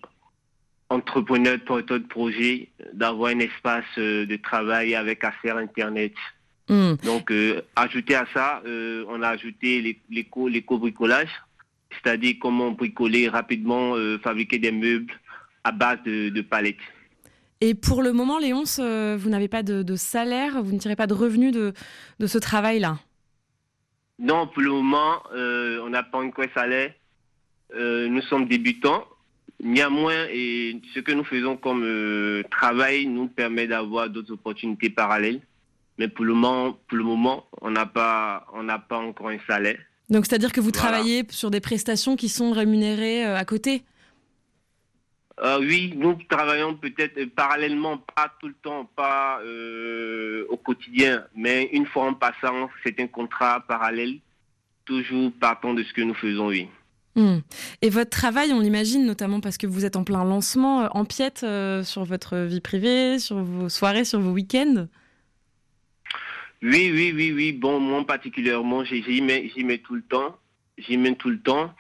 entrepreneurs, 0.90 1.60
porteurs 1.66 2.00
de 2.00 2.06
projets 2.06 2.70
d'avoir 2.94 3.32
un 3.32 3.40
espace 3.40 3.84
euh, 3.98 4.26
de 4.26 4.36
travail 4.38 4.96
avec 4.96 5.24
accès 5.26 5.50
à 5.50 5.58
Internet. 5.58 6.14
Mm. 6.70 6.94
Donc, 7.04 7.32
euh, 7.32 7.62
ajouté 7.76 8.16
à 8.16 8.26
ça, 8.34 8.62
on 8.66 9.22
a 9.22 9.30
ajouté 9.30 10.00
l'éco-bricolage, 10.10 11.30
c'est-à-dire 11.92 12.36
comment 12.40 12.72
bricoler 12.72 13.28
rapidement, 13.28 13.96
fabriquer 14.24 14.60
des 14.60 14.72
meubles 14.72 15.14
à 15.66 15.72
base 15.72 15.98
de, 16.06 16.30
de 16.30 16.42
palettes. 16.42 16.78
Et 17.60 17.76
pour 17.76 18.02
le 18.02 18.14
moment, 18.14 18.40
Léonce, 18.40 18.80
vous 18.80 19.30
n'avez 19.30 19.48
pas 19.48 19.64
de, 19.64 19.84
de, 19.84 19.96
salaire, 19.96 20.62
vous 20.64 20.74
ne 20.74 20.80
tirez 20.80 20.96
pas 20.96 21.08
de 21.08 21.14
revenus 21.14 21.52
de, 21.52 21.74
de 22.20 22.28
ce 22.28 22.38
travail-là? 22.38 22.98
Non, 24.20 24.48
pour 24.48 24.62
le 24.62 24.70
moment, 24.70 25.22
on 25.34 25.90
n'a 25.90 26.04
pas 26.04 26.20
encore 26.20 26.46
de 26.46 26.52
salaire. 26.54 26.94
Euh, 27.76 28.08
nous 28.08 28.22
sommes 28.22 28.48
débutants. 28.48 29.06
Néanmoins, 29.64 30.28
et 30.30 30.82
ce 30.94 31.00
que 31.00 31.12
nous 31.12 31.24
faisons 31.24 31.56
comme 31.56 31.84
euh, 31.84 32.44
travail 32.52 33.06
nous 33.06 33.28
permet 33.28 33.68
d'avoir 33.68 34.10
d'autres 34.10 34.34
opportunités 34.34 34.90
parallèles. 34.90 35.42
Mais 35.98 36.08
pour 36.08 36.26
le 36.26 36.34
moment, 36.34 36.78
pour 36.88 36.98
le 36.98 37.04
moment 37.04 37.46
on 37.62 37.72
n'a 37.72 37.86
pas, 37.86 38.46
on 38.54 38.64
n'a 38.64 38.80
pas 38.80 38.98
encore 38.98 39.30
un 39.30 39.40
salaire. 39.48 39.80
Donc, 40.10 40.26
c'est-à-dire 40.26 40.52
que 40.52 40.60
vous 40.60 40.72
voilà. 40.74 40.90
travaillez 40.90 41.26
sur 41.30 41.50
des 41.50 41.62
prestations 41.62 42.16
qui 42.16 42.30
sont 42.30 42.52
rémunérées 42.52 43.26
euh, 43.26 43.38
à 43.38 43.46
côté? 43.46 43.84
Euh, 45.40 45.60
oui, 45.60 45.94
nous 45.96 46.18
travaillons 46.30 46.76
peut-être 46.76 47.24
parallèlement, 47.34 47.98
pas 47.98 48.32
tout 48.40 48.48
le 48.48 48.54
temps, 48.62 48.86
pas 48.96 49.40
euh, 49.42 50.46
au 50.50 50.58
quotidien, 50.58 51.24
mais 51.36 51.70
une 51.74 51.88
fois 51.88 52.06
en 52.06 52.14
passant, 52.14 52.70
c'est 52.84 53.00
un 53.00 53.08
contrat 53.08 53.62
parallèle, 53.62 54.20
toujours 54.86 55.32
partant 55.40 55.74
de 55.74 55.82
ce 55.84 55.92
que 55.94 56.02
nous 56.02 56.14
faisons, 56.14 56.48
oui. 56.48 56.68
Mmh. 57.16 57.40
Et 57.82 57.90
votre 57.90 58.10
travail, 58.10 58.52
on 58.54 58.60
l'imagine 58.60 59.06
notamment 59.06 59.40
parce 59.40 59.58
que 59.58 59.68
vous 59.68 59.86
êtes 59.86 59.96
en 59.96 60.04
plein 60.04 60.24
lancement, 60.24 60.84
euh, 60.84 60.88
empiète 60.92 61.42
euh, 61.44 61.84
sur 61.84 62.06
votre 62.06 62.38
vie 62.38 62.62
privée, 62.62 63.20
sur 63.20 63.38
vos 63.44 63.70
soirées, 63.70 64.06
sur 64.06 64.20
vos 64.20 64.32
week-ends? 64.32 64.88
Oui, 66.64 66.92
oui, 66.94 67.12
oui, 67.14 67.32
oui. 67.34 67.52
Bon, 67.52 67.80
moi 67.80 68.06
particulièrement, 68.06 68.84
j'y 68.84 69.22
mets, 69.22 69.52
mets, 69.58 69.78
tout 69.80 69.96
le 69.96 70.02
temps. 70.02 70.38
J'y 70.78 70.98
mets 70.98 71.16
tout 71.16 71.30
le 71.30 71.40
temps. 71.40 71.74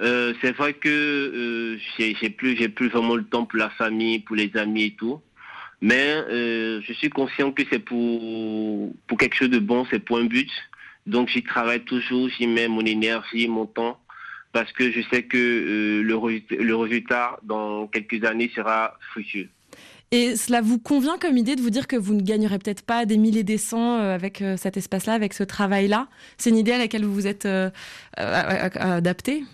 Euh, 0.00 0.32
c'est 0.40 0.52
vrai 0.52 0.72
que 0.72 0.88
euh, 0.88 1.78
j'ai 1.98 2.30
plus, 2.30 2.56
plus 2.70 2.88
vraiment 2.88 3.16
le 3.16 3.24
temps 3.24 3.44
pour 3.44 3.58
la 3.58 3.70
famille, 3.70 4.20
pour 4.20 4.36
les 4.36 4.50
amis 4.56 4.84
et 4.84 4.94
tout. 4.94 5.20
Mais 5.82 6.14
euh, 6.30 6.80
je 6.86 6.92
suis 6.92 7.10
conscient 7.10 7.52
que 7.52 7.62
c'est 7.70 7.80
pour, 7.80 8.94
pour 9.06 9.18
quelque 9.18 9.34
chose 9.34 9.50
de 9.50 9.58
bon, 9.58 9.86
c'est 9.90 9.98
pour 9.98 10.18
un 10.18 10.24
but. 10.24 10.50
Donc 11.06 11.28
j'y 11.28 11.42
travaille 11.42 11.80
toujours, 11.80 12.28
j'y 12.28 12.46
mets 12.46 12.68
mon 12.68 12.84
énergie, 12.84 13.48
mon 13.48 13.66
temps 13.66 13.98
parce 14.52 14.72
que 14.72 14.90
je 14.90 15.00
sais 15.10 15.22
que 15.22 15.36
euh, 15.36 16.02
le, 16.02 16.64
le, 16.64 16.76
résultat 16.76 17.38
dans 17.42 17.86
quelques 17.86 18.24
années 18.24 18.50
sera 18.54 18.98
fructueux. 19.10 19.48
Et 20.12 20.34
cela 20.34 20.60
vous 20.60 20.80
convient 20.80 21.18
comme 21.18 21.36
idée 21.36 21.54
de 21.54 21.60
vous 21.60 21.70
dire 21.70 21.86
que 21.86 21.94
vous 21.94 22.14
ne 22.14 22.22
gagnerez 22.22 22.58
peut-être 22.58 22.84
pas 22.84 23.06
des 23.06 23.16
milliers 23.16 23.44
des 23.44 23.58
cents 23.58 23.98
euh, 23.98 24.14
avec 24.14 24.42
euh, 24.42 24.56
cet 24.56 24.76
espace-là, 24.76 25.12
avec 25.12 25.32
ce 25.34 25.44
travail-là? 25.44 26.08
C'est 26.36 26.50
une 26.50 26.56
idée 26.56 26.72
à 26.72 26.78
laquelle 26.78 27.04
vous 27.04 27.14
vous 27.14 27.28
êtes 27.28 27.46
euh, 27.46 27.70
adapté? 28.16 29.44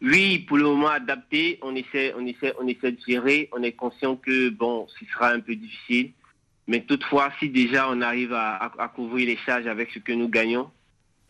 Oui, 0.00 0.38
pour 0.40 0.56
le 0.56 0.64
moment 0.64 0.88
adapté. 0.88 1.58
On 1.60 1.76
essaie, 1.76 2.14
on 2.16 2.26
essaie, 2.26 2.54
on 2.58 2.66
essaie 2.66 2.92
de 2.92 2.98
gérer. 3.06 3.50
On 3.52 3.62
est 3.62 3.72
conscient 3.72 4.16
que 4.16 4.48
bon, 4.48 4.86
ce 4.98 5.04
sera 5.12 5.28
un 5.30 5.40
peu 5.40 5.54
difficile. 5.54 6.12
Mais 6.66 6.80
toutefois, 6.80 7.30
si 7.38 7.50
déjà 7.50 7.90
on 7.90 8.00
arrive 8.00 8.32
à, 8.32 8.54
à, 8.54 8.72
à 8.84 8.88
couvrir 8.88 9.26
les 9.26 9.36
charges 9.44 9.66
avec 9.66 9.90
ce 9.92 9.98
que 9.98 10.12
nous 10.12 10.28
gagnons, 10.28 10.70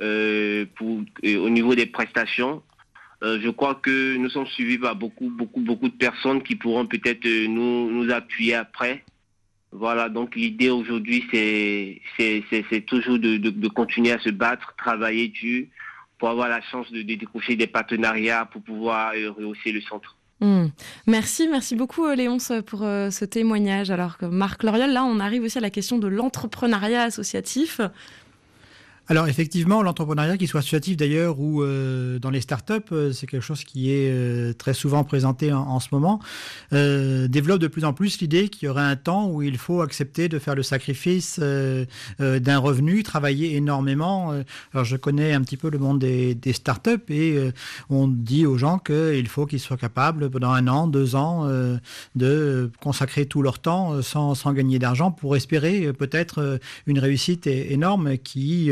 euh, 0.02 0.66
au 1.24 1.48
niveau 1.48 1.74
des 1.74 1.86
prestations. 1.86 2.62
Euh, 3.22 3.38
je 3.40 3.48
crois 3.50 3.76
que 3.76 4.16
nous 4.16 4.28
sommes 4.28 4.46
suivis 4.46 4.78
par 4.78 4.96
beaucoup, 4.96 5.30
beaucoup, 5.30 5.60
beaucoup 5.60 5.88
de 5.88 5.94
personnes 5.94 6.42
qui 6.42 6.56
pourront 6.56 6.86
peut-être 6.86 7.24
nous, 7.48 7.90
nous 7.90 8.12
appuyer 8.12 8.54
après. 8.54 9.04
Voilà, 9.70 10.08
donc 10.08 10.34
l'idée 10.34 10.70
aujourd'hui, 10.70 11.24
c'est 11.30 12.86
toujours 12.86 13.18
de, 13.18 13.68
continuer 13.68 14.12
à 14.12 14.18
se 14.18 14.28
battre, 14.30 14.74
travailler 14.76 15.28
dur 15.28 15.66
pour 16.18 16.28
avoir 16.28 16.48
la 16.48 16.60
chance 16.60 16.90
de, 16.92 17.02
de 17.02 17.14
décrocher 17.14 17.56
des 17.56 17.66
partenariats 17.66 18.44
pour 18.44 18.62
pouvoir 18.62 19.12
rehausser 19.12 19.72
le 19.72 19.80
centre. 19.80 20.16
Mmh. 20.42 20.70
Merci, 21.06 21.46
merci 21.48 21.76
beaucoup 21.76 22.08
Léonce 22.10 22.50
pour 22.66 22.82
euh, 22.82 23.10
ce 23.10 23.24
témoignage. 23.24 23.92
Alors 23.92 24.18
que 24.18 24.26
Marc 24.26 24.64
Loriol, 24.64 24.90
là 24.90 25.04
on 25.04 25.20
arrive 25.20 25.44
aussi 25.44 25.58
à 25.58 25.60
la 25.60 25.70
question 25.70 25.98
de 25.98 26.08
l'entrepreneuriat 26.08 27.04
associatif. 27.04 27.80
Alors 29.12 29.28
effectivement, 29.28 29.82
l'entrepreneuriat, 29.82 30.38
qu'il 30.38 30.48
soit 30.48 30.60
associatif 30.60 30.96
d'ailleurs 30.96 31.38
ou 31.38 31.62
euh, 31.62 32.18
dans 32.18 32.30
les 32.30 32.40
startups, 32.40 32.72
euh, 32.92 33.12
c'est 33.12 33.26
quelque 33.26 33.42
chose 33.42 33.62
qui 33.62 33.92
est 33.92 34.10
euh, 34.10 34.54
très 34.54 34.72
souvent 34.72 35.04
présenté 35.04 35.52
en, 35.52 35.80
ce 35.80 35.88
moment, 35.92 36.18
développe 36.70 37.58
de 37.58 37.66
plus 37.66 37.84
en 37.84 37.92
plus 37.92 38.22
l'idée 38.22 38.48
qu'il 38.48 38.66
y 38.66 38.68
aurait 38.70 38.80
un 38.80 38.96
temps 38.96 39.28
où 39.28 39.42
il 39.42 39.58
faut 39.58 39.82
accepter 39.82 40.30
de 40.30 40.38
faire 40.38 40.54
le 40.54 40.62
sacrifice 40.62 41.38
d'un 41.38 42.58
revenu, 42.58 43.02
travailler 43.02 43.54
énormément. 43.56 44.32
Alors 44.72 44.84
je 44.86 44.96
connais 44.96 45.34
un 45.34 45.42
petit 45.42 45.58
peu 45.58 45.68
le 45.68 45.78
monde 45.78 45.98
des, 45.98 46.34
des 46.34 46.54
startups 46.54 47.02
et 47.10 47.38
on 47.90 48.08
dit 48.08 48.46
aux 48.46 48.56
gens 48.56 48.78
qu'il 48.78 49.28
faut 49.28 49.44
qu'ils 49.44 49.60
soient 49.60 49.76
capables 49.76 50.30
pendant 50.30 50.52
un 50.52 50.68
an, 50.68 50.86
deux 50.86 51.16
ans 51.16 51.46
de 52.14 52.70
consacrer 52.80 53.26
tout 53.26 53.42
leur 53.42 53.58
temps 53.58 54.00
sans, 54.00 54.34
sans 54.34 54.52
gagner 54.52 54.78
d'argent 54.78 55.10
pour 55.10 55.36
espérer 55.36 55.92
peut-être 55.92 56.60
une 56.86 56.98
réussite 56.98 57.46
énorme 57.46 58.16
qui 58.16 58.70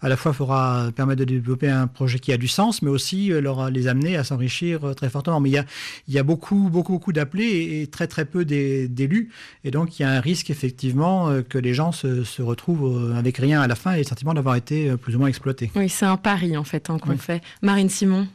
à 0.00 0.08
la 0.08 0.16
fois 0.16 0.32
fera 0.32 0.90
permettre 0.94 1.20
de 1.20 1.24
développer 1.24 1.68
un 1.68 1.86
projet 1.86 2.18
qui 2.18 2.32
a 2.32 2.36
du 2.36 2.48
sens, 2.48 2.82
mais 2.82 2.90
aussi 2.90 3.32
euh, 3.32 3.40
leur 3.40 3.70
les 3.70 3.88
amener 3.88 4.16
à 4.16 4.24
s'enrichir 4.24 4.84
euh, 4.84 4.94
très 4.94 5.10
fortement. 5.10 5.40
Mais 5.40 5.50
il 5.50 5.52
y 5.52 5.58
a, 5.58 5.64
il 6.08 6.14
y 6.14 6.18
a 6.18 6.22
beaucoup, 6.22 6.68
beaucoup, 6.70 6.92
beaucoup 6.92 7.12
d'appelés 7.12 7.80
et, 7.82 7.86
très, 7.86 8.06
très 8.06 8.24
peu 8.24 8.44
d'élus. 8.44 9.30
Et 9.64 9.70
donc, 9.70 9.98
il 9.98 10.02
y 10.02 10.04
a 10.04 10.10
un 10.10 10.20
risque, 10.20 10.50
effectivement, 10.50 11.28
euh, 11.28 11.42
que 11.42 11.58
les 11.58 11.74
gens 11.74 11.92
se, 11.92 12.24
se 12.24 12.42
retrouvent 12.42 13.14
avec 13.16 13.38
rien 13.38 13.60
à 13.60 13.66
la 13.66 13.74
fin 13.74 13.94
et 13.94 13.98
le 13.98 14.04
sentiment 14.04 14.34
d'avoir 14.34 14.56
été 14.56 14.96
plus 14.96 15.16
ou 15.16 15.18
moins 15.18 15.28
exploités. 15.28 15.70
Oui, 15.74 15.88
c'est 15.88 16.06
un 16.06 16.16
pari, 16.16 16.56
en 16.56 16.64
fait, 16.64 16.90
hein, 16.90 16.98
qu'on 16.98 17.10
oui. 17.10 17.18
fait. 17.18 17.42
Marine 17.62 17.88
Simon 17.88 18.26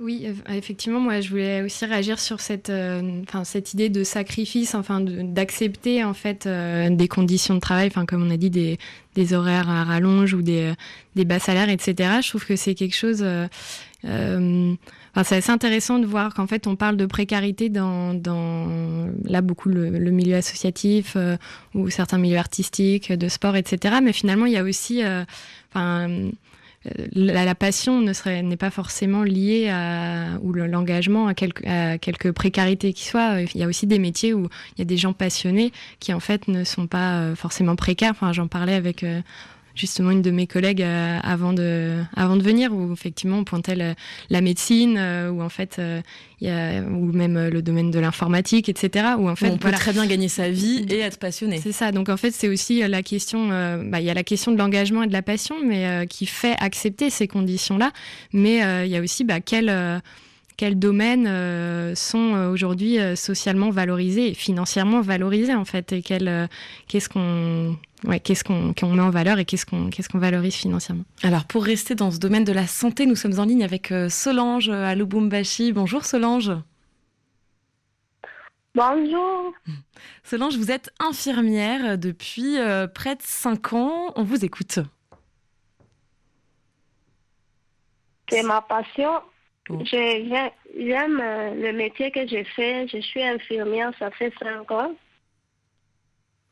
oui, 0.00 0.26
effectivement, 0.48 1.00
moi, 1.00 1.20
je 1.20 1.30
voulais 1.30 1.62
aussi 1.62 1.84
réagir 1.84 2.20
sur 2.20 2.40
cette, 2.40 2.70
euh, 2.70 3.22
idée 3.72 3.88
de 3.88 4.04
sacrifice, 4.04 4.74
enfin, 4.74 5.00
d'accepter 5.00 6.04
en 6.04 6.14
fait 6.14 6.46
euh, 6.46 6.88
des 6.90 7.08
conditions 7.08 7.54
de 7.54 7.60
travail, 7.60 7.88
enfin, 7.88 8.06
comme 8.06 8.22
on 8.22 8.30
a 8.30 8.36
dit, 8.36 8.50
des, 8.50 8.78
horaires 9.34 9.68
à 9.68 9.82
rallonge 9.82 10.32
ou 10.34 10.42
des, 10.42 10.72
des 11.16 11.24
bas 11.24 11.40
salaires, 11.40 11.68
etc. 11.68 12.20
Je 12.22 12.28
trouve 12.28 12.46
que 12.46 12.54
c'est 12.54 12.76
quelque 12.76 12.94
chose. 12.94 13.24
Euh, 14.04 14.74
c'est 15.24 15.36
assez 15.36 15.50
intéressant 15.50 15.98
de 15.98 16.06
voir 16.06 16.32
qu'en 16.32 16.46
fait 16.46 16.68
on 16.68 16.76
parle 16.76 16.96
de 16.96 17.06
précarité 17.06 17.68
dans, 17.68 18.20
là 19.24 19.40
beaucoup 19.40 19.68
le, 19.68 19.90
milieu 20.10 20.36
associatif 20.36 21.14
euh, 21.16 21.36
ou 21.74 21.90
certains 21.90 22.18
milieux 22.18 22.38
artistiques, 22.38 23.12
de 23.12 23.28
sport, 23.28 23.56
etc. 23.56 23.96
Mais 24.02 24.12
finalement 24.12 24.46
il 24.46 24.52
y 24.52 24.56
a 24.56 24.62
aussi, 24.62 25.02
euh, 25.02 25.24
euh, 26.98 27.06
la, 27.14 27.54
passion 27.54 28.00
n'est 28.02 28.56
pas 28.56 28.70
forcément 28.70 29.22
liée 29.22 29.68
à 29.68 30.38
ou 30.42 30.52
l'engagement 30.52 31.26
à 31.26 31.34
quelque 31.34 31.66
à 31.66 31.98
quelques 31.98 32.32
précarités 32.32 32.92
qui 32.92 33.04
soient. 33.04 33.40
Il 33.40 33.60
y 33.60 33.64
a 33.64 33.66
aussi 33.66 33.86
des 33.86 33.98
métiers 33.98 34.34
où 34.34 34.48
il 34.76 34.78
y 34.78 34.82
a 34.82 34.84
des 34.84 34.96
gens 34.96 35.12
passionnés 35.12 35.72
qui 36.00 36.12
en 36.12 36.20
fait 36.20 36.48
ne 36.48 36.64
sont 36.64 36.86
pas 36.86 37.34
forcément 37.34 37.76
précaires. 37.76 38.12
Enfin, 38.12 38.32
j'en 38.32 38.48
parlais 38.48 38.74
avec 38.74 39.04
justement 39.78 40.10
une 40.10 40.22
de 40.22 40.30
mes 40.30 40.46
collègues 40.46 40.82
euh, 40.82 41.18
avant, 41.22 41.52
de, 41.52 42.02
avant 42.16 42.36
de 42.36 42.42
venir, 42.42 42.72
où 42.74 42.92
effectivement 42.92 43.38
on 43.38 43.44
pointait 43.44 43.76
la, 43.76 44.40
médecine, 44.40 44.96
euh, 44.98 45.30
ou 45.30 45.40
en 45.40 45.48
fait, 45.48 45.76
euh, 45.78 46.02
y 46.40 46.48
a, 46.48 46.82
ou 46.82 47.12
même 47.12 47.48
le 47.48 47.62
domaine 47.62 47.90
de 47.90 47.98
l'informatique, 47.98 48.68
etc. 48.68 49.06
Où 49.18 49.28
en 49.28 49.36
fait, 49.36 49.50
on 49.50 49.56
peut 49.56 49.70
très 49.70 49.92
bien 49.92 50.06
gagner 50.06 50.28
sa 50.28 50.50
vie 50.50 50.84
et 50.90 50.98
être 50.98 51.18
passionné. 51.18 51.60
C'est 51.62 51.72
ça. 51.72 51.92
Donc 51.92 52.08
en 52.08 52.16
fait, 52.16 52.32
c'est 52.32 52.48
aussi 52.48 52.86
la 52.86 53.02
question. 53.02 53.48
Bah, 53.48 54.00
il 54.00 54.06
y 54.06 54.10
a 54.10 54.14
la 54.14 54.24
question 54.24 54.52
de 54.52 54.58
l'engagement 54.58 55.04
et 55.04 55.06
de 55.06 55.12
la 55.12 55.22
passion, 55.22 55.56
mais 55.64 56.06
qui 56.08 56.26
fait 56.26 56.56
accepter 56.58 57.10
ces 57.10 57.28
conditions-là. 57.28 57.92
Mais 58.32 58.86
il 58.86 58.90
y 58.90 58.96
a 58.96 59.00
aussi 59.00 59.24
bah, 59.24 59.40
quel 59.40 60.02
quels 60.56 60.78
domaines 60.78 61.94
sont 61.94 62.48
aujourd'hui 62.52 62.98
socialement 63.14 63.70
valorisés 63.70 64.30
et 64.30 64.34
financièrement 64.34 65.00
valorisés 65.00 65.54
en 65.54 65.64
fait 65.64 65.92
et 65.92 66.02
qu'est-ce 66.02 67.08
qu'on 67.08 67.76
ouais, 68.04 68.20
qu'est-ce 68.20 68.44
qu'on 68.44 68.94
met 68.94 69.02
en 69.02 69.10
valeur 69.10 69.38
et 69.38 69.44
qu'est-ce 69.44 69.66
qu'on 69.66 69.90
qu'est-ce 69.90 70.08
qu'on 70.08 70.18
valorise 70.18 70.54
financièrement. 70.54 71.04
Alors 71.22 71.44
pour 71.44 71.64
rester 71.64 71.94
dans 71.94 72.10
ce 72.10 72.18
domaine 72.18 72.44
de 72.44 72.52
la 72.52 72.66
santé, 72.66 73.06
nous 73.06 73.16
sommes 73.16 73.38
en 73.38 73.44
ligne 73.44 73.64
avec 73.64 73.92
euh, 73.92 74.08
Solange 74.08 74.68
à 74.68 74.94
Lubumbashi. 74.94 75.72
Bonjour 75.72 76.04
Solange. 76.04 76.52
Bonjour. 78.74 79.52
Solange, 80.22 80.56
vous 80.56 80.70
êtes 80.70 80.92
infirmière 81.00 81.98
depuis 81.98 82.58
euh, 82.58 82.86
près 82.86 83.16
de 83.16 83.22
5 83.22 83.72
ans. 83.72 84.12
On 84.14 84.22
vous 84.22 84.44
écoute. 84.44 84.78
C'est 88.28 88.42
ma 88.42 88.60
passion. 88.60 89.10
J'aime 89.84 90.50
euh, 91.20 91.54
le 91.54 91.72
métier 91.72 92.10
que 92.10 92.26
j'ai 92.26 92.44
fait. 92.44 92.86
Je 92.88 93.00
suis 93.00 93.22
infirmière, 93.22 93.92
ça 93.98 94.10
fait 94.12 94.32
5 94.40 94.70
ans. 94.70 94.94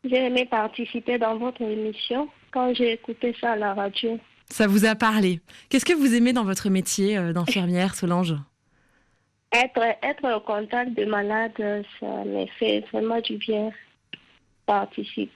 J'ai 0.08 0.26
aimé 0.26 0.46
participer 0.48 1.18
dans 1.18 1.36
votre 1.36 1.62
émission 1.62 2.28
quand 2.52 2.74
j'ai 2.74 2.92
écouté 2.92 3.34
ça 3.40 3.52
à 3.52 3.56
la 3.56 3.74
radio. 3.74 4.18
Ça 4.48 4.66
vous 4.66 4.84
a 4.84 4.94
parlé. 4.94 5.40
Qu'est-ce 5.68 5.84
que 5.84 5.92
vous 5.92 6.14
aimez 6.14 6.32
dans 6.32 6.44
votre 6.44 6.68
métier 6.68 7.18
euh, 7.18 7.32
d'infirmière, 7.32 7.94
Solange? 7.94 8.34
Être, 9.52 9.82
être 10.02 10.36
au 10.36 10.40
contact 10.40 10.94
de 10.94 11.04
malades, 11.04 11.84
ça 12.00 12.24
me 12.24 12.46
fait 12.58 12.84
vraiment 12.92 13.20
du 13.20 13.36
bien. 13.36 13.70
Participe. 14.66 15.32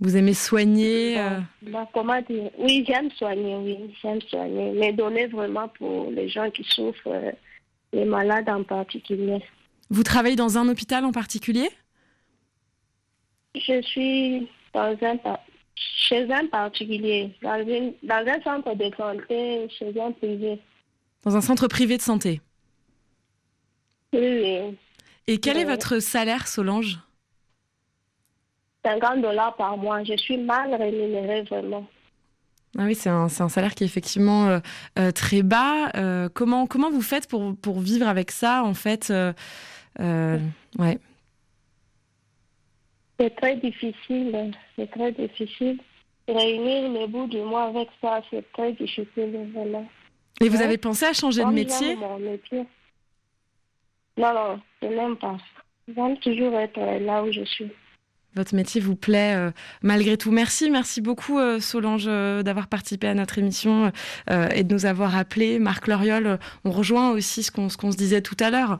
Vous 0.00 0.16
aimez 0.16 0.34
soigner 0.34 1.18
euh? 1.18 1.40
bah, 1.62 1.88
Comment 1.92 2.20
dire? 2.22 2.50
Oui, 2.58 2.84
j'aime 2.86 3.10
soigner, 3.12 3.56
oui, 3.56 3.94
j'aime 4.02 4.20
soigner. 4.22 4.72
Mais 4.74 4.92
donner 4.92 5.26
vraiment 5.26 5.68
pour 5.68 6.10
les 6.10 6.28
gens 6.28 6.50
qui 6.50 6.64
souffrent, 6.64 7.06
euh, 7.06 7.32
les 7.92 8.04
malades 8.04 8.48
en 8.48 8.62
particulier. 8.62 9.42
Vous 9.90 10.02
travaillez 10.02 10.36
dans 10.36 10.56
un 10.56 10.68
hôpital 10.68 11.04
en 11.04 11.12
particulier? 11.12 11.68
Je 13.54 13.82
suis 13.82 14.48
dans 14.72 14.96
un, 15.02 15.18
chez 15.74 16.30
un 16.32 16.46
particulier, 16.46 17.34
dans, 17.42 17.50
un 17.50 18.42
centre 18.42 18.74
de 18.74 18.90
santé, 18.96 19.68
chez 19.78 20.00
un 20.00 20.12
privé. 20.12 20.60
Dans 21.24 21.36
un 21.36 21.40
centre 21.40 21.68
privé 21.68 21.96
de 21.96 22.02
santé 22.02 22.40
Oui. 24.12 24.76
Et 25.26 25.38
quel 25.38 25.58
est 25.58 25.64
votre 25.64 25.98
salaire, 25.98 26.48
Solange? 26.48 26.98
50 28.84 29.20
dollars 29.20 29.56
par 29.56 29.76
mois. 29.76 30.02
Je 30.04 30.16
suis 30.16 30.38
mal 30.38 30.74
rémunérée, 30.74 31.42
vraiment. 31.42 31.86
Ah 32.78 32.84
oui, 32.84 32.94
c'est 32.94 33.10
un, 33.10 33.24
un, 33.24 33.48
salaire 33.48 33.74
qui 33.74 33.84
est 33.84 33.86
effectivement 33.86 34.48
euh, 34.48 34.60
euh, 34.98 35.10
très 35.10 35.42
bas. 35.42 35.90
Euh, 35.96 36.28
comment, 36.32 36.66
comment 36.66 36.90
vous 36.90 37.02
faites 37.02 37.28
pour, 37.28 37.56
pour 37.56 37.80
vivre 37.80 38.06
avec 38.06 38.30
ça, 38.30 38.62
en 38.64 38.74
fait 38.74 39.12
ouais. 39.98 40.98
C'est 43.20 43.36
très 43.36 43.56
difficile, 43.56 44.50
c'est 44.76 44.90
très 44.90 45.12
difficile. 45.12 45.78
Réunir 46.26 46.90
les 46.90 47.06
bouts 47.06 47.26
du 47.26 47.42
mois 47.42 47.64
avec 47.64 47.88
ça, 48.00 48.22
c'est 48.30 48.50
très 48.52 48.72
difficile, 48.72 49.50
vraiment. 49.54 49.86
Et 50.40 50.48
vous 50.48 50.62
avez 50.62 50.78
pensé 50.78 51.04
à 51.04 51.12
changer 51.12 51.44
de 51.44 51.50
métier 51.50 51.96
Non, 51.96 52.18
non, 54.16 54.60
je 54.80 54.86
n'aime 54.86 55.16
pas. 55.16 55.36
J'aime 55.94 56.16
toujours 56.18 56.54
être 56.54 56.80
là 56.80 57.22
où 57.22 57.30
je 57.30 57.44
suis. 57.44 57.70
Votre 58.36 58.54
métier 58.54 58.80
vous 58.80 58.96
plaît 58.96 59.34
euh, 59.36 59.50
malgré 59.82 60.16
tout. 60.16 60.30
Merci, 60.30 60.70
merci 60.70 61.02
beaucoup 61.02 61.38
euh, 61.38 61.60
Solange 61.60 62.04
euh, 62.06 62.42
d'avoir 62.42 62.68
participé 62.68 63.08
à 63.08 63.14
notre 63.14 63.38
émission 63.38 63.92
et 64.30 64.64
de 64.64 64.72
nous 64.72 64.86
avoir 64.86 65.16
appelé. 65.16 65.58
Marc 65.58 65.88
Loriol, 65.88 66.38
on 66.64 66.70
rejoint 66.70 67.10
aussi 67.10 67.42
ce 67.42 67.50
qu'on 67.50 67.68
se 67.68 67.96
disait 67.96 68.22
tout 68.22 68.36
à 68.40 68.50
l'heure. 68.50 68.78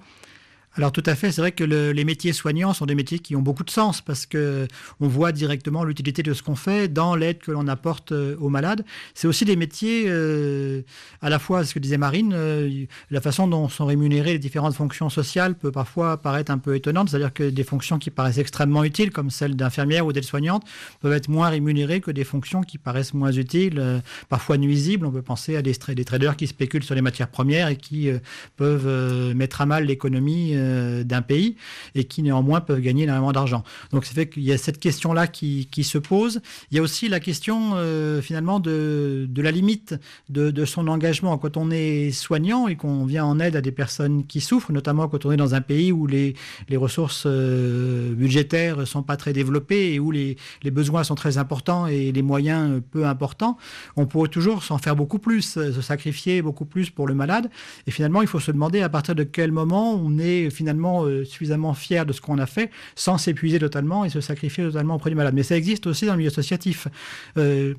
Alors 0.77 0.93
tout 0.93 1.03
à 1.05 1.17
fait, 1.17 1.33
c'est 1.33 1.41
vrai 1.41 1.51
que 1.51 1.65
les 1.65 2.05
métiers 2.05 2.33
soignants 2.33 2.73
sont 2.73 2.87
des 2.87 2.95
métiers 2.95 3.19
qui 3.19 3.35
ont 3.35 3.43
beaucoup 3.43 3.65
de 3.65 3.71
sens 3.71 4.01
parce 4.01 4.25
que 4.25 4.69
on 5.01 5.09
voit 5.09 5.33
directement 5.33 5.83
l'utilité 5.83 6.23
de 6.23 6.33
ce 6.33 6.45
qu'on 6.45 6.55
fait 6.55 6.87
dans 6.87 7.17
l'aide 7.17 7.39
que 7.39 7.51
l'on 7.51 7.67
apporte 7.67 8.13
euh, 8.13 8.37
aux 8.39 8.51
malades. 8.51 8.85
C'est 9.15 9.27
aussi 9.27 9.45
des 9.45 9.57
métiers 9.57 10.05
euh, 10.07 10.83
à 11.23 11.29
la 11.29 11.41
fois, 11.41 11.65
ce 11.65 11.75
que 11.75 11.81
disait 11.81 11.99
Marine, 11.99 12.33
euh, 12.35 12.85
la 13.11 13.21
façon 13.21 13.49
dont 13.49 13.69
sont 13.69 13.85
rémunérées 13.85 14.35
les 14.35 14.39
différentes 14.39 14.75
fonctions 14.75 15.11
sociales 15.11 15.57
peut 15.57 15.73
parfois 15.73 16.19
paraître 16.19 16.53
un 16.53 16.59
peu 16.59 16.77
étonnante, 16.77 17.09
c'est-à-dire 17.09 17.33
que 17.33 17.51
des 17.51 17.65
fonctions 17.65 17.99
qui 17.99 18.11
paraissent 18.11 18.39
extrêmement 18.39 18.85
utiles, 18.85 19.11
comme 19.11 19.31
celle 19.31 19.57
d'infirmière 19.57 20.07
ou 20.07 20.13
d'aide-soignante, 20.13 20.63
peuvent 21.01 21.13
être 21.13 21.29
moins 21.29 21.49
rémunérées 21.49 22.01
que 22.01 22.13
des 22.13 22.25
fonctions 22.25 22.61
qui 22.61 22.79
paraissent 22.79 23.15
moins 23.15 23.33
utiles, 23.33 24.03
parfois 24.29 24.57
nuisibles. 24.57 25.05
On 25.05 25.11
peut 25.11 25.23
penser 25.23 25.57
à 25.57 25.63
des, 25.63 25.75
des, 25.95 26.05
traders 26.05 26.37
qui 26.37 26.47
spéculent 26.47 26.85
sur 26.85 26.95
les 26.95 27.03
matières 27.03 27.29
premières 27.29 27.69
et 27.69 27.77
qui 27.77 28.09
peuvent 28.57 29.35
mettre 29.35 29.61
à 29.61 29.67
mal 29.67 29.87
l'économie 29.87 30.55
euh, 30.61 31.05
d'un 31.05 31.23
pays 31.23 31.57
et 31.95 32.05
qui 32.05 32.23
néanmoins 32.23 32.61
peuvent 32.61 32.81
gagner 32.81 33.05
énormément 33.05 33.33
d'argent. 33.33 33.65
Donc 33.93 34.05
c'est 34.05 34.15
fait 34.15 34.29
qu'il 34.29 34.43
y 34.43 34.53
a 34.53 34.59
cette 34.59 34.79
question-là 34.79 35.27
qui, 35.27 35.67
se 35.83 35.99
pose. 35.99 36.41
Il 36.71 36.77
y 36.77 36.79
a 36.79 36.83
aussi 36.83 37.09
la 37.09 37.21
question 37.21 37.73
euh, 37.75 38.21
finalement 38.21 38.61
de, 38.61 39.29
la 39.37 39.51
limite 39.51 39.95
de, 40.29 40.65
son 40.65 40.89
engagement. 40.89 41.39
Quand 41.39 41.57
on 41.57 41.71
est 41.71 42.11
soignant 42.11 42.69
et 42.69 42.77
qu'on 42.77 43.07
vient 43.07 43.25
en 43.25 43.41
aide 43.41 43.57
à 43.57 43.61
des 43.61 43.73
personnes 43.73 44.27
qui 44.27 44.41
souffrent, 44.41 44.73
notamment 44.73 45.09
quand 45.09 45.25
on 45.25 45.33
est 45.33 45.37
dans 45.37 45.55
un 45.55 45.63
pays 45.63 45.91
où 45.91 46.07
les, 46.07 46.35
ressources 46.75 47.25
euh, 47.27 48.15
budgétaires 48.15 48.87
sont 48.87 49.03
pas 49.03 49.17
très 49.17 49.33
développées 49.33 49.95
et 49.95 49.99
où 49.99 50.11
les, 50.11 50.37
besoins 50.71 51.03
sont 51.03 51.15
très 51.15 51.39
importants 51.39 51.87
et 51.87 52.13
les 52.13 52.23
moyens 52.23 52.81
peu 52.91 53.07
importants, 53.07 53.57
on 53.97 54.07
pourrait 54.07 54.29
toujours 54.29 54.63
s'en 54.63 54.79
faire 54.79 54.97
beaucoup 54.97 55.19
plus, 55.19 55.43
se 55.43 55.81
sacrifier 55.81 56.43
beaucoup 56.43 56.65
plus 56.65 56.91
pour 56.91 57.07
le 57.07 57.15
malade. 57.15 57.51
Et 57.87 57.91
finalement, 57.91 58.23
il 58.23 58.29
faut 58.29 58.41
se 58.41 58.51
demander 58.51 58.83
à 58.83 58.89
partir 58.89 59.15
de 59.15 59.25
quel 59.25 59.53
moment 59.53 59.95
on 59.95 60.19
est 60.19 60.50
finalement 60.51 61.05
euh, 61.05 61.25
suffisamment 61.25 61.75
fier 61.75 62.07
de 62.07 62.13
ce 62.13 62.21
qu'on 62.21 62.39
a 62.39 62.47
fait 62.47 62.71
sans 62.95 63.19
s'épuiser 63.19 63.59
totalement 63.59 64.05
et 64.05 64.11
se 64.11 64.21
sacrifier 64.21 64.65
totalement 64.65 64.97
auprès 64.97 65.11
du 65.11 65.17
malade. 65.17 65.35
Mais 65.35 65.43
ça 65.43 65.57
existe 65.57 65.87
aussi 65.87 66.07
dans 66.07 66.13
le 66.13 66.19
milieu 66.19 66.31
associatif. 66.31 66.89
Euh, 67.37 67.75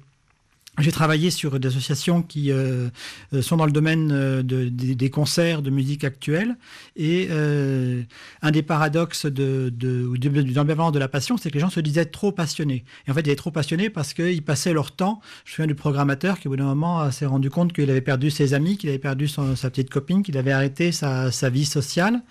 j'ai 0.80 0.92
travaillé 0.92 1.32
sur 1.32 1.60
des 1.60 1.68
associations 1.68 2.22
qui 2.22 2.50
euh, 2.50 2.90
sont 3.42 3.58
dans 3.58 3.66
le 3.66 3.74
domaine 3.74 4.08
de, 4.42 4.70
des 4.70 5.10
concerts 5.10 5.62
de 5.62 5.70
musique 5.70 6.06
actuelle. 6.06 6.56
Et 6.96 7.28
un 8.42 8.52
des 8.52 8.64
paradoxes 8.64 9.26
de, 9.26 9.72
de, 9.76 10.16
de, 10.16 11.00
la 11.00 11.08
passion, 11.10 11.36
c'est 11.36 11.50
que 11.50 11.56
les 11.56 11.60
gens 11.60 11.70
se 11.70 11.82
disaient 11.82 12.06
trop 12.06 12.32
passionnés. 12.32 12.86
Et 13.06 13.12
en 13.12 13.14
fait, 13.14 13.20
ils 13.20 13.32
étaient 13.32 13.36
trop 13.36 13.52
passionnés 13.52 13.90
parce 13.90 14.14
qu'ils 14.14 14.44
passaient 14.44 14.72
leur 14.72 14.94
temps. 14.94 15.20
Je 15.44 15.52
me 15.52 15.56
souviens 15.56 15.68
du 15.68 15.76
programmateur 15.76 16.40
qui, 16.40 16.48
au 16.48 16.52
bout 16.52 16.58
d'un 16.58 16.64
moment, 16.64 17.12
s'est 17.12 17.26
rendu 17.26 17.50
compte 17.50 17.74
qu'il 17.74 17.90
avait 17.90 18.00
perdu 18.00 18.32
ses 18.32 18.54
amis, 18.54 18.78
qu'il 18.78 18.90
avait 18.90 18.98
perdu 18.98 19.28
sa 19.28 19.70
petite 19.70 19.90
copine, 19.90 20.24
qu'il 20.24 20.38
avait 20.38 20.54
arrêté 20.54 20.94
sa 20.94 21.50
vie 21.50 21.66
sociale. 21.66 22.22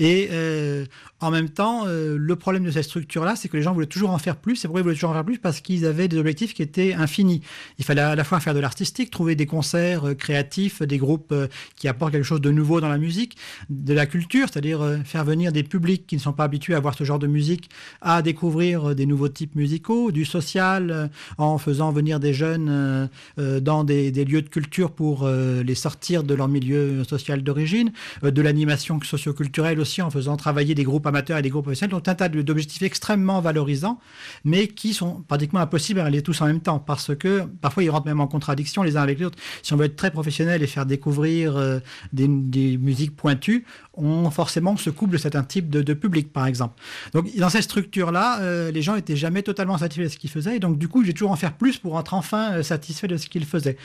Et 0.00 0.28
euh, 0.32 0.86
en 1.20 1.30
même 1.30 1.50
temps, 1.50 1.82
euh, 1.86 2.16
le 2.18 2.34
problème 2.34 2.64
de 2.64 2.70
cette 2.70 2.84
structure-là, 2.84 3.36
c'est 3.36 3.50
que 3.50 3.56
les 3.58 3.62
gens 3.62 3.74
voulaient 3.74 3.84
toujours 3.84 4.10
en 4.10 4.18
faire 4.18 4.36
plus. 4.36 4.56
C'est 4.56 4.66
pourquoi 4.66 4.80
ils 4.80 4.82
voulaient 4.82 4.94
toujours 4.94 5.10
en 5.10 5.14
faire 5.14 5.26
plus? 5.26 5.38
Parce 5.38 5.60
qu'ils 5.60 5.84
avaient 5.84 6.08
des 6.08 6.16
objectifs 6.16 6.54
qui 6.54 6.62
étaient 6.62 6.94
infinis. 6.94 7.42
Il 7.78 7.84
fallait 7.84 8.00
à 8.00 8.14
la 8.14 8.24
fois 8.24 8.40
faire 8.40 8.54
de 8.54 8.60
l'artistique, 8.60 9.10
trouver 9.10 9.34
des 9.34 9.44
concerts 9.44 10.08
euh, 10.08 10.14
créatifs, 10.14 10.80
des 10.80 10.96
groupes 10.96 11.34
qui 11.76 11.86
apportent 11.86 12.12
quelque 12.12 12.24
chose 12.24 12.40
de 12.40 12.50
nouveau 12.50 12.80
dans 12.80 12.88
la 12.88 12.96
musique, 12.96 13.36
de 13.68 13.92
la 13.92 14.06
culture, 14.06 14.48
c'est-à-dire 14.50 14.80
faire 15.04 15.24
venir 15.24 15.52
des 15.52 15.62
publics 15.62 16.06
qui 16.06 16.16
ne 16.16 16.20
sont 16.20 16.32
pas 16.32 16.44
habitués 16.44 16.74
à 16.74 16.80
voir 16.80 16.94
ce 16.94 17.04
genre 17.04 17.18
de 17.18 17.26
musique 17.26 17.68
à 18.00 18.22
découvrir 18.22 18.94
des 18.94 19.04
nouveaux 19.04 19.28
types 19.28 19.54
musicaux, 19.54 20.12
du 20.12 20.24
social, 20.24 21.10
en 21.36 21.58
faisant 21.58 21.92
venir 21.92 22.20
des 22.20 22.32
jeunes 22.32 23.08
dans 23.36 23.84
des, 23.84 24.10
des, 24.10 24.24
lieux 24.24 24.42
de 24.42 24.48
culture 24.48 24.92
pour 24.92 25.28
les 25.28 25.74
sortir 25.74 26.22
de 26.22 26.34
leur 26.34 26.48
milieu 26.48 27.04
social 27.04 27.42
d'origine, 27.42 27.92
de 28.22 28.42
l'animation 28.42 28.98
socioculturelle 29.02 29.80
aussi 29.80 29.89
en 29.98 30.10
faisant 30.10 30.36
travailler 30.36 30.74
des 30.74 30.84
groupes 30.84 31.06
amateurs 31.06 31.38
et 31.38 31.42
des 31.42 31.50
groupes 31.50 31.64
professionnels, 31.64 31.90
donc 31.90 32.06
un 32.06 32.14
tas 32.14 32.28
d'objectifs 32.28 32.82
extrêmement 32.82 33.40
valorisants, 33.40 33.98
mais 34.44 34.68
qui 34.68 34.94
sont 34.94 35.22
pratiquement 35.26 35.60
impossibles 35.60 36.00
à 36.00 36.04
aller 36.04 36.22
tous 36.22 36.40
en 36.40 36.46
même 36.46 36.60
temps, 36.60 36.78
parce 36.78 37.14
que 37.14 37.42
parfois 37.60 37.82
ils 37.82 37.90
rentrent 37.90 38.06
même 38.06 38.20
en 38.20 38.28
contradiction 38.28 38.82
les 38.82 38.96
uns 38.96 39.02
avec 39.02 39.18
les 39.18 39.26
autres. 39.26 39.38
Si 39.62 39.72
on 39.72 39.76
veut 39.76 39.86
être 39.86 39.96
très 39.96 40.10
professionnel 40.10 40.62
et 40.62 40.66
faire 40.66 40.86
découvrir 40.86 41.56
euh, 41.56 41.80
des 42.12 42.28
musiques 42.28 43.16
pointues, 43.16 43.64
on 44.02 44.30
forcément 44.30 44.76
se 44.76 44.90
coupe 44.90 45.10
de 45.10 45.18
certains 45.18 45.42
types 45.42 45.70
de, 45.70 45.82
de 45.82 45.94
public, 45.94 46.32
par 46.32 46.46
exemple. 46.46 46.80
Donc 47.12 47.34
dans 47.36 47.48
cette 47.48 47.62
structure-là, 47.62 48.40
euh, 48.40 48.70
les 48.70 48.82
gens 48.82 48.94
étaient 48.96 49.16
jamais 49.16 49.42
totalement 49.42 49.78
satisfaits 49.78 50.04
de 50.04 50.08
ce 50.08 50.16
qu'ils 50.18 50.30
faisaient, 50.30 50.56
et 50.56 50.60
donc 50.60 50.78
du 50.78 50.88
coup, 50.88 51.04
j'ai 51.04 51.12
toujours 51.12 51.30
en 51.30 51.36
faire 51.36 51.52
plus 51.52 51.78
pour 51.78 51.98
être 51.98 52.14
enfin 52.14 52.52
euh, 52.52 52.62
satisfait 52.62 53.08
de 53.08 53.16
ce 53.16 53.28
qu'ils 53.28 53.46
faisaient. 53.46 53.76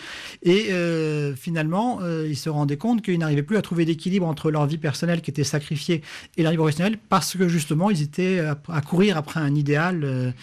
Et 0.43 0.67
euh, 0.71 1.35
finalement, 1.35 1.99
ils 2.05 2.37
se 2.37 2.49
rendaient 2.49 2.77
compte 2.77 3.01
qu'ils 3.01 3.19
n'arrivaient 3.19 3.43
plus 3.43 3.57
à 3.57 3.61
trouver 3.61 3.85
d'équilibre 3.85 4.27
entre 4.27 4.51
leur 4.51 4.65
vie 4.65 4.77
personnelle 4.77 5.21
qui 5.21 5.31
était 5.31 5.43
sacrifiée 5.43 6.01
et 6.37 6.43
leur 6.43 6.51
vie 6.51 6.57
professionnelle, 6.57 6.97
parce 7.09 7.35
que 7.35 7.47
justement, 7.47 7.89
ils 7.89 8.01
étaient 8.01 8.39
à 8.39 8.81
courir 8.81 9.17
après 9.17 9.39
un 9.39 9.55
idéal 9.55 10.33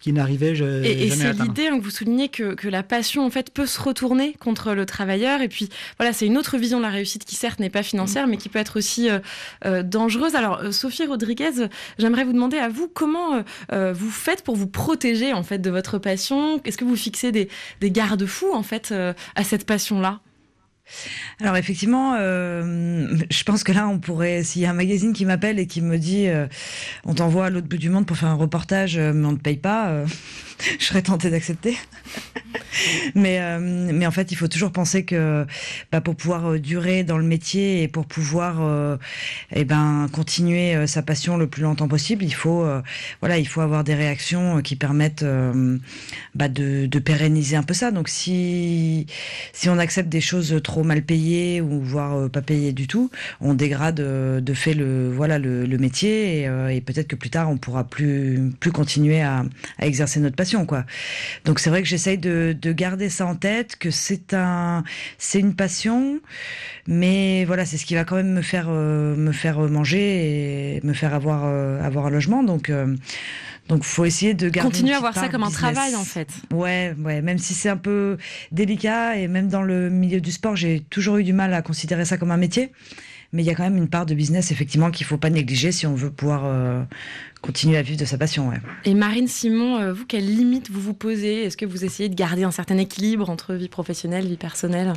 qu'ils 0.00 0.14
n'arrivaient 0.14 0.54
Et, 0.84 1.04
et 1.04 1.08
jamais 1.08 1.26
à 1.26 1.34
c'est 1.34 1.42
l'idée 1.42 1.68
hein, 1.68 1.78
que 1.78 1.84
vous 1.84 1.90
soulignez 1.90 2.28
que, 2.28 2.54
que 2.54 2.68
la 2.68 2.82
passion 2.82 3.24
en 3.24 3.30
fait 3.30 3.50
peut 3.52 3.66
se 3.66 3.80
retourner 3.80 4.34
contre 4.40 4.72
le 4.72 4.86
travailleur. 4.86 5.42
Et 5.42 5.48
puis 5.48 5.68
voilà, 5.98 6.12
c'est 6.12 6.26
une 6.26 6.38
autre 6.38 6.56
vision 6.58 6.78
de 6.78 6.84
la 6.84 6.90
réussite 6.90 7.24
qui 7.24 7.36
certes 7.36 7.60
n'est 7.60 7.70
pas 7.70 7.82
financière, 7.82 8.26
mais 8.26 8.36
qui 8.36 8.48
peut 8.48 8.58
être 8.58 8.78
aussi 8.78 9.08
euh, 9.08 9.18
euh, 9.66 9.82
dangereuse. 9.82 10.34
Alors 10.34 10.60
euh, 10.60 10.72
Sophie 10.72 11.06
Rodriguez, 11.06 11.68
j'aimerais 11.98 12.24
vous 12.24 12.32
demander 12.32 12.58
à 12.58 12.68
vous 12.68 12.88
comment 12.88 13.44
euh, 13.72 13.92
vous 13.92 14.10
faites 14.10 14.42
pour 14.42 14.56
vous 14.56 14.66
protéger 14.66 15.32
en 15.32 15.42
fait 15.42 15.58
de 15.58 15.70
votre 15.70 15.98
passion? 15.98 16.60
Est-ce 16.64 16.78
que 16.78 16.84
vous 16.84 16.96
fixez 16.96 17.30
des, 17.30 17.48
des 17.80 17.90
garde-fous 17.90 18.52
en 18.52 18.62
fait 18.62 18.94
à 19.34 19.44
cette 19.44 19.66
passion-là? 19.66 20.20
Alors 21.40 21.56
effectivement, 21.56 22.16
euh, 22.18 23.16
je 23.30 23.44
pense 23.44 23.64
que 23.64 23.72
là, 23.72 23.88
on 23.88 23.98
pourrait, 23.98 24.42
s'il 24.42 24.62
y 24.62 24.66
a 24.66 24.70
un 24.70 24.74
magazine 24.74 25.12
qui 25.12 25.24
m'appelle 25.24 25.58
et 25.58 25.66
qui 25.66 25.80
me 25.80 25.98
dit, 25.98 26.28
euh, 26.28 26.46
on 27.04 27.14
t'envoie 27.14 27.46
à 27.46 27.50
l'autre 27.50 27.68
bout 27.68 27.78
du 27.78 27.88
monde 27.88 28.06
pour 28.06 28.16
faire 28.16 28.28
un 28.28 28.34
reportage, 28.34 28.98
euh, 28.98 29.12
mais 29.14 29.26
on 29.26 29.32
ne 29.32 29.36
te 29.36 29.42
paye 29.42 29.56
pas, 29.56 30.04
je 30.78 30.84
serais 30.84 31.02
tentée 31.02 31.30
d'accepter. 31.30 31.76
mais, 33.14 33.40
euh, 33.40 33.58
mais 33.92 34.06
en 34.06 34.10
fait, 34.10 34.32
il 34.32 34.36
faut 34.36 34.48
toujours 34.48 34.72
penser 34.72 35.04
que 35.04 35.46
bah, 35.92 36.00
pour 36.00 36.16
pouvoir 36.16 36.52
euh, 36.52 36.58
durer 36.58 37.04
dans 37.04 37.18
le 37.18 37.24
métier 37.24 37.82
et 37.82 37.88
pour 37.88 38.06
pouvoir 38.06 38.58
euh, 38.60 38.96
eh 39.54 39.64
ben, 39.64 40.08
continuer 40.12 40.74
euh, 40.74 40.86
sa 40.86 41.02
passion 41.02 41.36
le 41.36 41.46
plus 41.46 41.62
longtemps 41.62 41.88
possible, 41.88 42.24
il 42.24 42.34
faut, 42.34 42.66
voilà, 43.20 43.38
il 43.38 43.46
faut 43.46 43.60
avoir 43.60 43.84
des 43.84 43.94
réactions 43.94 44.60
qui 44.62 44.76
permettent 44.76 45.24
bah, 46.34 46.48
de, 46.48 46.98
pérenniser 46.98 47.56
un 47.56 47.62
peu 47.62 47.74
ça. 47.74 47.90
Donc 47.90 48.08
si, 48.08 49.06
si 49.52 49.68
on 49.68 49.78
accepte 49.78 50.08
des 50.08 50.20
choses 50.20 50.60
trop 50.62 50.82
mal 50.82 51.02
payées 51.02 51.60
ou 51.60 51.80
voire 51.80 52.28
pas 52.30 52.42
payées 52.42 52.72
du 52.72 52.86
tout, 52.86 53.10
on 53.40 53.54
dégrade 53.54 53.96
de 53.96 54.54
fait 54.54 54.74
le, 54.74 55.10
voilà, 55.10 55.38
le, 55.38 55.78
métier 55.78 56.42
et, 56.42 56.80
peut-être 56.80 57.08
que 57.08 57.16
plus 57.16 57.30
tard 57.30 57.50
on 57.50 57.56
pourra 57.56 57.84
plus, 57.84 58.50
plus 58.60 58.72
continuer 58.72 59.22
à 59.22 59.44
exercer 59.80 60.20
notre 60.20 60.36
passion. 60.36 60.49
Quoi. 60.66 60.84
Donc 61.44 61.58
c'est 61.58 61.70
vrai 61.70 61.82
que 61.82 61.88
j'essaye 61.88 62.18
de, 62.18 62.56
de 62.60 62.72
garder 62.72 63.08
ça 63.08 63.26
en 63.26 63.34
tête, 63.34 63.76
que 63.76 63.90
c'est 63.90 64.34
un, 64.34 64.84
c'est 65.18 65.40
une 65.40 65.54
passion, 65.54 66.20
mais 66.86 67.44
voilà, 67.44 67.64
c'est 67.64 67.76
ce 67.76 67.86
qui 67.86 67.94
va 67.94 68.04
quand 68.04 68.16
même 68.16 68.32
me 68.32 68.42
faire, 68.42 68.66
euh, 68.68 69.16
me 69.16 69.32
faire 69.32 69.58
manger 69.60 70.76
et 70.76 70.80
me 70.86 70.92
faire 70.92 71.14
avoir, 71.14 71.42
euh, 71.44 71.82
avoir 71.82 72.06
un 72.06 72.10
logement. 72.10 72.42
Donc, 72.42 72.70
euh, 72.70 72.94
donc 73.68 73.84
faut 73.84 74.04
essayer 74.04 74.34
de 74.34 74.48
garder 74.48 74.70
Continuer 74.70 74.94
à 74.94 75.00
voir 75.00 75.14
ça 75.14 75.28
comme 75.28 75.42
un 75.42 75.46
business. 75.46 75.72
travail 75.72 75.94
en 75.94 76.04
fait. 76.04 76.28
Ouais, 76.52 76.94
ouais, 76.98 77.22
même 77.22 77.38
si 77.38 77.54
c'est 77.54 77.68
un 77.68 77.76
peu 77.76 78.18
délicat 78.50 79.16
et 79.16 79.28
même 79.28 79.48
dans 79.48 79.62
le 79.62 79.90
milieu 79.90 80.20
du 80.20 80.32
sport, 80.32 80.56
j'ai 80.56 80.80
toujours 80.90 81.18
eu 81.18 81.24
du 81.24 81.32
mal 81.32 81.54
à 81.54 81.62
considérer 81.62 82.04
ça 82.04 82.16
comme 82.16 82.32
un 82.32 82.36
métier. 82.36 82.72
Mais 83.32 83.44
il 83.44 83.46
y 83.46 83.50
a 83.50 83.54
quand 83.54 83.62
même 83.62 83.76
une 83.76 83.88
part 83.88 84.06
de 84.06 84.14
business 84.14 84.50
effectivement 84.50 84.90
qu'il 84.90 85.06
faut 85.06 85.16
pas 85.16 85.30
négliger 85.30 85.70
si 85.70 85.86
on 85.86 85.94
veut 85.94 86.10
pouvoir 86.10 86.42
euh, 86.46 86.82
continuer 87.42 87.76
à 87.78 87.82
vivre 87.82 87.98
de 87.98 88.04
sa 88.04 88.18
passion. 88.18 88.48
Ouais. 88.48 88.58
Et 88.84 88.94
Marine 88.94 89.26
Simon, 89.26 89.78
euh, 89.78 89.92
vous, 89.92 90.04
quelles 90.06 90.26
limites 90.26 90.70
vous 90.70 90.80
vous 90.80 90.94
posez? 90.94 91.44
Est-ce 91.44 91.56
que 91.56 91.64
vous 91.66 91.84
essayez 91.84 92.08
de 92.08 92.14
garder 92.14 92.44
un 92.44 92.50
certain 92.50 92.76
équilibre 92.78 93.30
entre 93.30 93.54
vie 93.54 93.68
professionnelle, 93.68 94.26
vie 94.26 94.36
personnelle? 94.36 94.92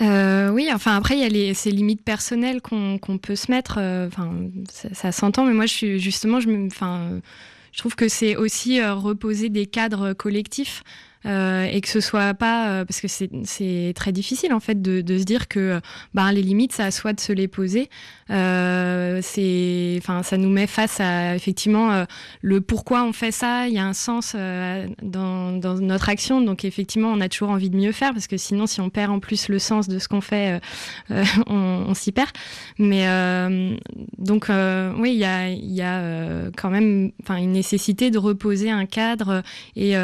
Euh, 0.00 0.50
oui, 0.50 0.68
enfin 0.72 0.94
après 0.96 1.16
il 1.16 1.20
y 1.20 1.24
a 1.24 1.28
les, 1.28 1.54
ces 1.54 1.70
limites 1.70 2.02
personnelles 2.02 2.60
qu'on 2.60 2.98
qu'on 2.98 3.18
peut 3.18 3.36
se 3.36 3.50
mettre. 3.50 3.76
euh, 3.78 4.06
Enfin, 4.08 4.30
ça, 4.70 4.88
ça 4.92 5.12
s'entend, 5.12 5.44
mais 5.44 5.54
moi 5.54 5.66
je 5.66 5.72
suis 5.74 5.98
justement, 6.00 6.40
je, 6.40 6.48
me- 6.48 6.66
enfin, 6.66 7.20
je 7.72 7.78
trouve 7.78 7.94
que 7.96 8.08
c'est 8.08 8.36
aussi 8.36 8.82
reposer 8.82 9.48
des 9.48 9.66
cadres 9.66 10.12
collectifs. 10.12 10.82
Euh, 11.26 11.64
et 11.64 11.82
que 11.82 11.88
ce 11.88 12.00
soit 12.00 12.32
pas 12.32 12.70
euh, 12.70 12.84
parce 12.86 13.02
que 13.02 13.08
c'est 13.08 13.92
très 13.94 14.10
difficile 14.10 14.54
en 14.54 14.60
fait 14.60 14.80
de, 14.80 15.02
de 15.02 15.18
se 15.18 15.24
dire 15.24 15.48
que 15.48 15.60
euh, 15.60 15.80
ben 16.14 16.32
les 16.32 16.40
limites 16.40 16.72
ça 16.72 16.86
à 16.86 16.90
soi 16.90 17.12
de 17.12 17.20
se 17.20 17.32
les 17.32 17.46
poser. 17.46 17.90
C'est 18.28 19.98
enfin 19.98 20.22
ça 20.22 20.36
nous 20.38 20.48
met 20.48 20.66
face 20.66 21.00
à 21.00 21.34
effectivement 21.34 22.06
le 22.42 22.60
pourquoi 22.60 23.02
on 23.02 23.12
fait 23.12 23.32
ça. 23.32 23.66
Il 23.66 23.74
y 23.74 23.78
a 23.78 23.84
un 23.84 23.92
sens 23.92 24.34
dans, 24.34 25.52
dans 25.58 25.74
notre 25.74 26.08
action. 26.08 26.40
Donc 26.40 26.64
effectivement 26.64 27.08
on 27.08 27.20
a 27.20 27.28
toujours 27.28 27.50
envie 27.50 27.70
de 27.70 27.76
mieux 27.76 27.92
faire 27.92 28.12
parce 28.12 28.28
que 28.28 28.36
sinon 28.36 28.66
si 28.66 28.80
on 28.80 28.88
perd 28.88 29.10
en 29.10 29.18
plus 29.18 29.48
le 29.48 29.58
sens 29.58 29.88
de 29.88 29.98
ce 29.98 30.06
qu'on 30.08 30.20
fait 30.20 30.60
on, 31.48 31.92
s'y 31.94 32.12
perd. 32.12 32.30
Mais 32.78 33.04
donc 34.16 34.48
oui 34.96 35.12
il 35.12 35.18
y 35.18 35.24
a 35.24 35.50
y 35.50 35.82
a 35.82 36.50
quand 36.56 36.70
même 36.70 37.10
une 37.28 37.52
nécessité 37.52 38.10
de 38.12 38.18
reposer 38.18 38.70
un 38.70 38.86
cadre 38.86 39.42
et 39.74 39.94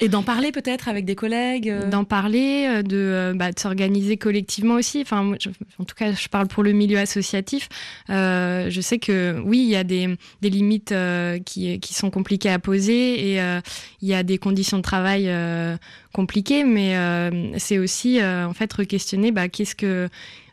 et 0.00 0.08
d'en 0.08 0.22
parler 0.22 0.52
peut-être 0.52 0.63
avec 0.86 1.04
des 1.04 1.14
collègues 1.14 1.70
euh 1.70 1.88
d'en 1.88 2.04
parler 2.04 2.66
euh, 2.68 2.82
de 2.82 2.96
euh, 2.96 3.32
bah, 3.34 3.52
de 3.52 3.58
s'organiser 3.58 4.16
collectivement 4.16 4.74
aussi. 4.74 5.02
Enfin 5.02 5.32
en 5.78 5.84
tout 5.84 5.94
cas 5.94 6.12
je 6.12 6.28
parle 6.28 6.48
pour 6.48 6.62
le 6.62 6.72
milieu 6.72 6.98
associatif. 6.98 7.68
Je 8.08 8.80
sais 8.80 8.98
que 8.98 9.40
oui 9.44 9.58
il 9.58 9.68
y 9.68 9.76
a 9.76 9.84
des, 9.84 10.16
limites 10.42 10.94
qui, 11.44 11.80
sont 11.94 12.10
compliquées 12.10 12.50
à 12.50 12.58
poser 12.58 13.32
et 13.32 13.60
il 14.00 14.08
y 14.08 14.14
a 14.14 14.22
des 14.22 14.38
conditions 14.38 14.78
de 14.78 14.82
travail 14.82 15.30
compliquées. 16.12 16.64
Mais 16.64 16.94
c'est 17.58 17.78
aussi 17.78 18.22
en 18.22 18.54
fait 18.54 18.72
re-questionner 18.72 19.32
bah, 19.32 19.48
qu'est-ce 19.48 19.74
que 19.74 20.08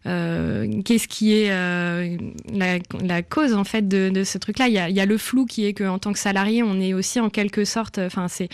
euh, 0.08 0.82
qu'est-ce 0.84 1.08
qui 1.08 1.34
est 1.34 1.52
euh, 1.52 2.18
la, 2.52 3.22
cause 3.22 3.54
en 3.54 3.64
fait 3.64 3.88
de, 3.88 4.10
de 4.10 4.24
ce 4.24 4.38
truc-là? 4.38 4.68
Il 4.68 4.74
y 4.74 5.00
a, 5.00 5.06
le 5.06 5.18
flou 5.18 5.46
qui 5.46 5.66
est 5.66 5.74
qu'en 5.74 6.00
tant 6.00 6.12
que 6.12 6.20
salarié 6.20 6.64
on 6.64 6.80
est 6.80 6.94
aussi 6.94 7.20
en 7.20 7.30
quelque 7.30 7.66
sorte 7.66 8.00
enfin 8.00 8.28
c'est 8.28 8.50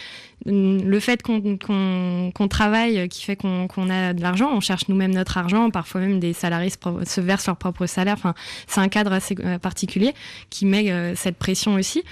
le 0.46 1.00
fait 1.00 1.22
qu'on 1.24 2.48
travaille 2.50 3.08
qui 3.10 3.24
fait 3.24 3.36
qu'on 3.36 3.90
a 3.90 4.14
de 4.14 4.22
l'argent. 4.22 4.50
On 4.54 4.60
cherche 4.60 4.88
nous-mêmes 4.90 5.14
notre 5.14 5.38
argent. 5.38 5.70
Parfois 5.70 6.02
même 6.02 6.20
des 6.20 6.34
salariés 6.34 6.70
se, 6.70 7.22
versent 7.22 7.48
leur 7.48 7.58
propre 7.58 7.86
salaire. 7.86 8.16
Enfin 8.18 8.34
c'est 8.68 8.82
un 8.82 8.90
cadre 8.90 9.14
assez 9.14 9.36
euh, 9.40 9.58
particulier 9.58 10.14
qui 10.50 10.66
met 10.66 11.16
cette 11.16 11.38
pression 11.38 11.76
aussi. 11.76 12.04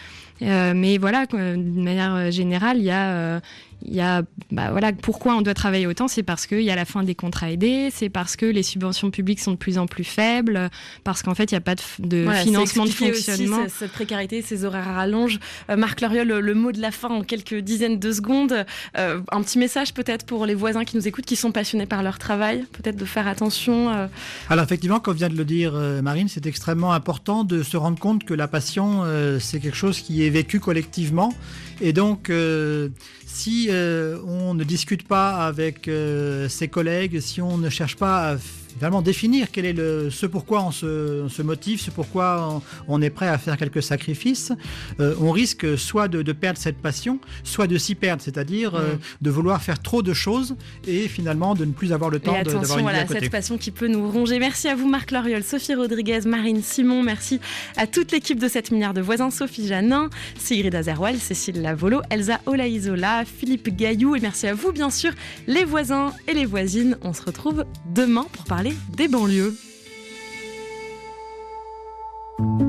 Mais 0.42 0.98
voilà 0.98 1.26
d'une 1.26 1.84
manière 1.84 2.32
générale 2.32 2.78
il 2.78 2.86
y 2.86 2.92
a 2.92 3.42
il 3.88 3.96
y 3.96 4.02
a 4.02 4.24
bah 4.52 4.72
voilà 4.72 4.92
pourquoi 4.94 5.36
on 5.36 5.42
doit 5.42 5.54
travailler 5.54 5.88
autant 5.88 6.08
c'est 6.08 6.24
parce 6.24 6.46
qu'il 6.48 6.62
y 6.62 6.72
a 6.72 6.76
la 6.76 6.86
fin 6.86 7.04
des 7.04 7.16
contrats 7.16 7.52
aidés 7.52 7.90
c'est 7.94 8.10
parce 8.10 8.36
que 8.36 8.46
les 8.46 8.64
subventions 8.64 9.12
publiques 9.12 9.40
sont 9.40 9.52
de 9.52 9.58
plus 9.58 9.78
en 9.78 9.86
plus 9.86 10.04
faibles 10.04 10.70
parce 11.04 11.22
qu'en 11.24 11.36
fait 11.36 11.52
il 11.52 11.54
n'y 11.54 11.58
a 11.58 11.62
pas 11.62 11.76
de, 11.76 11.82
de 12.00 12.24
Voilà, 12.24 12.40
c'est 12.40 12.46
financement 12.46 12.84
de 12.84 12.90
expliquer 12.90 13.12
aussi 13.12 13.24
fonctionnement 13.24 13.66
cette, 13.70 13.92
précarité, 13.92 14.42
ces 14.42 14.66
horaires 14.66 14.88
à 14.88 14.94
rallonge. 14.94 15.40
Euh, 15.70 15.76
Marc 15.76 16.02
Loriol, 16.02 16.28
le, 16.28 16.42
le 16.42 16.54
mot 16.54 16.72
de 16.72 16.82
la 16.82 16.92
fin 16.92 17.10
en 17.10 17.22
quelques 17.24 17.56
dizaines 17.56 18.00
de 18.00 18.12
secondes. 18.12 18.66
Euh, 18.98 19.22
un 19.32 19.42
petit 19.42 19.60
message 19.60 19.94
peut-être 19.94 20.26
pour 20.26 20.46
les 20.46 20.56
voisins 20.56 20.84
qui 20.84 20.96
nous 20.98 21.08
écoutent, 21.08 21.26
qui 21.26 21.36
sont 21.36 21.52
passionnés 21.52 21.86
par 21.86 22.04
leur 22.04 22.18
travail, 22.20 22.66
peut-être 22.72 22.96
de 22.98 23.06
faire 23.06 23.28
attention. 23.28 23.90
euh, 23.94 24.08
Alors 24.50 24.66
effectivement, 24.66 25.00
comme 25.00 25.16
vient 25.16 25.30
de 25.30 25.38
le 25.38 25.46
dire 25.46 25.74
euh, 25.76 26.02
Marine, 26.02 26.28
c'est 26.28 26.46
extrêmement 26.46 26.94
important 26.94 27.44
de 27.44 27.64
se 27.64 27.78
rendre 27.78 28.00
compte 28.00 28.24
que 28.24 28.34
la 28.34 28.48
passion, 28.48 29.02
euh, 29.04 29.40
c'est 29.40 29.60
quelque 29.60 29.78
chose 29.78 30.00
qui 30.00 30.26
est 30.26 30.30
vécu 30.30 30.60
collectivement. 30.60 31.34
Et 31.82 31.94
donc, 31.94 32.30
euh, 32.30 32.90
si 33.26 33.68
euh, 33.70 34.18
on 34.26 34.54
ne 34.54 34.64
discute 34.64 35.08
pas 35.08 35.46
avec 35.46 35.88
euh, 35.88 36.48
ses 36.48 36.68
collègues, 36.68 37.20
si 37.20 37.42
on 37.42 37.58
ne 37.58 37.70
cherche 37.70 37.96
pas 37.98 38.32
à 38.32 38.38
vraiment 38.80 39.02
définir 39.02 39.48
quel 39.52 39.66
est 39.66 39.74
le, 39.74 40.10
ce 40.10 40.26
pourquoi 40.26 40.64
on 40.64 40.72
se, 40.72 41.24
on 41.24 41.30
se 41.30 41.42
motive, 41.42 41.80
ce 41.82 41.92
pourquoi 41.92 42.62
on, 42.88 42.96
on 42.98 43.02
est 43.02 43.10
prêt 43.10 43.28
à 43.28 43.38
faire 43.38 43.58
quelques 43.58 43.84
sacrifices, 43.84 44.52
euh, 45.00 45.16
on 45.20 45.32
risque 45.32 45.78
soit 45.78 46.08
de, 46.08 46.22
de 46.22 46.32
perdre 46.32 46.60
cette 46.60 46.78
passion, 46.78 47.20
soit 47.44 47.68
de 47.68 47.78
s'y 47.78 47.96
perdre, 47.96 48.22
c'est-à-dire 48.22 48.76
euh, 48.76 48.86
Mm. 48.96 49.00
de 49.22 49.30
vouloir 49.30 49.62
faire 49.62 49.80
trop 49.82 50.02
de 50.04 50.14
choses 50.14 50.56
et 50.88 51.08
finalement 51.08 51.56
de 51.56 51.66
ne 51.66 51.72
plus 51.72 51.92
avoir 51.94 52.10
le 52.10 52.20
temps 52.20 52.34
d'avoir 52.44 52.62
une 52.64 52.78
vie 52.78 52.82
voilà, 52.84 53.00
à 53.00 53.06
côté. 53.06 53.22
cette 53.22 53.32
passion 53.32 53.58
qui 53.58 53.72
peut 53.72 53.88
nous 53.88 54.10
ronger. 54.10 54.40
Merci 54.40 54.68
à 54.68 54.76
vous, 54.76 54.88
Marc 54.88 55.12
Loriol, 55.12 55.44
Sophie 55.44 55.76
Rodriguez, 55.76 56.22
Marine 56.26 56.62
Simon. 56.62 57.04
Merci 57.04 57.40
à 57.78 57.88
toute 57.88 58.12
l'équipe 58.12 58.40
de 58.40 58.48
7 58.48 58.72
milliards 58.72 58.94
de 58.94 59.02
voisins, 59.02 59.32
Sophie 59.32 59.68
Janin, 59.68 60.10
Sigrid 60.38 60.74
Azerwal, 60.76 61.18
Cécile 61.18 61.62
Lavolo, 61.62 62.02
Elsa 62.10 62.40
Olaizola, 62.46 63.24
Philippe 63.26 63.76
Gaillou. 63.76 64.16
Et 64.16 64.20
merci 64.20 64.48
à 64.48 64.54
vous, 64.54 64.72
bien 64.72 64.90
sûr, 64.90 65.12
les 65.48 65.64
voisins 65.66 66.14
et 66.28 66.34
les 66.34 66.46
voisines. 66.46 66.98
On 67.02 67.14
se 67.14 67.22
retrouve 67.24 67.66
demain 67.94 68.26
pour 68.34 68.44
des 68.90 69.08
banlieues. 69.08 69.56